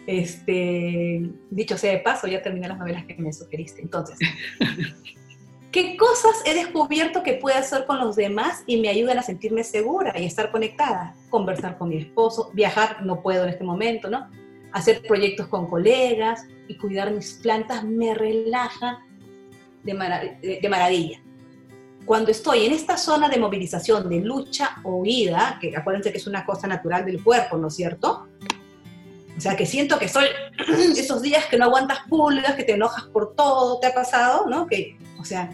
Este, 0.07 1.30
dicho 1.49 1.78
sea 1.78 1.91
de 1.91 1.99
paso, 1.99 2.28
ya 2.28 2.41
terminé 2.41 2.67
las 2.67 2.78
novelas 2.78 3.05
que 3.05 3.15
me 3.15 3.34
sugeriste. 3.34 3.82
Entonces, 3.82 4.17
¿Qué 5.72 5.95
cosas 5.95 6.43
he 6.45 6.53
descubierto 6.53 7.24
que 7.24 7.36
puedo 7.36 7.57
hacer 7.57 7.86
con 7.86 7.97
los 7.97 8.17
demás 8.17 8.63
y 8.67 8.82
me 8.82 8.89
ayudan 8.89 9.17
a 9.17 9.24
sentirme 9.24 9.63
segura 9.63 10.13
y 10.19 10.26
estar 10.26 10.51
conectada? 10.51 11.15
Conversar 11.30 11.78
con 11.78 11.88
mi 11.89 11.97
esposo, 11.97 12.51
viajar, 12.53 13.05
no 13.05 13.22
puedo 13.22 13.43
en 13.43 13.51
este 13.51 13.63
momento, 13.63 14.09
¿no? 14.09 14.30
Hacer 14.74 15.01
proyectos 15.07 15.47
con 15.47 15.67
colegas 15.67 16.45
y 16.67 16.76
cuidar 16.76 17.11
mis 17.11 17.36
plantas 17.36 17.86
me 17.86 18.13
relaja 18.13 19.05
de, 19.84 20.59
de 20.61 20.69
maravilla. 20.69 21.22
Cuando 22.05 22.31
estoy 22.31 22.65
en 22.65 22.73
esta 22.73 22.97
zona 22.97 23.29
de 23.29 23.37
movilización, 23.37 24.09
de 24.09 24.19
lucha 24.19 24.77
o 24.83 24.97
huida, 24.97 25.57
que 25.61 25.75
acuérdense 25.75 26.11
que 26.11 26.17
es 26.17 26.27
una 26.27 26.45
cosa 26.45 26.67
natural 26.67 27.05
del 27.05 27.23
cuerpo, 27.23 27.57
¿no 27.57 27.67
es 27.67 27.75
cierto? 27.75 28.27
O 29.37 29.39
sea, 29.39 29.55
que 29.55 29.65
siento 29.65 29.97
que 29.97 30.07
soy 30.07 30.25
esos 30.97 31.21
días 31.21 31.45
que 31.45 31.57
no 31.57 31.65
aguantas 31.65 31.99
pulgas, 32.09 32.55
que 32.55 32.63
te 32.63 32.73
enojas 32.73 33.05
por 33.05 33.35
todo, 33.35 33.79
¿te 33.79 33.87
ha 33.87 33.93
pasado? 33.93 34.47
¿No? 34.47 34.67
Que, 34.67 34.97
o 35.19 35.25
sea, 35.25 35.49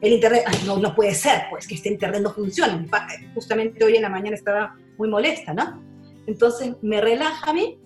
el 0.00 0.12
internet, 0.14 0.44
no, 0.64 0.78
no 0.78 0.94
puede 0.94 1.14
ser, 1.14 1.42
pues, 1.50 1.66
que 1.66 1.74
este 1.74 1.90
internet 1.90 2.22
no 2.22 2.32
funciona. 2.32 2.82
Justamente 3.34 3.84
hoy 3.84 3.96
en 3.96 4.02
la 4.02 4.08
mañana 4.08 4.36
estaba 4.36 4.76
muy 4.96 5.08
molesta, 5.08 5.52
¿no? 5.52 5.82
Entonces 6.26 6.74
me 6.82 7.00
relaja 7.00 7.50
a 7.50 7.52
mí 7.52 7.78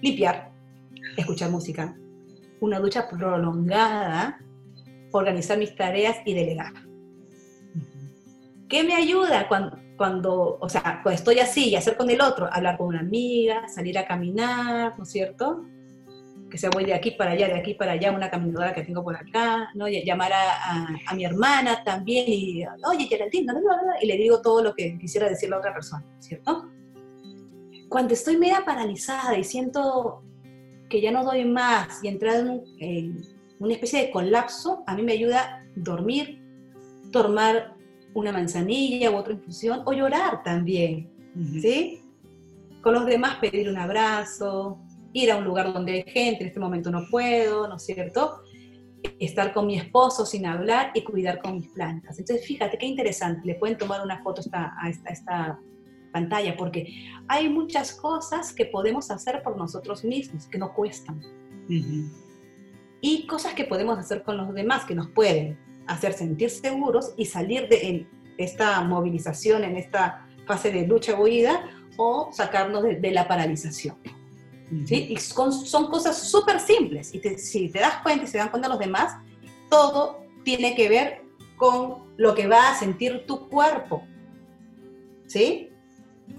limpiar, 0.00 0.50
escuchar 1.16 1.50
música, 1.50 1.96
una 2.60 2.80
ducha 2.80 3.08
prolongada, 3.08 4.40
organizar 5.12 5.58
mis 5.58 5.74
tareas 5.76 6.16
y 6.24 6.34
delegar. 6.34 6.72
¿Qué 8.68 8.84
me 8.84 8.94
ayuda 8.94 9.48
cuando, 9.48 9.78
cuando, 9.96 10.58
o 10.60 10.68
sea, 10.68 11.00
cuando 11.02 11.12
estoy 11.12 11.38
así 11.38 11.70
y 11.70 11.76
hacer 11.76 11.96
con 11.96 12.10
el 12.10 12.20
otro? 12.20 12.48
Hablar 12.52 12.76
con 12.76 12.88
una 12.88 13.00
amiga, 13.00 13.68
salir 13.68 13.98
a 13.98 14.06
caminar, 14.06 14.94
¿no 14.96 15.04
es 15.04 15.10
cierto? 15.10 15.64
que 16.48 16.58
se 16.58 16.68
voy 16.68 16.84
de 16.84 16.94
aquí 16.94 17.12
para 17.12 17.32
allá, 17.32 17.46
de 17.46 17.58
aquí 17.58 17.74
para 17.74 17.92
allá, 17.92 18.12
una 18.12 18.30
caminadora 18.30 18.74
que 18.74 18.82
tengo 18.82 19.02
por 19.02 19.16
acá, 19.16 19.70
¿no? 19.74 19.86
Llamar 19.88 20.32
a, 20.32 21.14
mi 21.14 21.24
hermana 21.24 21.82
también 21.84 22.24
y, 22.28 22.64
oye, 22.86 23.06
Geraldine, 23.06 23.52
y 24.00 24.06
le 24.06 24.16
digo 24.16 24.40
todo 24.40 24.62
lo 24.62 24.74
que 24.74 24.98
quisiera 24.98 25.28
decirle 25.28 25.56
a 25.56 25.58
otra 25.58 25.74
persona, 25.74 26.04
¿cierto? 26.20 26.70
Cuando 27.88 28.14
estoy 28.14 28.36
media 28.36 28.64
paralizada 28.64 29.36
y 29.38 29.44
siento 29.44 30.22
que 30.88 31.00
ya 31.00 31.10
no 31.10 31.24
doy 31.24 31.44
más 31.44 32.02
y 32.02 32.08
entrar 32.08 32.46
en, 32.78 33.22
una 33.58 33.72
especie 33.72 34.02
de 34.02 34.10
colapso, 34.10 34.84
a 34.86 34.94
mí 34.94 35.02
me 35.02 35.12
ayuda 35.12 35.66
dormir, 35.74 36.40
tomar 37.10 37.74
una 38.18 38.32
manzanilla 38.32 39.10
u 39.10 39.16
otra 39.16 39.32
infusión 39.32 39.82
o 39.84 39.92
llorar 39.92 40.42
también, 40.42 41.10
¿sí? 41.60 42.02
Con 42.82 42.94
los 42.94 43.06
demás 43.06 43.36
pedir 43.36 43.68
un 43.68 43.78
abrazo, 43.78 44.80
ir 45.12 45.30
a 45.30 45.36
un 45.36 45.44
lugar 45.44 45.72
donde 45.72 45.92
hay 45.92 46.02
gente, 46.02 46.42
en 46.42 46.48
este 46.48 46.60
momento 46.60 46.90
no 46.90 47.06
puedo, 47.10 47.68
¿no 47.68 47.76
es 47.76 47.84
cierto? 47.84 48.42
Estar 49.20 49.54
con 49.54 49.66
mi 49.66 49.76
esposo 49.76 50.26
sin 50.26 50.46
hablar 50.46 50.90
y 50.94 51.02
cuidar 51.02 51.40
con 51.40 51.54
mis 51.54 51.68
plantas. 51.68 52.18
Entonces, 52.18 52.46
fíjate 52.46 52.76
qué 52.76 52.86
interesante, 52.86 53.46
le 53.46 53.54
pueden 53.54 53.78
tomar 53.78 54.02
una 54.02 54.22
foto 54.22 54.42
a 54.52 54.88
esta, 54.90 55.10
esta 55.10 55.60
pantalla, 56.12 56.56
porque 56.56 57.12
hay 57.28 57.48
muchas 57.48 57.92
cosas 57.92 58.52
que 58.52 58.66
podemos 58.66 59.10
hacer 59.10 59.42
por 59.42 59.56
nosotros 59.56 60.04
mismos, 60.04 60.46
que 60.46 60.58
no 60.58 60.74
cuestan. 60.74 61.20
Y 63.00 63.26
cosas 63.26 63.54
que 63.54 63.64
podemos 63.64 63.98
hacer 63.98 64.22
con 64.22 64.36
los 64.36 64.52
demás, 64.52 64.84
que 64.84 64.94
nos 64.94 65.08
pueden 65.10 65.67
hacer 65.88 66.12
sentir 66.12 66.50
seguros 66.50 67.12
y 67.16 67.24
salir 67.24 67.68
de 67.68 68.06
esta 68.36 68.80
movilización, 68.82 69.64
en 69.64 69.76
esta 69.76 70.26
fase 70.46 70.70
de 70.70 70.86
lucha 70.86 71.14
o 71.14 71.22
huida, 71.22 71.68
o 71.96 72.30
sacarnos 72.32 72.84
de 72.84 73.10
la 73.10 73.26
paralización. 73.26 73.96
¿sí? 74.84 75.08
Y 75.10 75.16
son, 75.16 75.52
son 75.52 75.90
cosas 75.90 76.16
súper 76.30 76.60
simples. 76.60 77.12
Y 77.14 77.20
si 77.38 77.68
te 77.68 77.80
das 77.80 77.96
cuenta 78.02 78.24
y 78.24 78.28
se 78.28 78.38
dan 78.38 78.50
cuenta 78.50 78.68
los 78.68 78.78
demás, 78.78 79.16
todo 79.68 80.20
tiene 80.44 80.74
que 80.74 80.88
ver 80.88 81.22
con 81.56 82.04
lo 82.16 82.34
que 82.34 82.46
va 82.46 82.70
a 82.70 82.78
sentir 82.78 83.24
tu 83.26 83.48
cuerpo. 83.48 84.04
¿Sí? 85.26 85.70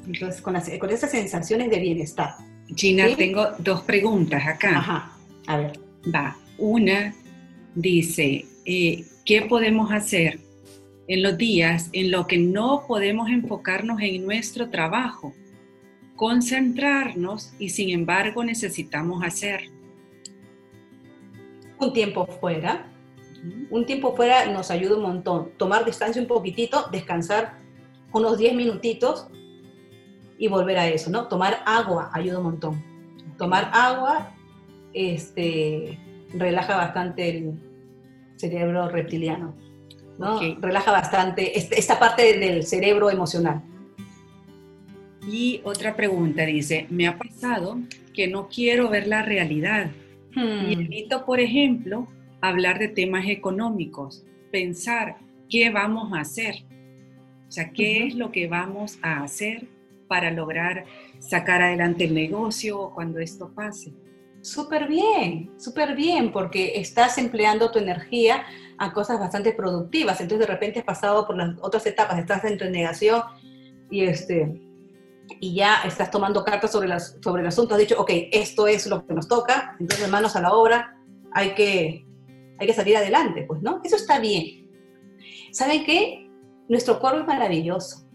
Entonces, 0.07 0.41
con, 0.41 0.55
con 0.79 0.89
esas 0.89 1.11
sensaciones 1.11 1.69
de 1.69 1.79
bienestar. 1.79 2.35
Gina, 2.75 3.07
tengo 3.15 3.47
dos 3.59 3.81
preguntas 3.81 4.45
acá. 4.45 4.77
Ajá, 4.77 5.11
a 5.47 5.57
ver. 5.57 5.79
Va, 6.13 6.37
una 6.57 7.13
dice, 7.75 8.45
eh, 8.65 9.05
¿qué 9.29 9.43
podemos 9.43 9.91
hacer 9.91 10.39
en 11.07 11.21
los 11.21 11.37
días 11.37 11.91
en 11.93 12.09
los 12.09 12.25
que 12.25 12.39
no 12.39 12.85
podemos 12.87 13.29
enfocarnos 13.29 14.01
en 14.01 14.25
nuestro 14.25 14.71
trabajo? 14.71 15.35
Concentrarnos 16.15 17.53
y 17.59 17.69
sin 17.69 17.91
embargo 17.91 18.43
necesitamos 18.43 19.23
hacer. 19.23 19.69
Un 21.77 21.93
tiempo 21.93 22.25
fuera. 22.25 22.91
Un 23.69 23.85
tiempo 23.85 24.15
fuera 24.15 24.47
nos 24.47 24.71
ayuda 24.71 24.95
un 24.95 25.03
montón. 25.03 25.51
Tomar 25.57 25.85
distancia 25.85 26.19
un 26.19 26.27
poquitito, 26.27 26.87
descansar 26.91 27.53
unos 28.11 28.35
10 28.35 28.55
minutitos 28.55 29.27
y 30.39 30.47
volver 30.47 30.79
a 30.79 30.87
eso, 30.87 31.11
¿no? 31.11 31.27
Tomar 31.27 31.61
agua 31.67 32.09
ayuda 32.13 32.39
un 32.39 32.45
montón. 32.45 32.83
Tomar 33.37 33.69
agua 33.73 34.33
este, 34.91 35.99
relaja 36.33 36.75
bastante 36.75 37.29
el 37.29 37.68
cerebro 38.39 38.87
reptiliano, 38.89 39.53
¿no? 40.17 40.39
Relaja 40.61 40.91
bastante 40.91 41.59
esta 41.77 41.99
parte 41.99 42.39
del 42.39 42.63
cerebro 42.65 43.09
emocional. 43.11 43.61
Y 45.29 45.61
otra 45.63 45.95
pregunta 45.95 46.45
dice, 46.45 46.87
me 46.89 47.07
ha 47.07 47.17
pasado 47.17 47.77
que 48.13 48.27
no 48.27 48.47
quiero 48.47 48.89
ver 48.89 49.07
la 49.07 49.21
realidad. 49.21 49.91
Y 50.35 50.39
hmm. 50.39 50.81
evito, 50.81 51.25
por 51.25 51.39
ejemplo, 51.39 52.07
hablar 52.41 52.79
de 52.79 52.87
temas 52.87 53.27
económicos, 53.27 54.23
pensar 54.51 55.17
qué 55.49 55.69
vamos 55.69 56.13
a 56.13 56.21
hacer. 56.21 56.63
O 57.47 57.51
sea, 57.51 57.71
qué 57.71 58.07
es 58.07 58.15
lo 58.15 58.31
que 58.31 58.47
vamos 58.47 58.99
a 59.01 59.21
hacer 59.23 59.67
para 60.07 60.31
lograr 60.31 60.85
sacar 61.19 61.61
adelante 61.61 62.05
el 62.05 62.13
negocio 62.13 62.91
cuando 62.95 63.19
esto 63.19 63.51
pase. 63.53 63.91
Súper 64.41 64.87
bien, 64.87 65.51
súper 65.59 65.95
bien, 65.95 66.31
porque 66.31 66.79
estás 66.79 67.17
empleando 67.17 67.71
tu 67.71 67.79
energía 67.79 68.45
a 68.77 68.93
cosas 68.93 69.19
bastante 69.19 69.51
productivas. 69.51 70.21
Entonces 70.21 70.47
de 70.47 70.53
repente 70.53 70.79
has 70.79 70.85
pasado 70.85 71.27
por 71.27 71.35
las 71.35 71.55
otras 71.61 71.85
etapas, 71.85 72.17
estás 72.17 72.43
en 72.45 72.71
negación 72.71 73.21
y, 73.91 74.05
este, 74.05 74.61
y 75.41 75.55
ya 75.55 75.81
estás 75.85 76.09
tomando 76.09 76.43
cartas 76.43 76.71
sobre, 76.71 76.87
las, 76.87 77.17
sobre 77.21 77.41
el 77.41 77.47
asunto. 77.47 77.75
Has 77.75 77.81
dicho, 77.81 77.99
ok, 77.99 78.11
esto 78.31 78.67
es 78.67 78.87
lo 78.87 79.05
que 79.05 79.13
nos 79.13 79.27
toca, 79.27 79.75
entonces 79.79 80.09
manos 80.09 80.35
a 80.35 80.41
la 80.41 80.53
obra, 80.53 80.97
hay 81.33 81.53
que, 81.53 82.05
hay 82.57 82.67
que 82.67 82.73
salir 82.73 82.95
adelante, 82.95 83.43
pues, 83.45 83.61
¿no? 83.61 83.81
Eso 83.83 83.97
está 83.97 84.19
bien. 84.19 84.69
¿Saben 85.51 85.83
qué? 85.83 86.29
Nuestro 86.69 86.99
cuerpo 86.99 87.21
es 87.21 87.27
maravilloso. 87.27 88.07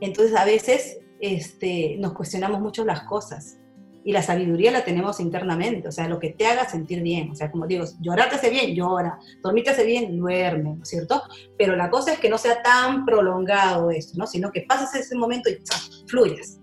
Entonces 0.00 0.34
a 0.36 0.44
veces 0.44 0.98
este, 1.20 1.96
nos 1.98 2.14
cuestionamos 2.14 2.60
mucho 2.60 2.84
las 2.84 3.02
cosas. 3.02 3.58
Y 4.06 4.12
la 4.12 4.22
sabiduría 4.22 4.70
la 4.70 4.84
tenemos 4.84 5.20
internamente, 5.20 5.88
o 5.88 5.92
sea, 5.92 6.08
lo 6.08 6.18
que 6.18 6.30
te 6.30 6.46
haga 6.46 6.66
sentir 6.66 7.02
bien. 7.02 7.30
O 7.32 7.34
sea, 7.34 7.50
como 7.50 7.66
digo, 7.66 7.84
llorar 8.00 8.30
te 8.30 8.36
hace 8.36 8.48
bien, 8.48 8.74
llora. 8.74 9.18
Dormir 9.42 9.64
te 9.64 9.70
hace 9.70 9.84
bien, 9.84 10.16
duerme, 10.16 10.76
¿no 10.76 10.82
es 10.82 10.88
cierto? 10.88 11.20
Pero 11.58 11.76
la 11.76 11.90
cosa 11.90 12.12
es 12.12 12.20
que 12.20 12.30
no 12.30 12.38
sea 12.38 12.62
tan 12.62 13.04
prolongado 13.04 13.90
esto, 13.90 14.16
¿no? 14.16 14.26
Sino 14.26 14.50
que 14.50 14.62
pases 14.62 14.94
ese 14.94 15.16
momento 15.16 15.50
y 15.50 15.58
fluyas. 16.06 16.58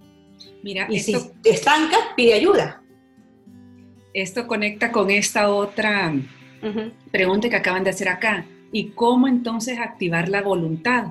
Mira, 0.63 0.87
y 0.89 0.99
si 0.99 1.13
te 1.43 1.51
estancas, 1.51 1.99
pide 2.15 2.33
ayuda. 2.33 2.81
Esto 4.13 4.47
conecta 4.47 4.91
con 4.91 5.11
esta 5.11 5.49
otra 5.49 6.13
pregunta 7.11 7.49
que 7.49 7.57
acaban 7.57 7.83
de 7.83 7.89
hacer 7.89 8.07
acá. 8.07 8.45
¿Y 8.71 8.91
cómo 8.91 9.27
entonces 9.27 9.77
activar 9.77 10.29
la 10.29 10.41
voluntad? 10.41 11.07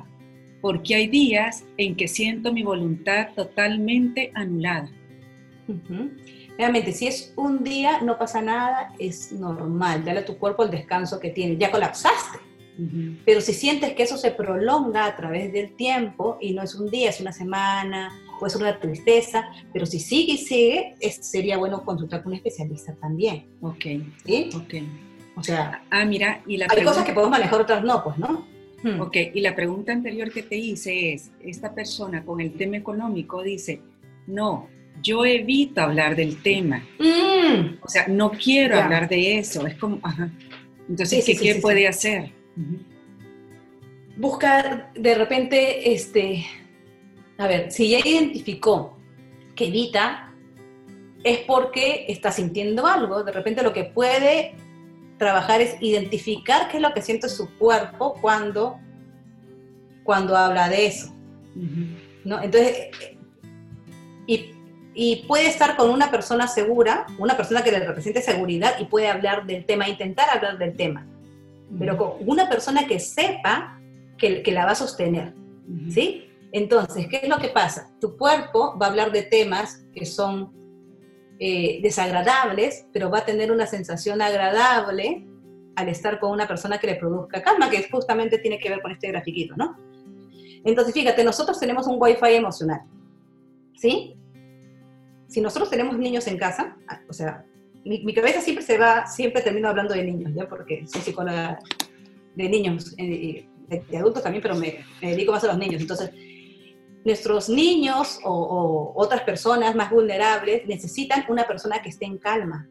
porque 0.63 0.95
hay 0.95 1.09
días 1.09 1.67
en 1.77 1.97
que 1.97 2.09
siento 2.09 2.53
mi 2.53 2.63
voluntad 2.63 3.31
totalmente 3.35 4.31
anulada. 4.35 4.89
Realmente, 6.63 6.93
si 6.93 7.09
es 7.09 7.33
un 7.35 7.65
día, 7.65 8.03
no 8.03 8.17
pasa 8.17 8.41
nada, 8.41 8.95
es 9.01 9.33
normal, 9.33 10.05
dale 10.05 10.21
a 10.21 10.25
tu 10.25 10.39
cuerpo 10.39 10.63
el 10.63 10.71
descanso 10.71 11.19
que 11.19 11.31
tiene, 11.31 11.57
ya 11.57 11.73
colapsaste. 11.73 12.39
Pero 13.25 13.41
si 13.41 13.53
sientes 13.53 13.95
que 13.95 14.05
eso 14.05 14.17
se 14.17 14.31
prolonga 14.31 15.07
a 15.07 15.17
través 15.17 15.53
del 15.53 15.75
tiempo 15.75 16.39
y 16.41 16.53
no 16.53 16.63
es 16.63 16.77
un 16.77 16.89
día, 16.89 17.11
es 17.11 17.21
una 17.21 17.33
semana 17.33 18.13
o 18.41 18.47
es 18.47 18.55
una 18.55 18.79
tristeza, 18.79 19.51
pero 19.73 19.87
si 19.87 19.99
sigue 19.99 20.35
y 20.35 20.39
sigue, 20.39 20.95
sería 21.21 21.59
bueno 21.59 21.85
consultar 21.85 22.23
con 22.23 22.31
un 22.31 22.37
especialista 22.37 22.95
también. 22.95 23.45
Ok. 23.61 23.85
¿Sí? 24.25 24.51
Ok. 24.55 24.75
O 25.35 25.43
sea, 25.43 25.83
ah, 25.91 26.05
mira, 26.05 26.43
y 26.47 26.59
la 26.59 26.69
hay 26.71 26.85
cosas 26.85 27.05
que 27.05 27.13
podemos 27.13 27.33
manejar, 27.33 27.61
otras 27.61 27.83
no, 27.83 28.05
pues, 28.05 28.19
¿no? 28.19 28.47
Hmm. 28.85 29.01
Ok, 29.01 29.17
y 29.35 29.41
la 29.41 29.57
pregunta 29.57 29.91
anterior 29.91 30.31
que 30.31 30.45
te 30.45 30.57
hice 30.57 31.15
es, 31.15 31.33
esta 31.41 31.75
persona 31.75 32.25
con 32.25 32.41
el 32.41 32.53
tema 32.53 32.77
económico 32.77 33.43
dice, 33.43 33.81
no, 34.29 34.69
yo 35.03 35.25
evito 35.25 35.81
hablar 35.81 36.17
del 36.17 36.43
tema. 36.43 36.85
Mm. 36.99 37.79
O 37.83 37.89
sea, 37.89 38.07
no 38.09 38.31
quiero 38.31 38.81
hablar 38.81 39.09
de 39.09 39.39
eso. 39.39 39.67
Es 39.67 39.77
como, 39.77 39.99
ajá. 40.03 40.31
Entonces, 40.89 41.25
¿qué, 41.41 41.55
puede 41.57 41.89
hacer? 41.89 42.33
Buscar 44.17 44.93
de 44.95 45.15
repente, 45.15 45.93
este, 45.93 46.45
a 47.39 47.47
ver, 47.47 47.71
si 47.73 47.91
ya 47.91 48.01
identificó 48.05 48.99
que 49.55 49.69
evita, 49.69 50.33
es 51.25 51.39
porque 51.39 52.07
está 52.09 52.31
sintiendo 52.31 52.87
algo. 52.87 53.25
De 53.25 53.33
repente 53.33 53.63
lo 53.63 53.73
que 53.73 53.85
puede 53.85 54.55
trabajar 55.19 55.61
es 55.61 55.77
identificar 55.81 56.69
qué 56.69 56.79
es 56.79 56.83
lo 56.83 56.93
que 56.93 57.01
siente 57.01 57.29
su 57.29 57.49
cuerpo 57.57 58.15
cuando, 58.21 58.79
cuando 60.05 60.37
habla 60.37 60.69
de 60.69 60.87
eso. 60.87 61.15
¿no? 62.25 62.43
Entonces, 62.43 62.89
y, 64.27 64.51
y, 64.95 65.25
puede 65.27 65.47
estar 65.47 65.77
con 65.77 65.91
una 65.91 66.11
persona 66.11 66.47
segura, 66.47 67.07
una 67.19 67.37
persona 67.37 67.63
que 67.63 67.73
le 67.73 67.81
represente 67.81 68.21
seguridad 68.21 68.75
y 68.79 68.85
puede 68.85 69.09
hablar 69.09 69.47
del 69.47 69.65
tema, 69.65 69.89
intentar 69.89 70.29
hablar 70.31 70.59
del 70.59 70.77
tema, 70.77 71.07
pero 71.79 71.97
con 71.97 72.13
una 72.27 72.49
persona 72.49 72.87
que 72.87 72.99
sepa 72.99 73.81
que, 74.19 74.43
que 74.43 74.53
la 74.53 74.67
va 74.67 74.73
a 74.73 74.77
sostener. 74.77 75.35
¿Sí? 75.89 76.29
Entonces, 76.53 77.07
¿qué 77.09 77.21
es 77.23 77.29
lo 77.29 77.39
que 77.39 77.49
pasa? 77.49 77.91
Tu 77.99 78.17
cuerpo 78.17 78.77
va 78.79 78.87
a 78.87 78.89
hablar 78.91 79.11
de 79.11 79.23
temas 79.23 79.87
que 79.95 80.05
son 80.05 80.53
eh, 81.39 81.81
desagradables, 81.83 82.87
pero 82.93 83.11
va 83.11 83.19
a 83.19 83.25
tener 83.25 83.51
una 83.51 83.67
sensación 83.67 84.21
agradable 84.21 85.27
al 85.75 85.89
estar 85.89 86.21
con 86.21 86.31
una 86.31 86.47
persona 86.47 86.79
que 86.79 86.87
le 86.87 86.95
produzca 86.97 87.43
calma, 87.43 87.71
que 87.71 87.89
justamente 87.91 88.39
tiene 88.39 88.59
que 88.59 88.69
ver 88.69 88.83
con 88.83 88.93
este 88.93 89.09
grafiquito, 89.09 89.57
¿no? 89.57 89.77
Entonces, 90.65 90.93
fíjate, 90.93 91.25
nosotros 91.25 91.59
tenemos 91.59 91.87
un 91.87 91.97
wifi 91.99 92.35
emocional, 92.35 92.83
¿sí? 93.75 94.15
Si 95.33 95.41
nosotros 95.41 95.71
tenemos 95.71 95.97
niños 95.97 96.27
en 96.27 96.37
casa, 96.37 96.77
ah, 96.89 97.01
o 97.09 97.13
sea, 97.15 97.43
mi, 97.87 98.13
cabeza 98.13 98.43
siempre 98.43 98.63
se 98.63 98.77
va, 98.77 99.07
siempre 99.07 99.41
termino 99.41 99.67
hablando 99.67 99.95
de 99.95 100.05
niños, 100.05 100.31
¿ya? 100.35 100.47
Porque 100.47 100.87
soy 100.87 101.01
psicóloga 101.01 101.59
de 102.35 102.49
niños, 102.51 102.95
eh, 102.99 103.49
de, 103.67 103.97
adultos 103.97 104.23
también, 104.23 104.43
pero 104.43 104.55
me, 104.57 104.85
me 105.01 105.13
dedico 105.13 105.33
más 105.33 105.43
a 105.45 105.47
los 105.47 105.57
niños. 105.57 105.81
Entonces, 105.81 106.11
nuestros 107.03 107.49
niños 107.49 108.21
o, 108.25 108.93
otras 108.95 109.23
personas 109.23 109.75
más 109.75 109.91
vulnerables 109.91 110.67
necesitan 110.67 111.25
una 111.29 111.47
persona 111.47 111.81
que 111.81 111.89
esté 111.89 112.05
en 112.05 112.19
calma. 112.19 112.69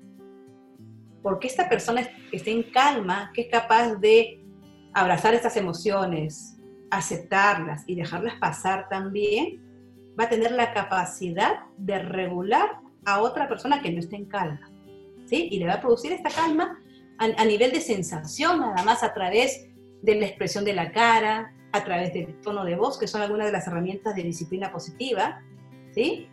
Porque 1.24 1.48
esta 1.48 1.68
persona 1.68 2.08
que 2.30 2.38
esté 2.38 2.52
en 2.52 2.62
calma, 2.62 3.32
que 3.34 3.42
es 3.42 3.48
capaz 3.50 3.96
de 3.96 4.46
abrazar 4.94 5.34
estas 5.34 5.58
emociones, 5.58 6.60
aceptarlas 6.92 7.86
y 7.88 7.96
dejarlas 7.96 8.36
pasar 8.36 8.88
también, 8.88 9.71
va 10.20 10.26
a 10.26 10.30
tener 10.30 10.52
la 10.52 10.74
capacidad 10.74 11.66
de 11.78 12.00
regular 12.00 12.80
a 13.06 13.22
otra 13.22 13.48
persona 13.48 13.82
que 13.82 13.92
no 13.92 14.00
esté 14.00 14.16
en 14.16 14.26
calma. 14.26 14.72
¿sí? 15.26 15.48
Y 15.52 15.60
le 15.60 15.68
va 15.68 15.74
a 15.74 15.82
producir 15.82 16.12
esta 16.12 16.30
calma 16.30 16.80
a, 17.18 17.26
a 17.26 17.46
nivel 17.46 17.72
de 17.72 17.82
sensación, 17.82 18.60
nada 18.60 18.84
más 18.84 19.04
a 19.04 19.14
través 19.14 19.68
de 20.02 20.16
la 20.16 20.26
expresión 20.26 20.66
de 20.66 20.74
la 20.74 20.92
cara, 20.92 21.54
a 21.72 21.84
través 21.84 22.14
del 22.14 22.40
tono 22.42 22.66
de 22.66 22.76
voz, 22.76 22.98
que 22.98 23.08
son 23.08 23.22
algunas 23.22 23.48
de 23.48 23.54
las 23.54 23.68
herramientas 23.68 24.16
de 24.16 24.24
disciplina 24.24 24.72
positiva, 24.72 25.42
¿sí? 25.94 26.28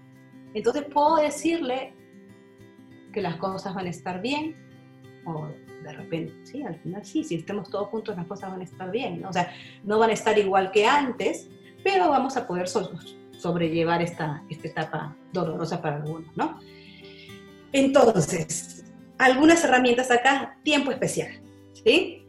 Entonces 0.55 0.85
puedo 0.85 1.17
decirle 1.17 1.95
que 3.13 3.23
las 3.23 3.37
cosas 3.37 3.75
van 3.75 3.87
a 3.87 3.91
estar 3.91 4.21
bien, 4.21 4.55
o 5.25 5.49
de 5.83 5.93
repente, 5.93 6.35
sí, 6.45 6.63
al 6.63 6.77
final 6.81 7.05
sí, 7.05 7.23
si 7.23 7.37
estemos 7.37 7.71
todos 7.71 7.89
juntos 7.89 8.17
las 8.17 8.27
cosas 8.27 8.51
van 8.51 8.61
a 8.61 8.65
estar 8.65 8.91
bien, 8.91 9.21
¿no? 9.21 9.29
o 9.29 9.33
sea, 9.33 9.53
no 9.85 9.99
van 9.99 10.11
a 10.11 10.13
estar 10.13 10.37
igual 10.39 10.71
que 10.73 10.87
antes, 10.87 11.49
pero 11.85 12.09
vamos 12.09 12.37
a 12.37 12.47
poder 12.47 12.69
sobrellevar 13.39 14.03
esta, 14.03 14.43
esta 14.51 14.69
etapa 14.69 15.17
dolorosa 15.33 15.81
para 15.81 15.97
algunos, 15.97 16.37
¿no? 16.37 16.59
Entonces, 17.73 18.85
algunas 19.19 19.65
herramientas 19.65 20.11
acá, 20.11 20.59
tiempo 20.63 20.91
especial, 20.91 21.41
¿sí? 21.73 22.25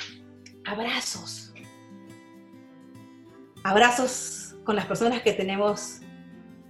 Abrazos, 0.66 1.54
abrazos 3.64 4.56
con 4.64 4.76
las 4.76 4.86
personas 4.86 5.22
que 5.22 5.34
tenemos 5.34 6.00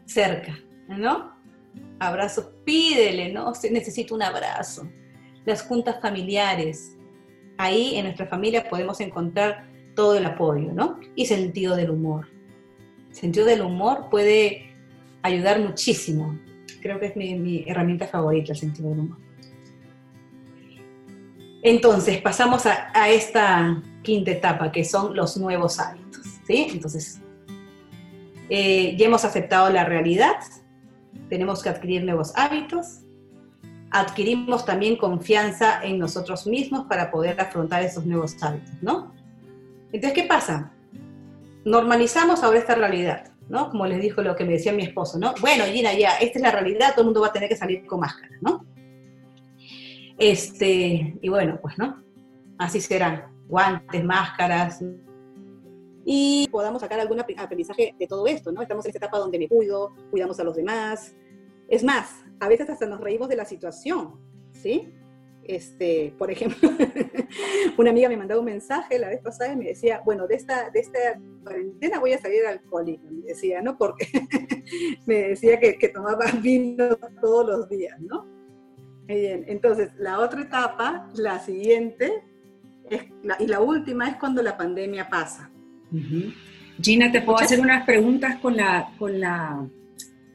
cerca, 0.05 0.57
¿no? 0.87 1.39
abrazos, 1.99 2.49
pídele, 2.65 3.31
¿no? 3.31 3.51
Necesito 3.71 4.15
un 4.15 4.23
abrazo. 4.23 4.89
Las 5.45 5.61
juntas 5.61 6.01
familiares. 6.01 6.95
Ahí 7.57 7.95
en 7.95 8.05
nuestra 8.05 8.25
familia 8.27 8.69
podemos 8.69 9.01
encontrar 9.01 9.67
todo 9.95 10.15
el 10.15 10.25
apoyo, 10.25 10.71
¿no? 10.71 10.99
Y 11.15 11.25
sentido 11.25 11.75
del 11.75 11.89
humor. 11.91 12.27
Sentido 13.11 13.45
del 13.45 13.61
humor 13.61 14.07
puede 14.09 14.73
ayudar 15.21 15.59
muchísimo. 15.59 16.37
Creo 16.81 16.99
que 16.99 17.07
es 17.07 17.15
mi, 17.15 17.35
mi 17.35 17.65
herramienta 17.67 18.07
favorita, 18.07 18.53
el 18.53 18.59
sentido 18.59 18.89
del 18.89 18.99
humor. 18.99 19.17
Entonces, 21.61 22.21
pasamos 22.21 22.65
a, 22.65 23.09
esta 23.09 23.81
quinta 24.01 24.31
etapa, 24.31 24.71
que 24.71 24.85
son 24.85 25.15
los 25.15 25.35
nuevos 25.37 25.79
hábitos. 25.79 26.25
¿sí? 26.47 26.67
Entonces, 26.71 27.19
eh, 28.49 28.95
ya 28.97 29.05
hemos 29.05 29.25
aceptado 29.25 29.69
la 29.69 29.83
realidad, 29.83 30.37
tenemos 31.29 31.61
que 31.61 31.69
adquirir 31.69 32.05
nuevos 32.05 32.31
hábitos, 32.35 33.01
adquirimos 33.91 34.65
también 34.65 34.95
confianza 34.95 35.83
en 35.83 35.99
nosotros 35.99 36.47
mismos 36.47 36.85
para 36.87 37.11
poder 37.11 37.39
afrontar 37.41 37.83
esos 37.83 38.05
nuevos 38.05 38.41
hábitos, 38.41 38.73
¿no? 38.81 39.13
Entonces, 39.91 40.13
¿qué 40.13 40.27
pasa? 40.27 40.71
Normalizamos 41.69 42.43
ahora 42.43 42.57
esta 42.57 42.73
realidad, 42.73 43.31
¿no? 43.47 43.69
Como 43.69 43.85
les 43.85 44.01
dijo 44.01 44.23
lo 44.23 44.35
que 44.35 44.43
me 44.43 44.53
decía 44.53 44.73
mi 44.73 44.81
esposo, 44.81 45.19
¿no? 45.19 45.35
Bueno, 45.39 45.65
Gina, 45.65 45.93
ya, 45.93 46.17
esta 46.17 46.39
es 46.39 46.41
la 46.41 46.49
realidad, 46.49 46.93
todo 46.93 47.01
el 47.01 47.05
mundo 47.05 47.21
va 47.21 47.27
a 47.27 47.31
tener 47.31 47.47
que 47.47 47.55
salir 47.55 47.85
con 47.85 47.99
máscara, 47.99 48.35
¿no? 48.41 48.65
Este, 50.17 51.15
y 51.21 51.29
bueno, 51.29 51.59
pues 51.61 51.77
no, 51.77 52.03
así 52.57 52.81
serán, 52.81 53.25
guantes, 53.47 54.03
máscaras, 54.03 54.83
y 56.03 56.47
podamos 56.51 56.81
sacar 56.81 56.99
algún 56.99 57.19
aprendizaje 57.19 57.93
de 57.99 58.07
todo 58.07 58.25
esto, 58.25 58.51
¿no? 58.51 58.63
Estamos 58.63 58.83
en 58.85 58.89
esta 58.89 59.05
etapa 59.05 59.19
donde 59.19 59.37
me 59.37 59.47
cuido, 59.47 59.93
cuidamos 60.09 60.39
a 60.39 60.43
los 60.43 60.55
demás. 60.55 61.15
Es 61.67 61.83
más, 61.83 62.23
a 62.39 62.47
veces 62.47 62.67
hasta 62.67 62.87
nos 62.87 62.99
reímos 62.99 63.29
de 63.29 63.35
la 63.35 63.45
situación, 63.45 64.19
¿sí? 64.51 64.91
Este, 65.49 66.13
por 66.15 66.29
ejemplo, 66.29 66.69
una 67.79 67.89
amiga 67.89 68.07
me 68.07 68.17
mandaba 68.17 68.39
un 68.39 68.45
mensaje 68.45 68.99
la 68.99 69.09
vez 69.09 69.19
pasada 69.19 69.51
y 69.51 69.55
me 69.55 69.65
decía, 69.65 69.99
bueno, 70.05 70.27
de 70.27 70.35
esta, 70.35 70.69
de 70.69 70.79
esta 70.79 70.99
cuarentena 71.43 71.99
voy 71.99 72.13
a 72.13 72.19
salir 72.19 72.45
alcohólica, 72.45 73.09
me 73.09 73.25
decía, 73.25 73.59
¿no? 73.59 73.75
Porque 73.75 74.05
me 75.07 75.29
decía 75.29 75.59
que, 75.59 75.79
que 75.79 75.89
tomaba 75.89 76.25
vino 76.43 76.95
todos 77.19 77.47
los 77.47 77.67
días, 77.67 77.99
¿no? 77.99 78.27
bien, 79.07 79.43
entonces 79.47 79.89
la 79.97 80.19
otra 80.19 80.41
etapa, 80.41 81.09
la 81.15 81.39
siguiente, 81.39 82.23
y 83.39 83.47
la 83.47 83.59
última 83.59 84.07
es 84.07 84.17
cuando 84.17 84.43
la 84.43 84.55
pandemia 84.55 85.09
pasa. 85.09 85.49
Gina, 86.79 87.11
¿te 87.11 87.23
puedo 87.23 87.39
hacer 87.39 87.59
unas 87.59 87.87
preguntas 87.87 88.35
con 88.39 88.55
la, 88.55 88.93
con 88.99 89.19
la, 89.19 89.67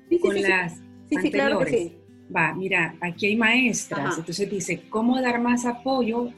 sí, 0.09 0.19
con 0.19 0.43
las 0.43 0.83
sí, 1.09 1.31
claro 1.31 1.61
que 1.61 1.71
sí. 1.71 2.04
Va, 2.35 2.55
mira, 2.55 2.97
aquí 3.01 3.27
hay 3.27 3.37
maestras, 3.37 4.19
entonces 4.19 4.51
dice, 4.51 4.89
¿cómo 4.89 5.21
dar 5.21 5.41
más 5.41 5.67
apoyo 5.67 6.31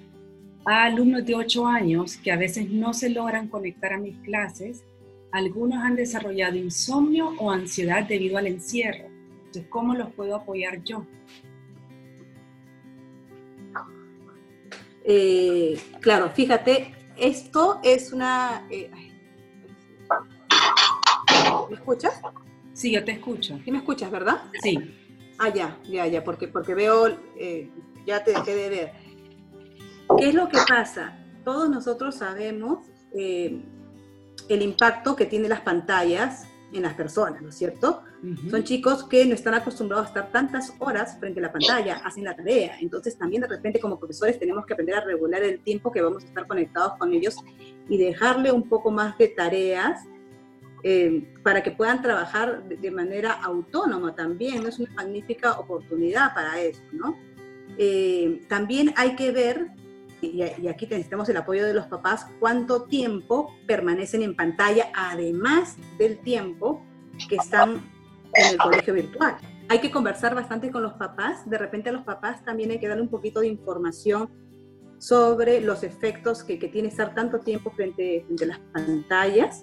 a 0.64 0.84
alumnos 0.84 1.24
de 1.24 1.34
8 1.34 1.66
años 1.66 2.16
que 2.16 2.32
a 2.32 2.37
veces 2.37 2.70
no 2.70 2.93
se 2.93 3.09
logran 3.09 3.49
conectar 3.49 3.93
a 3.93 3.99
mis 3.99 4.16
clases? 4.18 4.84
Algunos 5.32 5.78
han 5.82 5.97
desarrollado 5.97 6.57
insomnio 6.57 7.34
o 7.39 7.51
ansiedad 7.51 8.05
debido 8.05 8.37
al 8.37 8.47
encierro. 8.47 9.07
Entonces, 9.39 9.66
¿cómo 9.68 9.95
los 9.95 10.12
puedo 10.12 10.34
apoyar 10.34 10.82
yo? 10.82 11.07
Eh, 15.05 15.78
claro, 16.01 16.30
fíjate, 16.30 16.93
esto 17.16 17.80
es 17.84 18.12
una... 18.12 18.66
Eh, 18.70 18.91
¿Me 21.70 21.76
escuchas? 21.76 22.20
Sí, 22.72 22.91
yo 22.91 23.05
te 23.05 23.12
escucho. 23.12 23.59
¿Sí 23.64 23.70
me 23.70 23.78
escuchas, 23.78 24.11
verdad? 24.11 24.43
Sí. 24.62 24.78
Ah, 25.39 25.53
ya, 25.53 25.78
ya, 25.84 26.07
ya, 26.07 26.24
porque, 26.24 26.49
porque 26.49 26.74
veo, 26.74 27.09
eh, 27.37 27.70
ya 28.07 28.24
te 28.24 28.32
dejé 28.32 28.55
de 28.55 28.68
ver. 28.68 28.93
¿Qué 30.18 30.28
es 30.28 30.34
lo 30.34 30.49
que 30.49 30.59
pasa? 30.68 31.18
Todos 31.45 31.68
nosotros 31.68 32.14
sabemos 32.14 32.87
el 34.49 34.62
impacto 34.62 35.16
que 35.16 35.26
tienen 35.26 35.51
las 35.51 35.61
pantallas 35.61 36.47
en 36.72 36.82
las 36.82 36.95
personas, 36.95 37.41
¿no 37.43 37.49
es 37.49 37.55
cierto? 37.55 38.03
Son 38.51 38.64
chicos 38.64 39.05
que 39.05 39.24
no 39.24 39.34
están 39.34 39.55
acostumbrados 39.55 40.07
a 40.07 40.09
estar 40.09 40.32
tantas 40.32 40.74
horas 40.80 41.16
frente 41.18 41.39
a 41.39 41.45
la 41.45 41.53
pantalla, 41.53 42.01
hacen 42.05 42.24
la 42.24 42.34
tarea. 42.34 42.76
Entonces 42.80 43.16
también 43.16 43.43
de 43.43 43.49
repente 43.49 43.78
como 43.78 43.99
profesores 43.99 44.39
tenemos 44.39 44.66
que 44.66 44.72
aprender 44.72 44.97
a 44.97 45.01
regular 45.01 45.43
el 45.43 45.61
tiempo 45.61 45.93
que 45.93 46.01
vamos 46.01 46.24
a 46.24 46.26
estar 46.26 46.47
conectados 46.47 46.95
con 46.99 47.12
ellos 47.12 47.37
y 47.89 47.99
dejarle 47.99 48.51
un 48.51 48.68
poco 48.68 48.91
más 48.91 49.16
de 49.16 49.28
tareas 49.28 50.01
eh, 50.83 51.35
para 51.43 51.62
que 51.62 51.70
puedan 51.70 52.03
trabajar 52.03 52.64
de, 52.64 52.91
manera 52.91 53.33
autónoma 53.33 54.14
también. 54.14 54.66
Es 54.66 54.79
una 54.79 54.93
magnífica 54.95 55.59
oportunidad 55.59 56.35
para 56.35 56.61
eso, 56.61 56.83
¿no? 56.93 57.18
Eh, 57.79 58.43
también 58.49 58.93
hay 58.97 59.16
que 59.16 59.33
ver 59.33 59.70
y, 60.20 60.43
aquí 60.43 60.87
necesitamos 60.87 61.29
el 61.29 61.37
apoyo 61.37 61.64
de 61.64 61.74
los 61.74 61.87
papás, 61.87 62.27
cuánto 62.41 62.85
tiempo 62.85 63.55
permanecen 63.66 64.22
en 64.22 64.35
pantalla, 64.35 64.91
además 64.95 65.77
del 65.99 66.18
tiempo 66.18 66.83
que 67.29 67.37
están 67.37 67.83
en 68.35 68.53
el 68.53 68.59
colegio 68.59 68.95
virtual. 68.95 69.37
Hay 69.68 69.81
que 69.81 69.91
conversar 69.91 70.35
bastante 70.35 70.70
con 70.70 70.83
los 70.83 70.95
papás, 70.95 71.49
de 71.49 71.59
repente 71.59 71.91
a 71.91 71.93
los 71.93 72.03
papás 72.03 72.45
también 72.45 72.70
hay 72.70 72.79
que 72.79 72.89
darle 72.89 73.03
un 73.03 73.09
poquito 73.09 73.41
de 73.41 73.49
información 73.49 74.31
sobre 74.99 75.61
los 75.61 75.83
efectos 75.83 76.45
que, 76.45 76.57
tiene 76.57 76.89
estar 76.89 77.14
tanto 77.14 77.41
tiempo 77.41 77.70
frente, 77.70 78.22
frente 78.27 78.45
a 78.45 78.49
las 78.49 78.59
pantallas. 78.72 79.62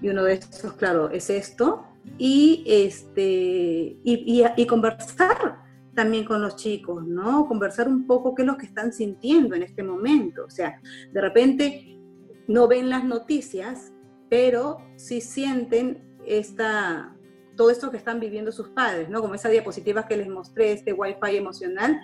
Y 0.00 0.08
uno 0.08 0.24
de 0.24 0.34
estos, 0.34 0.72
claro, 0.74 1.10
es 1.10 1.30
esto. 1.30 1.84
Y, 2.16 2.64
este, 2.66 3.20
y, 3.22 4.02
y, 4.04 4.44
y 4.56 4.66
conversar 4.66 5.68
también 5.98 6.24
con 6.24 6.40
los 6.40 6.54
chicos, 6.54 7.04
¿no? 7.04 7.48
Conversar 7.48 7.88
un 7.88 8.06
poco 8.06 8.32
qué 8.34 8.42
es 8.42 8.46
lo 8.46 8.56
que 8.56 8.66
están 8.66 8.92
sintiendo 8.92 9.56
en 9.56 9.64
este 9.64 9.82
momento. 9.82 10.44
O 10.44 10.50
sea, 10.50 10.80
de 11.12 11.20
repente 11.20 11.98
no 12.46 12.68
ven 12.68 12.88
las 12.88 13.04
noticias, 13.04 13.92
pero 14.30 14.78
sí 14.94 15.20
sienten 15.20 16.16
esta, 16.24 17.16
todo 17.56 17.70
esto 17.70 17.90
que 17.90 17.96
están 17.96 18.20
viviendo 18.20 18.52
sus 18.52 18.68
padres, 18.68 19.08
¿no? 19.08 19.20
Como 19.20 19.34
esa 19.34 19.48
diapositiva 19.48 20.06
que 20.06 20.16
les 20.16 20.28
mostré, 20.28 20.70
este 20.70 20.92
wifi 20.92 21.36
emocional. 21.36 21.98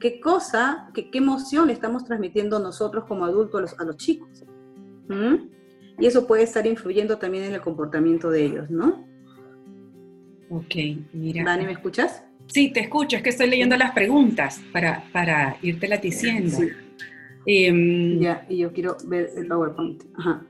¿Qué 0.00 0.20
cosa, 0.20 0.90
qué, 0.92 1.08
qué 1.08 1.18
emoción 1.18 1.70
estamos 1.70 2.04
transmitiendo 2.04 2.58
nosotros 2.58 3.04
como 3.06 3.24
adultos 3.24 3.76
a 3.78 3.84
los, 3.84 3.96
chicos? 3.96 4.44
¿Mm? 5.08 5.57
Y 5.98 6.06
eso 6.06 6.26
puede 6.26 6.44
estar 6.44 6.66
influyendo 6.66 7.18
también 7.18 7.44
en 7.44 7.54
el 7.54 7.60
comportamiento 7.60 8.30
de 8.30 8.44
ellos, 8.44 8.70
¿no? 8.70 9.04
Ok, 10.50 10.74
mira. 11.12 11.44
Dani, 11.44 11.66
¿me 11.66 11.72
escuchas? 11.72 12.22
Sí, 12.46 12.70
te 12.72 12.80
escucho, 12.80 13.16
es 13.16 13.22
que 13.22 13.30
estoy 13.30 13.50
leyendo 13.50 13.76
las 13.76 13.92
preguntas 13.92 14.60
para, 14.72 15.04
para 15.12 15.56
irte 15.60 15.88
diciendo. 16.00 16.56
Em, 17.44 18.18
ya, 18.20 18.46
y 18.48 18.58
yo 18.58 18.72
quiero 18.72 18.96
ver 19.04 19.30
el 19.36 19.46
PowerPoint. 19.46 20.02
Ajá. 20.16 20.42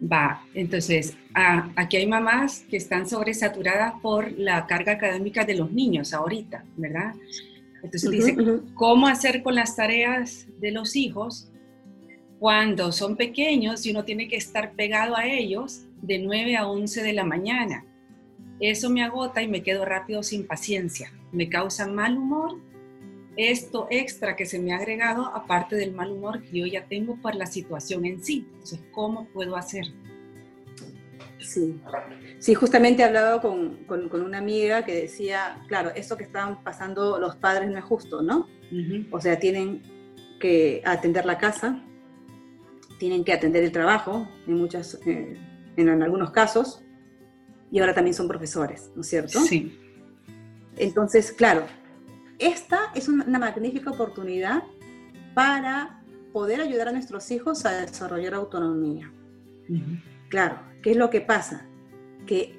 Va, 0.00 0.42
entonces, 0.52 1.16
ah, 1.34 1.70
aquí 1.76 1.96
hay 1.96 2.06
mamás 2.06 2.66
que 2.68 2.76
están 2.76 3.08
sobresaturadas 3.08 3.94
por 4.02 4.30
la 4.32 4.66
carga 4.66 4.92
académica 4.92 5.44
de 5.44 5.54
los 5.54 5.72
niños 5.72 6.12
ahorita, 6.12 6.64
¿verdad? 6.76 7.14
Entonces 7.82 8.10
dice, 8.10 8.36
¿cómo 8.74 9.06
hacer 9.06 9.42
con 9.42 9.54
las 9.54 9.76
tareas 9.76 10.46
de 10.60 10.70
los 10.72 10.96
hijos 10.96 11.50
cuando 12.38 12.92
son 12.92 13.16
pequeños 13.16 13.86
y 13.86 13.90
uno 13.90 14.04
tiene 14.04 14.28
que 14.28 14.36
estar 14.36 14.72
pegado 14.72 15.16
a 15.16 15.26
ellos 15.26 15.82
de 16.02 16.18
9 16.18 16.56
a 16.56 16.68
11 16.68 17.02
de 17.02 17.12
la 17.12 17.24
mañana? 17.24 17.84
Eso 18.60 18.88
me 18.88 19.02
agota 19.02 19.42
y 19.42 19.48
me 19.48 19.62
quedo 19.62 19.84
rápido 19.84 20.22
sin 20.22 20.46
paciencia. 20.46 21.12
Me 21.32 21.48
causa 21.48 21.86
mal 21.86 22.16
humor. 22.16 22.58
Esto 23.36 23.86
extra 23.90 24.34
que 24.34 24.46
se 24.46 24.58
me 24.58 24.72
ha 24.72 24.76
agregado, 24.76 25.26
aparte 25.26 25.76
del 25.76 25.92
mal 25.92 26.10
humor 26.10 26.42
que 26.42 26.60
yo 26.60 26.66
ya 26.66 26.86
tengo 26.86 27.16
por 27.16 27.34
la 27.34 27.44
situación 27.44 28.06
en 28.06 28.24
sí. 28.24 28.46
Entonces, 28.52 28.80
¿cómo 28.92 29.26
puedo 29.26 29.56
hacer? 29.56 29.84
Sí, 31.38 31.78
sí 32.38 32.54
justamente 32.54 33.02
he 33.02 33.04
hablado 33.04 33.42
con, 33.42 33.84
con, 33.84 34.22
una 34.22 34.38
amiga 34.38 34.84
que 34.86 34.94
decía, 34.94 35.62
claro, 35.68 35.90
esto 35.94 36.16
que 36.16 36.24
están 36.24 36.64
pasando 36.64 37.18
los 37.18 37.36
padres 37.36 37.70
no 37.70 37.78
es 37.78 37.84
justo, 37.84 38.22
¿no? 38.22 38.48
O 39.10 39.20
sea, 39.20 39.38
tienen 39.38 39.82
que 40.40 40.82
atender 40.84 41.26
la 41.26 41.38
casa, 41.38 41.84
tienen 42.98 43.24
que 43.24 43.32
atender 43.32 43.62
el 43.62 43.72
trabajo, 43.72 44.28
en, 44.46 44.54
muchas, 44.54 44.98
eh, 45.06 45.36
en 45.76 46.02
algunos 46.02 46.30
casos, 46.30 46.82
y 47.70 47.80
ahora 47.80 47.94
también 47.94 48.14
son 48.14 48.28
profesores, 48.28 48.90
¿no 48.94 49.02
es 49.02 49.08
cierto? 49.08 49.40
Sí. 49.40 49.78
Entonces, 50.76 51.32
claro, 51.32 51.66
esta 52.38 52.92
es 52.94 53.08
una 53.08 53.38
magnífica 53.38 53.90
oportunidad 53.90 54.62
para 55.34 56.02
poder 56.32 56.60
ayudar 56.60 56.88
a 56.88 56.92
nuestros 56.92 57.30
hijos 57.30 57.64
a 57.64 57.80
desarrollar 57.80 58.34
autonomía. 58.34 59.12
Claro, 60.28 60.60
¿qué 60.82 60.92
es 60.92 60.96
lo 60.96 61.10
que 61.10 61.20
pasa? 61.20 61.66
Que 62.26 62.54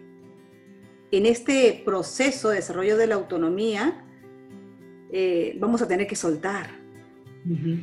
en 1.11 1.25
este 1.25 1.81
proceso 1.85 2.49
de 2.49 2.55
desarrollo 2.55 2.97
de 2.97 3.07
la 3.07 3.15
autonomía 3.15 4.03
eh, 5.11 5.55
vamos 5.59 5.81
a 5.81 5.87
tener 5.87 6.07
que 6.07 6.15
soltar. 6.15 6.69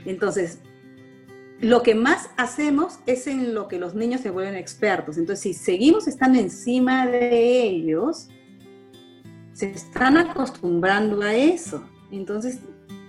Entonces, 0.05 0.61
lo 1.61 1.83
que 1.83 1.95
más 1.95 2.31
hacemos 2.37 2.99
es 3.07 3.27
en 3.27 3.55
lo 3.55 3.69
que 3.69 3.79
los 3.79 3.95
niños 3.95 4.21
se 4.21 4.31
vuelven 4.31 4.57
expertos. 4.57 5.19
Entonces, 5.19 5.43
si 5.43 5.55
seguimos 5.55 6.07
estando 6.09 6.39
encima 6.39 7.07
de 7.07 7.63
ellos, 7.63 8.29
se 9.53 9.71
están 9.71 10.17
acostumbrando 10.17 11.23
a 11.23 11.35
eso. 11.35 11.85
Entonces, 12.11 12.61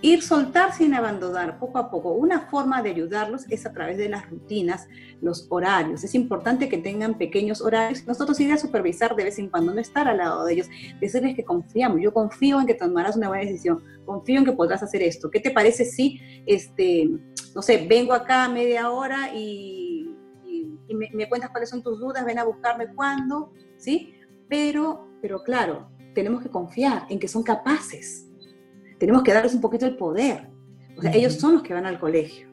Ir 0.02 0.22
soltar 0.22 0.74
sin 0.74 0.92
abandonar 0.94 1.58
poco 1.58 1.78
a 1.78 1.90
poco. 1.90 2.12
Una 2.12 2.42
forma 2.42 2.82
de 2.82 2.90
ayudarlos 2.90 3.46
es 3.48 3.64
a 3.64 3.72
través 3.72 3.96
de 3.96 4.10
las 4.10 4.28
rutinas, 4.28 4.88
los 5.22 5.46
horarios. 5.48 6.04
Es 6.04 6.14
importante 6.14 6.68
que 6.68 6.76
tengan 6.76 7.16
pequeños 7.16 7.62
horarios. 7.62 8.06
Nosotros 8.06 8.38
ir 8.40 8.52
a 8.52 8.58
supervisar 8.58 9.16
de 9.16 9.24
vez 9.24 9.38
en 9.38 9.48
cuando, 9.48 9.72
no 9.72 9.80
estar 9.80 10.06
al 10.06 10.18
lado 10.18 10.44
de 10.44 10.52
ellos, 10.52 10.68
decirles 11.00 11.34
que 11.34 11.44
confiamos. 11.44 12.00
Yo 12.02 12.12
confío 12.12 12.60
en 12.60 12.66
que 12.66 12.74
tomarás 12.74 13.16
una 13.16 13.28
buena 13.28 13.44
decisión. 13.44 13.82
Confío 14.04 14.38
en 14.38 14.44
que 14.44 14.52
podrás 14.52 14.82
hacer 14.82 15.02
esto. 15.02 15.30
¿Qué 15.30 15.40
te 15.40 15.50
parece 15.50 15.86
si, 15.86 16.20
este, 16.44 17.08
no 17.56 17.62
sé, 17.62 17.84
vengo 17.88 18.12
acá 18.12 18.48
media 18.48 18.90
hora 18.90 19.34
y, 19.34 20.14
me, 20.94 21.10
me, 21.12 21.28
cuentas 21.28 21.50
cuáles 21.50 21.68
son 21.68 21.82
tus 21.82 21.98
dudas, 21.98 22.24
ven 22.24 22.38
a 22.38 22.44
buscarme 22.44 22.86
cuándo, 22.94 23.52
¿sí? 23.76 24.14
Pero, 24.48 25.08
pero 25.20 25.42
claro, 25.42 25.88
tenemos 26.14 26.40
que 26.40 26.48
confiar 26.48 27.06
en 27.08 27.18
que 27.18 27.26
son 27.26 27.42
capaces 27.42 28.26
tenemos 28.98 29.22
que 29.22 29.32
darles 29.32 29.54
un 29.54 29.60
poquito 29.60 29.86
el 29.86 29.96
poder. 29.96 30.48
O 30.96 31.02
sea, 31.02 31.12
ellos 31.12 31.34
son 31.34 31.54
los 31.54 31.62
que 31.62 31.74
van 31.74 31.86
al 31.86 31.98
colegio. 31.98 32.48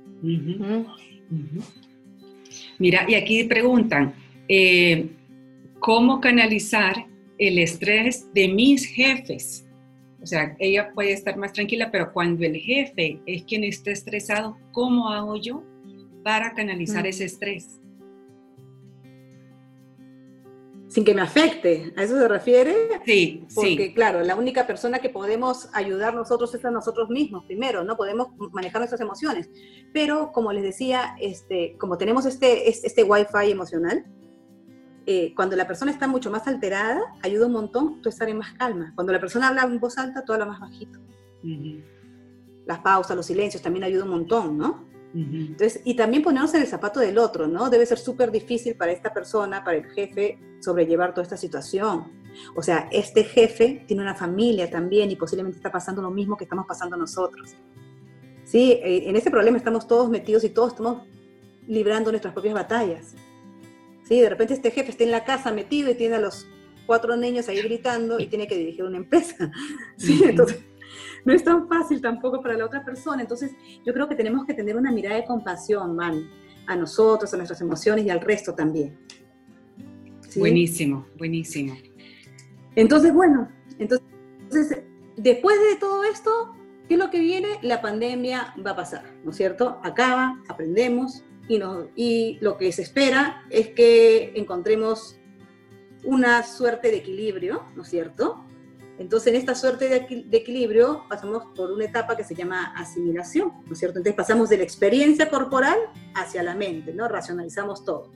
Mira, 2.77 3.05
y 3.07 3.15
aquí 3.15 3.43
preguntan, 3.45 4.13
eh, 4.47 5.09
¿cómo 5.79 6.19
canalizar 6.19 7.07
el 7.37 7.59
estrés 7.59 8.31
de 8.33 8.47
mis 8.49 8.85
jefes? 8.85 9.65
O 10.23 10.25
sea, 10.25 10.55
ella 10.57 10.91
puede 10.93 11.11
estar 11.11 11.37
más 11.37 11.53
tranquila, 11.53 11.91
pero 11.91 12.13
cuando 12.13 12.45
el 12.45 12.55
jefe 12.55 13.21
es 13.25 13.43
quien 13.43 13.63
está 13.65 13.91
estresado, 13.91 14.57
¿cómo 14.71 15.09
hago 15.09 15.35
yo 15.35 15.63
para 16.23 16.53
canalizar 16.53 17.05
ese 17.05 17.25
estrés? 17.25 17.81
sin 20.93 21.03
que 21.03 21.15
me 21.15 21.21
afecte. 21.21 21.91
¿A 21.97 22.03
eso 22.03 22.19
se 22.19 22.27
refiere? 22.27 22.75
Sí, 23.03 23.47
Porque, 23.55 23.95
claro, 23.95 24.21
la 24.21 24.35
única 24.35 24.67
persona 24.67 24.99
que 24.99 25.09
podemos 25.09 25.67
ayudar 25.73 26.13
nosotros 26.13 26.53
es 26.53 26.63
a 26.65 26.69
nosotros 26.69 27.09
mismos, 27.09 27.45
primero, 27.45 27.83
¿no? 27.83 27.97
Podemos 27.97 28.27
manejar 28.51 28.79
nuestras 28.79 29.01
emociones. 29.01 29.49
Pero, 29.91 30.31
como 30.31 30.53
les 30.53 30.61
decía, 30.61 31.15
este, 31.19 31.75
como 31.79 31.97
tenemos 31.97 32.27
este, 32.27 32.69
este, 32.69 33.03
wifi 33.03 33.49
emocional, 33.49 34.05
eh, 35.05 35.33
cuando 35.35 35.55
la 35.55 35.67
persona 35.67 35.91
está 35.91 36.07
mucho 36.07 36.31
más 36.31 36.47
alterada, 36.47 37.01
ayuda 37.21 37.47
un 37.47 37.53
montón 37.53 38.01
tú 38.01 38.09
estar 38.09 38.29
en 38.29 38.37
más 38.37 38.53
calma. 38.53 38.91
Cuando 38.95 39.11
la 39.11 39.19
persona 39.19 39.49
habla 39.49 39.63
en 39.63 39.79
voz 39.79 39.97
alta, 39.97 40.23
tú 40.23 40.33
hablas 40.33 40.47
más 40.47 40.59
bajito. 40.59 40.99
Las 42.65 42.79
pausas, 42.79 43.15
los 43.15 43.25
silencios 43.25 43.61
también 43.61 43.83
ayudan 43.83 44.07
un 44.07 44.15
montón, 44.15 44.57
¿no? 44.57 44.93
Entonces, 45.13 45.81
y 45.83 45.95
también 45.95 46.23
ponernos 46.23 46.53
en 46.55 46.61
el 46.61 46.67
zapato 46.67 46.99
del 46.99 47.19
otro, 47.19 47.47
¿no? 47.47 47.69
Debe 47.69 47.85
ser 47.85 47.99
súper 47.99 48.31
difícil 48.31 48.75
para 48.75 48.91
esta 48.91 49.13
persona, 49.13 49.63
para 49.63 49.77
el 49.77 49.85
jefe, 49.91 50.39
sobrellevar 50.59 51.13
toda 51.13 51.23
esta 51.23 51.37
situación. 51.37 52.11
O 52.55 52.63
sea, 52.63 52.87
este 52.91 53.23
jefe 53.23 53.83
tiene 53.87 54.01
una 54.01 54.15
familia 54.15 54.71
también 54.71 55.11
y 55.11 55.15
posiblemente 55.15 55.57
está 55.57 55.71
pasando 55.71 56.01
lo 56.01 56.09
mismo 56.09 56.35
que 56.35 56.45
estamos 56.45 56.65
pasando 56.65 56.97
nosotros. 56.97 57.55
Sí, 58.43 58.71
eh, 58.83 59.07
en 59.07 59.15
este 59.15 59.29
problema 59.29 59.57
estamos 59.57 59.87
todos 59.87 60.09
metidos 60.09 60.43
y 60.45 60.49
todos 60.49 60.71
estamos 60.71 61.03
librando 61.67 62.09
nuestras 62.09 62.33
propias 62.33 62.55
batallas. 62.55 63.13
Sí, 64.03 64.19
de 64.19 64.29
repente 64.29 64.53
este 64.53 64.71
jefe 64.71 64.91
está 64.91 65.03
en 65.03 65.11
la 65.11 65.23
casa 65.23 65.51
metido 65.51 65.89
y 65.89 65.95
tiene 65.95 66.15
a 66.15 66.19
los 66.19 66.47
cuatro 66.85 67.15
niños 67.15 67.47
ahí 67.47 67.61
gritando 67.61 68.19
y 68.19 68.27
tiene 68.27 68.47
que 68.47 68.57
dirigir 68.57 68.83
una 68.83 68.97
empresa. 68.97 69.51
Sí, 69.97 70.21
entonces 70.25 70.63
no 71.25 71.33
es 71.33 71.43
tan 71.43 71.67
fácil 71.67 72.01
tampoco 72.01 72.41
para 72.41 72.57
la 72.57 72.65
otra 72.65 72.83
persona. 72.83 73.21
Entonces, 73.21 73.51
yo 73.85 73.93
creo 73.93 74.07
que 74.09 74.15
tenemos 74.15 74.45
que 74.45 74.53
tener 74.53 74.75
una 74.75 74.91
mirada 74.91 75.15
de 75.15 75.25
compasión, 75.25 75.95
man, 75.95 76.29
a 76.67 76.75
nosotros, 76.75 77.33
a 77.33 77.37
nuestras 77.37 77.61
emociones 77.61 78.05
y 78.05 78.09
al 78.09 78.21
resto 78.21 78.53
también. 78.53 78.97
Buenísimo, 80.35 81.05
buenísimo. 81.17 81.75
Entonces, 82.75 83.13
bueno, 83.13 83.49
entonces, 83.77 84.03
después 85.15 85.55
de 85.71 85.79
todo 85.79 86.03
esto, 86.03 86.55
¿qué 86.87 86.95
es 86.95 86.99
lo 86.99 87.09
que 87.09 87.19
viene? 87.19 87.47
La 87.61 87.81
pandemia 87.81 88.53
va 88.65 88.71
a 88.71 88.75
pasar, 88.75 89.03
¿no 89.23 89.31
es 89.31 89.37
cierto? 89.37 89.79
Acaba, 89.83 90.41
aprendemos 90.47 91.23
y, 91.47 92.37
lo 92.41 92.57
que 92.57 92.71
se 92.71 92.81
espera 92.81 93.43
es 93.49 93.69
que 93.69 94.31
encontremos 94.35 95.17
una 96.03 96.43
suerte 96.43 96.89
de 96.89 96.97
equilibrio, 96.97 97.63
¿no 97.75 97.83
es 97.83 97.89
cierto? 97.89 98.45
Entonces, 98.99 99.33
en 99.33 99.39
esta 99.39 99.55
suerte 99.55 99.89
de, 99.89 100.37
equilibrio 100.37 101.05
pasamos 101.09 101.45
por 101.55 101.71
una 101.71 101.85
etapa 101.85 102.15
que 102.15 102.23
se 102.23 102.35
llama 102.35 102.73
asimilación, 102.75 103.51
¿no 103.65 103.73
es 103.73 103.79
cierto? 103.79 103.97
Entonces 103.97 104.15
pasamos 104.15 104.49
de 104.49 104.57
la 104.57 104.63
experiencia 104.63 105.29
corporal 105.29 105.77
hacia 106.13 106.43
la 106.43 106.55
mente, 106.55 106.93
¿no? 106.93 107.07
Racionalizamos 107.07 107.83
todo. 107.83 108.11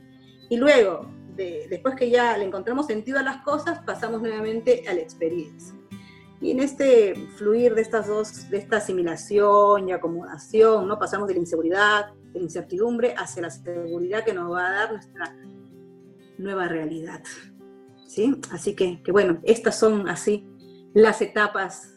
Y 0.49 0.57
luego, 0.57 1.09
después 1.35 1.95
que 1.95 2.09
ya 2.09 2.37
le 2.37 2.45
encontramos 2.45 2.87
sentido 2.87 3.19
a 3.19 3.23
las 3.23 3.43
cosas, 3.43 3.79
pasamos 3.85 4.21
nuevamente 4.21 4.83
a 4.87 4.93
la 4.93 5.01
experiencia. 5.01 5.73
Y 6.39 6.51
en 6.51 6.59
este 6.59 7.15
fluir 7.35 7.73
de 7.73 7.81
estas 7.81 8.07
dos, 8.07 8.49
de 8.49 8.57
esta 8.57 8.77
asimilación 8.77 9.89
y 9.89 9.91
acomodación, 9.91 10.87
¿no? 10.87 10.99
Pasamos 10.99 11.27
de 11.27 11.33
la 11.33 11.39
inseguridad, 11.39 12.13
incertidumbre, 12.33 13.13
hacia 13.17 13.43
la 13.43 13.49
seguridad 13.49 14.23
que 14.23 14.33
nos 14.33 14.51
va 14.51 14.67
a 14.67 14.71
dar 14.71 14.91
nuestra 14.91 15.35
nueva 16.37 16.67
realidad. 16.67 17.23
¿Sí? 18.07 18.35
Así 18.51 18.75
que, 18.75 19.01
que 19.03 19.11
bueno, 19.11 19.39
estas 19.43 19.77
son 19.77 20.07
así 20.07 20.47
las 20.93 21.21
etapas 21.21 21.93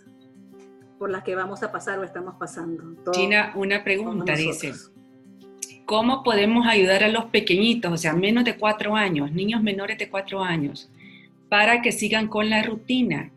por 0.99 1.11
las 1.11 1.22
que 1.22 1.35
vamos 1.35 1.62
a 1.62 1.72
pasar 1.72 1.99
o 1.99 2.05
estamos 2.05 2.35
pasando. 2.39 3.12
Gina, 3.14 3.53
una 3.57 3.83
pregunta, 3.83 4.35
dice. 4.35 4.74
¿Cómo 5.87 6.22
podemos 6.22 6.66
ayudar 6.66 7.03
a 7.03 7.09
los 7.09 7.24
pequeñitos, 7.26 7.91
o 7.91 7.97
sea, 7.97 8.12
menos 8.12 8.45
de 8.45 8.57
cuatro 8.57 8.95
años, 8.95 9.33
niños 9.33 9.62
menores 9.62 9.99
de 9.99 10.11
cuatro 10.11 10.43
años, 10.45 10.91
para 11.49 11.81
que 11.83 11.91
sigan 11.91 12.28
con 12.28 12.51
la 12.51 12.62
rutina, 12.62 13.33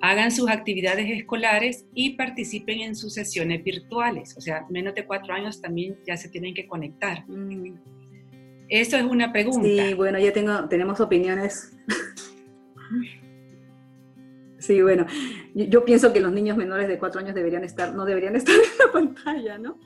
hagan 0.00 0.30
sus 0.30 0.48
actividades 0.48 1.10
escolares 1.10 1.86
y 1.94 2.10
participen 2.16 2.80
en 2.80 2.96
sus 2.96 3.14
sesiones 3.14 3.62
virtuales? 3.64 4.36
O 4.36 4.40
sea, 4.40 4.66
menos 4.70 4.94
de 4.94 5.06
cuatro 5.06 5.34
años 5.34 5.60
también 5.60 5.98
ya 6.06 6.16
se 6.16 6.28
tienen 6.28 6.54
que 6.54 6.66
conectar. 6.66 7.24
Mm. 7.28 7.74
Eso 8.68 8.96
es 8.96 9.04
una 9.04 9.32
pregunta. 9.32 9.66
Sí, 9.66 9.94
bueno, 9.94 10.18
ya 10.18 10.32
tengo, 10.32 10.68
tenemos 10.68 11.00
opiniones 11.00 11.72
Sí, 14.58 14.82
bueno, 14.82 15.06
yo, 15.54 15.84
pienso 15.84 16.12
que 16.12 16.20
los 16.20 16.32
niños 16.32 16.56
menores 16.56 16.88
de 16.88 16.98
cuatro 16.98 17.20
años 17.20 17.34
deberían 17.34 17.64
estar, 17.64 17.94
no 17.94 18.04
deberían 18.04 18.36
estar 18.36 18.54
en 18.54 18.86
la 18.86 18.92
pantalla, 18.92 19.58
¿no? 19.58 19.78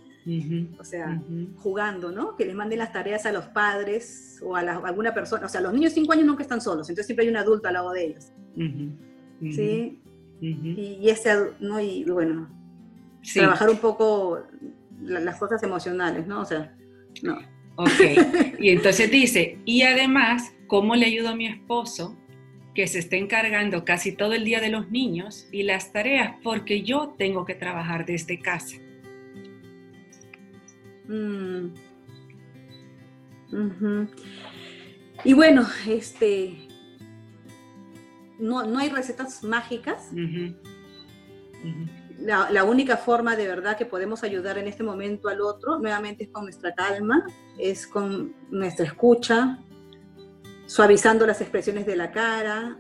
o 0.79 0.85
sea, 0.85 1.21
jugando, 1.57 2.13
¿no? 2.13 2.37
Que 2.37 2.47
les 2.47 2.55
manden 2.55 2.79
las 2.79 2.93
tareas 2.93 3.27
a 3.27 3.33
los 3.33 3.47
padres 3.47 4.41
o 4.43 4.55
a, 4.55 4.61
alguna 4.61 5.13
persona. 5.13 5.47
O 5.47 5.49
sea, 5.49 5.61
los 5.61 5.73
niños 5.73 5.91
de 5.91 6.01
cinco 6.01 6.13
años 6.13 6.27
nunca 6.27 6.43
están 6.43 6.61
solos, 6.61 6.89
entonces 6.89 7.07
siempre 7.07 7.25
hay 7.25 7.31
un 7.31 7.37
adulto 7.37 7.69
al 7.69 7.75
lado 7.75 7.93
de 7.93 8.07
ellos. 8.07 8.33
¿Sí? 9.41 10.01
Y, 10.45 11.09
ese 11.09 11.53
¿no? 11.61 11.81
Y 11.81 12.05
bueno, 12.05 12.49
trabajar 13.33 13.71
un 13.71 13.79
poco 13.79 14.43
las 15.01 15.39
cosas 15.39 15.63
emocionales, 15.63 16.27
¿no? 16.27 16.41
O 16.41 16.45
sea, 16.45 16.75
no. 17.23 17.39
Ok. 17.77 17.89
Y 18.59 18.71
entonces 18.71 19.11
dice, 19.11 19.59
y 19.65 19.83
además, 19.83 20.53
¿cómo 20.67 20.95
le 20.95 21.07
ayudo 21.07 21.31
a 21.31 21.37
mi 21.37 21.47
esposo 21.47 22.17
que 22.75 22.87
se 22.87 22.99
esté 23.01 23.19
encargando 23.19 23.85
casi 23.85 24.13
todo 24.13 24.33
el 24.33 24.45
día 24.45 24.61
de 24.61 24.71
los 24.71 24.91
niños 24.91 25.47
y 25.53 25.63
las 25.63 25.93
tareas 25.93 26.37
porque 26.43 26.83
yo 26.83 27.15
tengo 27.19 27.45
que 27.45 27.55
trabajar 27.55 28.07
desde 28.07 28.39
casa. 28.41 28.77
Mm. 31.09 31.67
Y 35.25 35.33
bueno, 35.35 35.67
este, 35.87 36.69
no, 38.43 38.79
hay 38.79 38.91
recetas 38.91 39.43
mágicas. 39.45 40.11
La, 42.19 42.51
la, 42.51 42.65
única 42.65 42.97
forma 42.97 43.37
de 43.37 43.47
verdad 43.47 43.77
que 43.77 43.87
podemos 43.87 44.23
ayudar 44.23 44.59
en 44.59 44.67
este 44.67 44.83
momento 44.83 45.29
al 45.29 45.41
otro, 45.41 45.79
nuevamente, 45.79 46.25
es 46.25 46.31
con 46.31 46.45
nuestra 46.45 46.75
calma, 46.75 47.25
es 47.59 47.87
con 47.87 48.35
nuestra 48.51 48.87
escucha, 48.87 49.59
suavizando 50.67 51.27
las 51.27 51.41
expresiones 51.41 51.87
de 51.87 51.97
la 51.97 52.11
cara. 52.11 52.79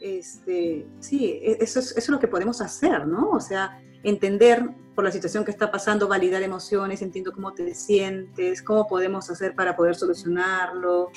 Este, 0.00 0.86
sí, 1.00 1.30
e, 1.42 1.58
eso 1.60 1.78
es, 1.78 1.90
eso 1.92 1.98
es 1.98 2.08
lo 2.08 2.18
que 2.18 2.28
podemos 2.28 2.60
hacer, 2.60 3.06
¿no? 3.06 3.30
O 3.30 3.40
sea, 3.40 3.80
entender 4.02 4.62
por 4.94 5.04
la 5.04 5.12
situación 5.12 5.44
que 5.44 5.50
está 5.50 5.70
pasando, 5.70 6.08
validar 6.08 6.42
emociones, 6.42 7.02
entiendo 7.02 7.32
cómo 7.32 7.52
te 7.52 7.74
sientes, 7.74 8.62
cómo 8.62 8.86
podemos 8.86 9.28
hacer 9.30 9.54
para 9.54 9.76
poder 9.76 9.94
solucionarlo, 9.94 11.10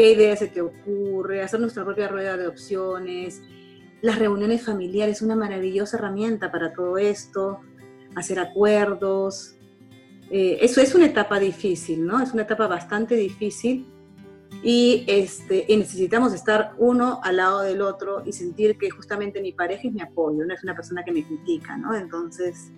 qué 0.00 0.12
ideas 0.12 0.38
se 0.38 0.48
te 0.48 0.62
ocurre, 0.62 1.42
hacer 1.42 1.60
nuestra 1.60 1.84
propia 1.84 2.08
rueda 2.08 2.38
de 2.38 2.46
opciones. 2.46 3.42
Las 4.00 4.18
reuniones 4.18 4.64
familiares, 4.64 5.20
una 5.20 5.36
maravillosa 5.36 5.98
herramienta 5.98 6.50
para 6.50 6.72
todo 6.72 6.96
esto, 6.96 7.60
hacer 8.14 8.38
acuerdos. 8.38 9.56
Eh, 10.30 10.56
eso 10.62 10.80
es 10.80 10.94
una 10.94 11.04
etapa 11.04 11.38
difícil, 11.38 12.06
¿no? 12.06 12.22
Es 12.22 12.32
una 12.32 12.44
etapa 12.44 12.66
bastante 12.66 13.14
difícil 13.14 13.86
y, 14.62 15.04
este, 15.06 15.66
necesitamos 15.68 16.32
estar 16.32 16.72
uno 16.78 17.20
al 17.22 17.36
lado 17.36 17.60
del 17.60 17.82
otro 17.82 18.22
y 18.24 18.32
sentir 18.32 18.78
que 18.78 18.88
justamente 18.88 19.42
mi 19.42 19.52
pareja 19.52 19.82
es 19.86 19.92
mi 19.92 20.00
apoyo, 20.00 20.46
no 20.46 20.54
es 20.54 20.62
una 20.62 20.74
persona 20.74 21.04
que 21.04 21.12
me 21.12 21.26
critica, 21.26 21.76
¿no? 21.76 21.94
Entonces, 21.94 22.72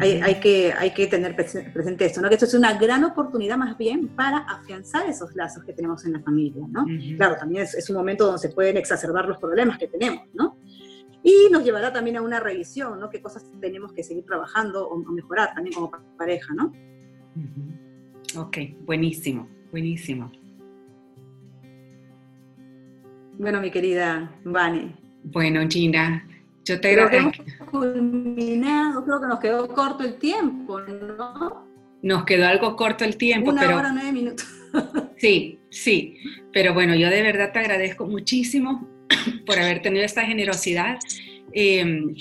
hay, 0.00 0.40
que, 0.40 0.72
hay 0.72 0.92
que 0.92 1.06
tener 1.06 1.36
presente 1.36 2.06
esto, 2.06 2.20
¿no? 2.20 2.28
Que 2.28 2.34
esto 2.34 2.46
es 2.46 2.54
una 2.54 2.78
gran 2.78 3.04
oportunidad 3.04 3.58
más 3.58 3.76
bien 3.76 4.08
para 4.08 4.38
afianzar 4.38 5.08
esos 5.08 5.34
lazos 5.34 5.64
que 5.64 5.72
tenemos 5.72 6.04
en 6.06 6.14
la 6.14 6.20
familia, 6.20 6.66
¿no? 6.70 6.86
Claro, 7.16 7.36
también 7.36 7.64
es, 7.64 7.90
un 7.90 7.96
momento 7.96 8.24
donde 8.26 8.40
se 8.40 8.48
pueden 8.48 8.76
exacerbar 8.76 9.26
los 9.26 9.38
problemas 9.38 9.78
que 9.78 9.88
tenemos, 9.88 10.22
¿no? 10.32 10.56
Y 11.22 11.48
nos 11.50 11.64
llevará 11.64 11.92
también 11.92 12.16
a 12.16 12.22
una 12.22 12.40
revisión, 12.40 12.98
¿no? 12.98 13.10
Qué 13.10 13.20
cosas 13.20 13.44
tenemos 13.60 13.92
que 13.92 14.02
seguir 14.02 14.24
trabajando 14.24 14.88
o, 14.88 14.96
mejorar 14.96 15.54
también 15.54 15.74
como 15.74 15.90
pareja, 16.16 16.54
¿no? 16.54 16.72
Ok, 18.38 18.58
buenísimo, 18.84 19.48
buenísimo. 19.70 20.30
Bueno, 23.38 23.60
mi 23.60 23.70
querida 23.70 24.30
Vani. 24.44 24.94
Bueno, 25.24 25.60
Gina, 25.68 26.26
yo 26.64 26.80
te 26.80 26.88
agradezco. 26.88 27.44
culminado, 27.70 29.04
creo 29.04 29.20
que 29.20 29.26
nos 29.26 29.40
quedó 29.40 29.68
corto 29.68 30.04
el 30.04 30.14
tiempo, 30.16 30.80
¿no? 30.80 31.66
Nos 32.02 32.24
quedó 32.24 32.46
algo 32.46 32.76
corto 32.76 33.04
el 33.04 33.16
tiempo, 33.16 33.50
Una 33.50 33.62
pero... 33.62 33.76
hora, 33.76 33.92
nueve 33.92 34.12
minutos. 34.12 34.46
sí, 35.16 35.58
sí, 35.70 36.18
pero 36.52 36.74
bueno, 36.74 36.94
yo 36.94 37.08
de 37.08 37.22
verdad 37.22 37.52
te 37.52 37.60
agradezco 37.60 38.06
muchísimo 38.06 38.88
por 39.46 39.58
haber 39.58 39.82
tenido 39.82 40.04
esta 40.04 40.22
generosidad. 40.22 40.98
Em, 41.52 42.14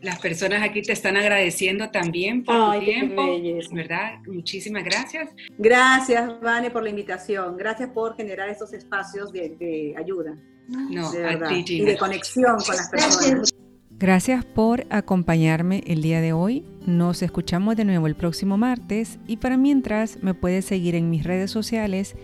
las 0.00 0.20
personas 0.20 0.62
aquí 0.62 0.82
te 0.82 0.92
están 0.92 1.16
agradeciendo 1.16 1.90
también 1.90 2.44
por 2.44 2.74
tu 2.74 2.84
tiempo, 2.84 3.26
¿verdad? 3.72 4.20
Muchísimas 4.26 4.84
gracias. 4.84 5.30
Gracias, 5.58 6.40
Vane, 6.40 6.70
por 6.70 6.84
la 6.84 6.90
invitación. 6.90 7.56
Gracias 7.56 7.90
por 7.90 8.16
generar 8.16 8.48
estos 8.48 8.72
espacios 8.72 9.32
de, 9.32 9.94
ayuda. 9.98 10.36
No, 10.68 11.08
a 11.08 11.48
ti, 11.48 11.64
Y 11.66 11.84
de 11.84 11.96
conexión 11.96 12.58
con 12.64 12.76
las 12.76 12.88
personas. 12.90 13.52
Gracias 13.98 14.44
por 14.44 14.86
acompañarme 14.90 15.82
el 15.88 16.02
día 16.02 16.20
de 16.20 16.32
hoy. 16.32 16.64
Nos 16.86 17.20
escuchamos 17.20 17.74
de 17.74 17.84
nuevo 17.84 18.06
el 18.06 18.14
próximo 18.14 18.56
martes 18.56 19.18
y 19.26 19.38
para 19.38 19.56
mientras 19.56 20.22
me 20.22 20.34
puedes 20.34 20.66
seguir 20.66 20.94
en 20.94 21.10
mis 21.10 21.24
redes 21.24 21.50
sociales, 21.50 22.14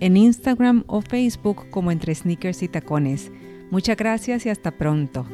en 0.00 0.16
Instagram 0.16 0.84
o 0.86 1.02
Facebook 1.02 1.68
como 1.68 1.92
entre 1.92 2.14
sneakers 2.14 2.62
y 2.62 2.68
tacones. 2.68 3.30
Muchas 3.70 3.98
gracias 3.98 4.46
y 4.46 4.48
hasta 4.48 4.70
pronto. 4.70 5.26